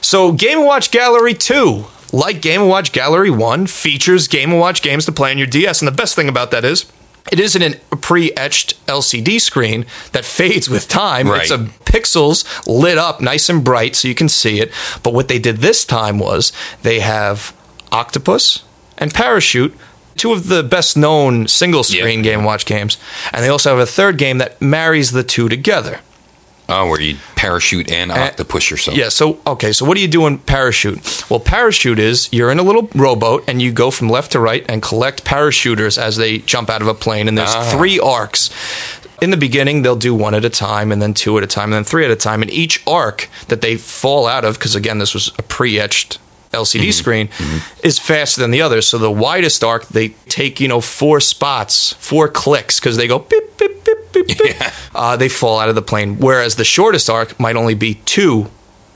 So, 0.00 0.30
Game 0.32 0.64
Watch 0.64 0.90
Gallery 0.92 1.34
2, 1.34 1.84
like 2.12 2.40
Game 2.42 2.68
Watch 2.68 2.92
Gallery 2.92 3.30
1, 3.30 3.66
features 3.66 4.28
Game 4.28 4.52
Watch 4.52 4.82
games 4.82 5.04
to 5.06 5.12
play 5.12 5.30
on 5.32 5.38
your 5.38 5.46
DS. 5.48 5.80
And 5.80 5.88
the 5.88 5.92
best 5.96 6.14
thing 6.14 6.28
about 6.28 6.50
that 6.52 6.64
is, 6.64 6.84
it 7.32 7.40
isn't 7.40 7.62
a 7.90 7.96
pre-etched 7.96 8.86
LCD 8.86 9.40
screen 9.40 9.86
that 10.12 10.24
fades 10.24 10.68
with 10.68 10.88
time. 10.88 11.28
Right. 11.28 11.42
It's 11.42 11.50
a 11.50 11.58
pixels 11.90 12.44
lit 12.66 12.98
up 12.98 13.20
nice 13.20 13.48
and 13.48 13.64
bright 13.64 13.96
so 13.96 14.08
you 14.08 14.14
can 14.14 14.28
see 14.28 14.60
it. 14.60 14.70
But 15.02 15.14
what 15.14 15.28
they 15.28 15.38
did 15.38 15.58
this 15.58 15.84
time 15.84 16.18
was 16.18 16.52
they 16.82 17.00
have 17.00 17.56
Octopus 17.92 18.64
and 18.98 19.12
Parachute, 19.14 19.74
two 20.16 20.32
of 20.32 20.48
the 20.48 20.62
best 20.62 20.96
known 20.96 21.48
single 21.48 21.82
screen 21.82 22.18
Yeah. 22.22 22.32
Game 22.32 22.44
Watch 22.44 22.66
games. 22.66 22.98
And 23.32 23.42
they 23.42 23.48
also 23.48 23.70
have 23.70 23.78
a 23.78 23.90
third 23.90 24.18
game 24.18 24.38
that 24.38 24.60
marries 24.60 25.12
the 25.12 25.24
two 25.24 25.48
together. 25.48 26.00
Oh, 26.68 26.88
where 26.88 27.00
you 27.00 27.16
parachute 27.36 27.90
and 27.90 28.10
octopus 28.10 28.70
yourself. 28.70 28.96
Yeah, 28.96 29.10
so 29.10 29.38
okay, 29.46 29.72
so 29.72 29.84
what 29.84 29.96
do 29.96 30.00
you 30.00 30.08
do 30.08 30.26
in 30.26 30.38
parachute? 30.38 31.30
Well, 31.30 31.40
parachute 31.40 31.98
is 31.98 32.32
you're 32.32 32.50
in 32.50 32.58
a 32.58 32.62
little 32.62 32.88
rowboat 32.94 33.44
and 33.46 33.60
you 33.60 33.70
go 33.70 33.90
from 33.90 34.08
left 34.08 34.32
to 34.32 34.40
right 34.40 34.64
and 34.68 34.82
collect 34.82 35.24
parachuters 35.24 35.98
as 35.98 36.16
they 36.16 36.38
jump 36.38 36.70
out 36.70 36.80
of 36.80 36.88
a 36.88 36.94
plane 36.94 37.28
and 37.28 37.36
there's 37.36 37.54
Ah. 37.54 37.70
three 37.70 38.00
arcs. 38.00 38.50
In 39.20 39.30
the 39.30 39.36
beginning, 39.36 39.82
they'll 39.82 39.94
do 39.96 40.14
one 40.14 40.34
at 40.34 40.44
a 40.44 40.50
time, 40.50 40.90
and 40.90 41.00
then 41.00 41.14
two 41.14 41.38
at 41.38 41.44
a 41.44 41.46
time, 41.46 41.72
and 41.72 41.74
then 41.74 41.84
three 41.84 42.04
at 42.04 42.10
a 42.10 42.16
time. 42.16 42.42
And 42.42 42.50
each 42.50 42.82
arc 42.86 43.28
that 43.48 43.60
they 43.60 43.76
fall 43.76 44.26
out 44.26 44.44
of, 44.44 44.58
because 44.58 44.74
again, 44.74 44.98
this 44.98 45.14
was 45.14 45.28
a 45.38 45.42
pre-etched 45.42 46.18
LCD 46.52 46.80
mm-hmm. 46.80 46.90
screen, 46.90 47.28
mm-hmm. 47.28 47.86
is 47.86 47.98
faster 47.98 48.40
than 48.40 48.50
the 48.50 48.60
others. 48.60 48.86
So 48.88 48.98
the 48.98 49.10
widest 49.10 49.62
arc, 49.62 49.86
they 49.88 50.10
take 50.28 50.60
you 50.60 50.68
know 50.68 50.80
four 50.80 51.20
spots, 51.20 51.92
four 51.94 52.28
clicks, 52.28 52.80
because 52.80 52.96
they 52.96 53.06
go 53.06 53.20
beep 53.20 53.56
beep 53.56 53.84
beep 53.84 53.93
beep 54.14 54.38
beep. 54.38 54.56
Uh, 54.94 55.16
they 55.16 55.28
fall 55.28 55.58
out 55.58 55.68
of 55.68 55.74
the 55.74 55.82
plane. 55.82 56.18
Whereas 56.18 56.54
the 56.54 56.64
shortest 56.64 57.10
arc 57.10 57.38
might 57.40 57.56
only 57.56 57.74
be 57.74 57.94
two 58.06 58.48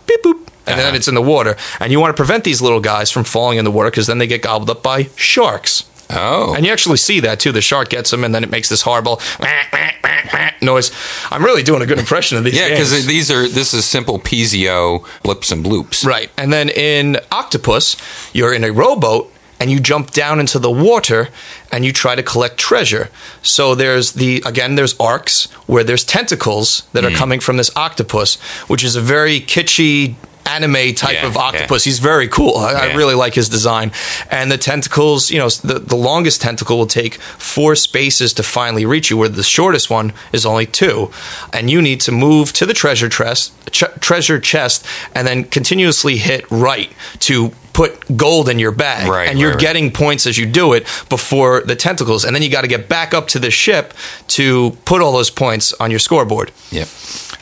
beep 0.07 0.23
boop, 0.23 0.47
and 0.67 0.79
then 0.79 0.87
Uh-huh. 0.87 0.97
it's 0.97 1.09
in 1.09 1.15
the 1.17 1.23
water. 1.23 1.57
And 1.81 1.91
you 1.91 1.99
want 1.99 2.15
to 2.15 2.17
prevent 2.17 2.45
these 2.45 2.63
little 2.63 2.79
guys 2.81 3.11
from 3.11 3.25
falling 3.25 3.59
in 3.59 3.65
the 3.65 3.71
water 3.73 3.91
because 3.91 4.07
then 4.07 4.19
they 4.19 4.29
get 4.29 4.43
gobbled 4.43 4.71
up 4.71 4.83
by 4.83 5.09
sharks. 5.17 5.85
Oh. 6.11 6.55
And 6.55 6.65
you 6.65 6.73
actually 6.73 6.97
see 6.99 7.19
that 7.21 7.41
too. 7.41 7.51
The 7.53 7.61
shark 7.61 7.89
gets 7.91 8.11
them, 8.13 8.23
and 8.25 8.33
then 8.35 8.43
it 8.45 8.51
makes 8.51 8.69
this 8.69 8.83
horrible 8.83 9.21
noise. 10.63 10.91
I'm 11.31 11.45
really 11.45 11.63
doing 11.63 11.83
a 11.83 11.87
good 11.87 11.99
impression 11.99 12.39
of 12.39 12.45
these. 12.45 12.57
Yeah, 12.57 12.69
because 12.71 13.07
these 13.07 13.31
are 13.31 13.49
this 13.49 13.75
is 13.75 13.85
simple 13.85 14.19
piezo 14.19 15.05
blips 15.23 15.51
and 15.53 15.65
bloops. 15.65 16.05
Right. 16.07 16.31
And 16.39 16.53
then 16.53 16.69
in 16.69 17.19
Octopus, 17.33 17.97
you're 18.33 18.53
in 18.55 18.65
a 18.65 18.71
rowboat 18.71 19.33
and 19.61 19.71
you 19.71 19.81
jump 19.81 20.13
down 20.13 20.39
into 20.41 20.59
the 20.59 20.71
water 20.71 21.29
and 21.71 21.85
you 21.85 21.93
try 21.93 22.15
to 22.15 22.23
collect 22.23 22.57
treasure. 22.59 23.09
So 23.43 23.75
there's 23.75 24.13
the 24.13 24.43
again 24.47 24.75
there's 24.77 24.95
arcs 24.99 25.45
where 25.67 25.85
there's 25.85 26.05
tentacles 26.05 26.83
that 26.93 27.05
Hmm. 27.05 27.13
are 27.13 27.17
coming 27.17 27.41
from 27.41 27.57
this 27.57 27.71
octopus, 27.77 28.37
which 28.69 28.83
is 28.85 28.97
a 28.97 29.01
very 29.01 29.41
kitschy 29.41 30.15
anime 30.47 30.95
type 30.95 31.13
Yeah, 31.13 31.27
of 31.27 31.35
yeah. 31.35 31.41
octopus. 31.43 31.85
He's 31.85 31.99
very 31.99 32.27
cool. 32.27 32.57
I, 32.57 32.73
I 32.73 32.95
really 32.95 33.15
like 33.15 33.35
his 33.35 33.51
design. 33.51 33.93
And 34.31 34.51
the 34.51 34.57
tentacles, 34.57 35.31
you 35.31 35.39
know, 35.39 35.51
the, 35.51 35.79
the 35.79 35.95
longest 35.95 36.41
tentacle 36.41 36.79
will 36.79 36.87
take 36.87 37.21
four 37.37 37.77
spaces 37.77 38.33
to 38.33 38.43
finally 38.43 38.87
reach 38.87 39.11
you, 39.11 39.19
where 39.19 39.29
the 39.29 39.43
shortest 39.43 39.91
one 39.91 40.15
is 40.33 40.47
only 40.47 40.65
two. 40.65 41.11
And 41.53 41.69
you 41.69 41.83
need 41.83 42.01
to 42.01 42.13
move 42.13 42.55
to 42.55 42.65
the 42.65 42.73
treasure 42.73 43.11
chest, 43.11 43.53
ch- 43.73 43.85
treasure 44.01 44.41
chest, 44.41 44.87
and 45.15 45.27
then 45.29 45.45
continuously 45.45 46.17
hit 46.17 46.51
right 46.51 46.91
to 47.29 47.53
put 47.79 48.17
gold 48.17 48.49
in 48.49 48.59
your 48.59 48.73
bag. 48.73 49.09
Right, 49.09 49.29
and 49.29 49.39
you're 49.39 49.51
right, 49.51 49.55
right. 49.55 49.61
getting 49.61 49.93
points 49.93 50.27
as 50.27 50.37
you 50.37 50.47
do 50.47 50.73
it 50.73 50.83
before 51.09 51.61
the 51.61 51.77
tentacles. 51.77 52.25
And 52.25 52.35
then 52.35 52.43
you 52.43 52.51
got 52.51 52.63
to 52.63 52.67
get 52.67 52.89
back 52.89 53.15
up 53.15 53.29
to 53.29 53.39
the 53.39 53.53
ship 53.53 53.95
to 54.29 54.77
put 54.85 55.01
all 55.01 55.13
those 55.13 55.31
points 55.31 55.73
on 55.75 55.89
your 55.89 56.01
scoreboard. 56.01 56.51
Yep. 56.73 56.89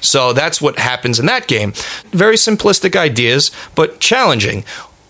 So 0.03 0.35
that's 0.35 0.61
what 0.61 0.79
happens 0.79 1.19
in 1.19 1.25
that 1.25 1.47
game. 1.49 1.73
Very 2.11 2.37
simplistic 2.37 2.95
ideas, 2.95 3.51
but 3.75 3.99
challenging. 3.99 4.65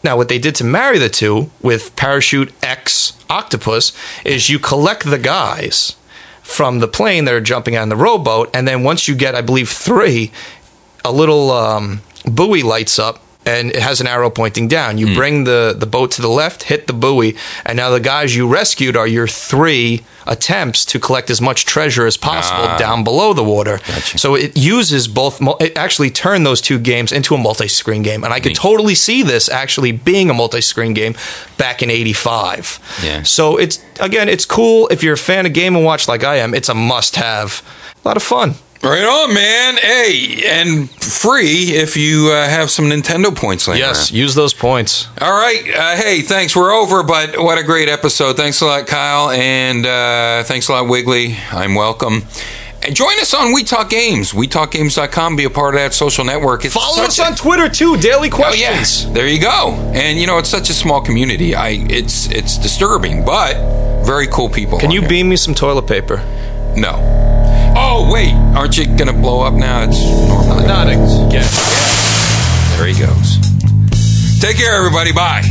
Now, 0.05 0.17
what 0.17 0.29
they 0.29 0.39
did 0.39 0.55
to 0.57 0.65
marry 0.65 1.01
the 1.01 1.09
two 1.09 1.51
with 1.61 1.97
Parachute 1.97 2.53
X 2.63 3.19
Octopus 3.29 3.91
is 4.25 4.49
you 4.49 4.61
collect 4.61 5.11
the 5.11 5.19
guys 5.19 5.97
from 6.45 6.79
the 6.79 6.87
plane 6.87 7.25
that 7.25 7.35
are 7.35 7.41
jumping 7.41 7.77
on 7.77 7.89
the 7.89 7.97
rowboat, 7.97 8.49
and 8.55 8.69
then 8.69 8.85
once 8.85 9.09
you 9.09 9.17
get, 9.17 9.35
I 9.35 9.41
believe, 9.41 9.69
three, 9.69 10.31
a 11.05 11.11
little 11.11 11.51
um, 11.51 12.03
buoy 12.25 12.63
lights 12.63 13.01
up. 13.01 13.25
And 13.47 13.71
it 13.71 13.81
has 13.81 14.01
an 14.01 14.07
arrow 14.07 14.29
pointing 14.29 14.69
down. 14.69 14.99
You 14.99 15.09
hmm. 15.09 15.15
bring 15.15 15.45
the, 15.45 15.75
the 15.77 15.87
boat 15.87 16.11
to 16.13 16.23
the 16.23 16.29
left, 16.29 16.65
hit 16.65 16.89
the 16.89 16.93
buoy, 16.93 17.37
and 17.65 17.77
now 17.77 17.91
the 17.91 18.01
guys 18.01 18.35
you 18.35 18.49
rescued 18.49 18.97
are 18.97 19.07
your 19.07 19.29
three 19.29 20.05
attempts 20.27 20.85
to 20.85 20.99
collect 20.99 21.31
as 21.31 21.41
much 21.41 21.65
treasure 21.65 22.07
as 22.07 22.17
possible 22.17 22.65
ah. 22.65 22.77
down 22.77 23.05
below 23.05 23.33
the 23.33 23.45
water. 23.45 23.79
So 24.17 24.35
it 24.35 24.57
uses 24.57 25.09
both. 25.09 25.41
It 25.61 25.77
actually 25.79 26.11
turned 26.11 26.45
those 26.45 26.61
two 26.61 26.79
games 26.79 27.13
into 27.13 27.35
a 27.35 27.39
multi-screen 27.39 28.03
game, 28.03 28.25
and 28.25 28.33
I 28.33 28.41
could 28.41 28.55
totally 28.55 28.95
see 28.95 29.23
this 29.23 29.49
actually 29.49 29.93
being 29.93 30.31
a 30.31 30.35
multi-screen 30.35 30.95
game 30.95 31.15
back 31.57 31.83
in 31.83 31.91
'85. 31.91 33.01
Yeah. 33.03 33.23
So 33.23 33.57
it's 33.57 33.83
again, 34.01 34.29
it's 34.29 34.45
cool 34.45 34.89
if 34.89 35.03
you're 35.03 35.15
a 35.15 35.19
fan 35.19 35.47
of 35.47 35.53
Game 35.53 35.77
and 35.77 35.85
Watch 35.85 36.09
like 36.09 36.25
I 36.25 36.37
am. 36.37 36.55
It's 36.55 36.69
a 36.69 36.75
must-have. 36.75 37.63
A 38.05 38.09
lot 38.09 38.17
of 38.17 38.23
fun. 38.23 38.55
Right 38.83 39.05
on, 39.05 39.35
man. 39.35 39.77
Hey, 39.79 40.43
and 40.47 40.89
free 40.91 41.71
if 41.75 41.97
you 41.97 42.31
uh, 42.31 42.47
have 42.49 42.71
some 42.71 42.85
Nintendo 42.87 43.35
points 43.35 43.67
laying 43.67 43.81
Yes, 43.81 44.11
around. 44.13 44.19
use 44.19 44.35
those 44.35 44.55
points. 44.55 45.09
All 45.21 45.33
right. 45.33 45.63
Uh, 45.75 45.97
hey, 45.97 46.21
thanks. 46.21 46.55
We're 46.55 46.71
over, 46.73 47.03
but 47.03 47.37
what 47.39 47.59
a 47.59 47.65
great 47.65 47.89
episode. 47.89 48.37
Thanks 48.37 48.61
a 48.61 48.67
lot, 48.67 48.87
Kyle. 48.87 49.31
And 49.31 49.85
uh, 49.87 50.45
thanks 50.45 50.69
a 50.69 50.73
lot, 50.73 50.89
Wiggly. 50.89 51.37
I'm 51.51 51.75
welcome. 51.75 52.23
And 52.83 52.95
join 52.95 53.19
us 53.19 53.35
on 53.35 53.53
We 53.53 53.65
Talk 53.65 53.89
Games, 53.91 54.33
WeTalkGames.com. 54.33 55.35
Be 55.35 55.45
a 55.45 55.51
part 55.51 55.75
of 55.75 55.81
that 55.81 55.93
social 55.95 56.25
network. 56.25 56.65
It's 56.65 56.75
Follow 56.75 57.03
us 57.03 57.19
a- 57.19 57.25
on 57.25 57.35
Twitter 57.35 57.69
too. 57.69 57.97
Daily 57.97 58.29
questions. 58.31 58.63
Oh 58.69 58.71
yes, 58.73 59.05
there 59.07 59.27
you 59.27 59.41
go. 59.41 59.73
And 59.95 60.19
you 60.19 60.27
know 60.29 60.39
it's 60.39 60.51
such 60.51 60.71
a 60.71 60.75
small 60.75 61.01
community. 61.01 61.55
I 61.57 61.71
it's 61.71 62.31
it's 62.31 62.59
disturbing, 62.59 63.25
but 63.25 64.05
very 64.05 64.29
cool 64.29 64.49
people. 64.51 64.79
Can 64.79 64.91
you 64.93 65.01
there. 65.01 65.09
beam 65.09 65.29
me 65.31 65.37
some 65.37 65.55
toilet 65.55 65.89
paper? 65.89 66.19
No. 66.77 67.25
Oh 67.79 68.09
wait, 68.11 68.33
aren't 68.57 68.79
you 68.79 68.87
gonna 68.97 69.13
blow 69.13 69.43
up 69.43 69.53
now? 69.53 69.83
It's 69.83 70.03
normal. 70.03 70.67
Not 70.67 70.89
again. 70.89 71.47
There 72.77 72.87
he 72.87 72.99
goes. 72.99 74.41
Take 74.41 74.57
care, 74.57 74.77
everybody. 74.77 75.13
Bye. 75.13 75.43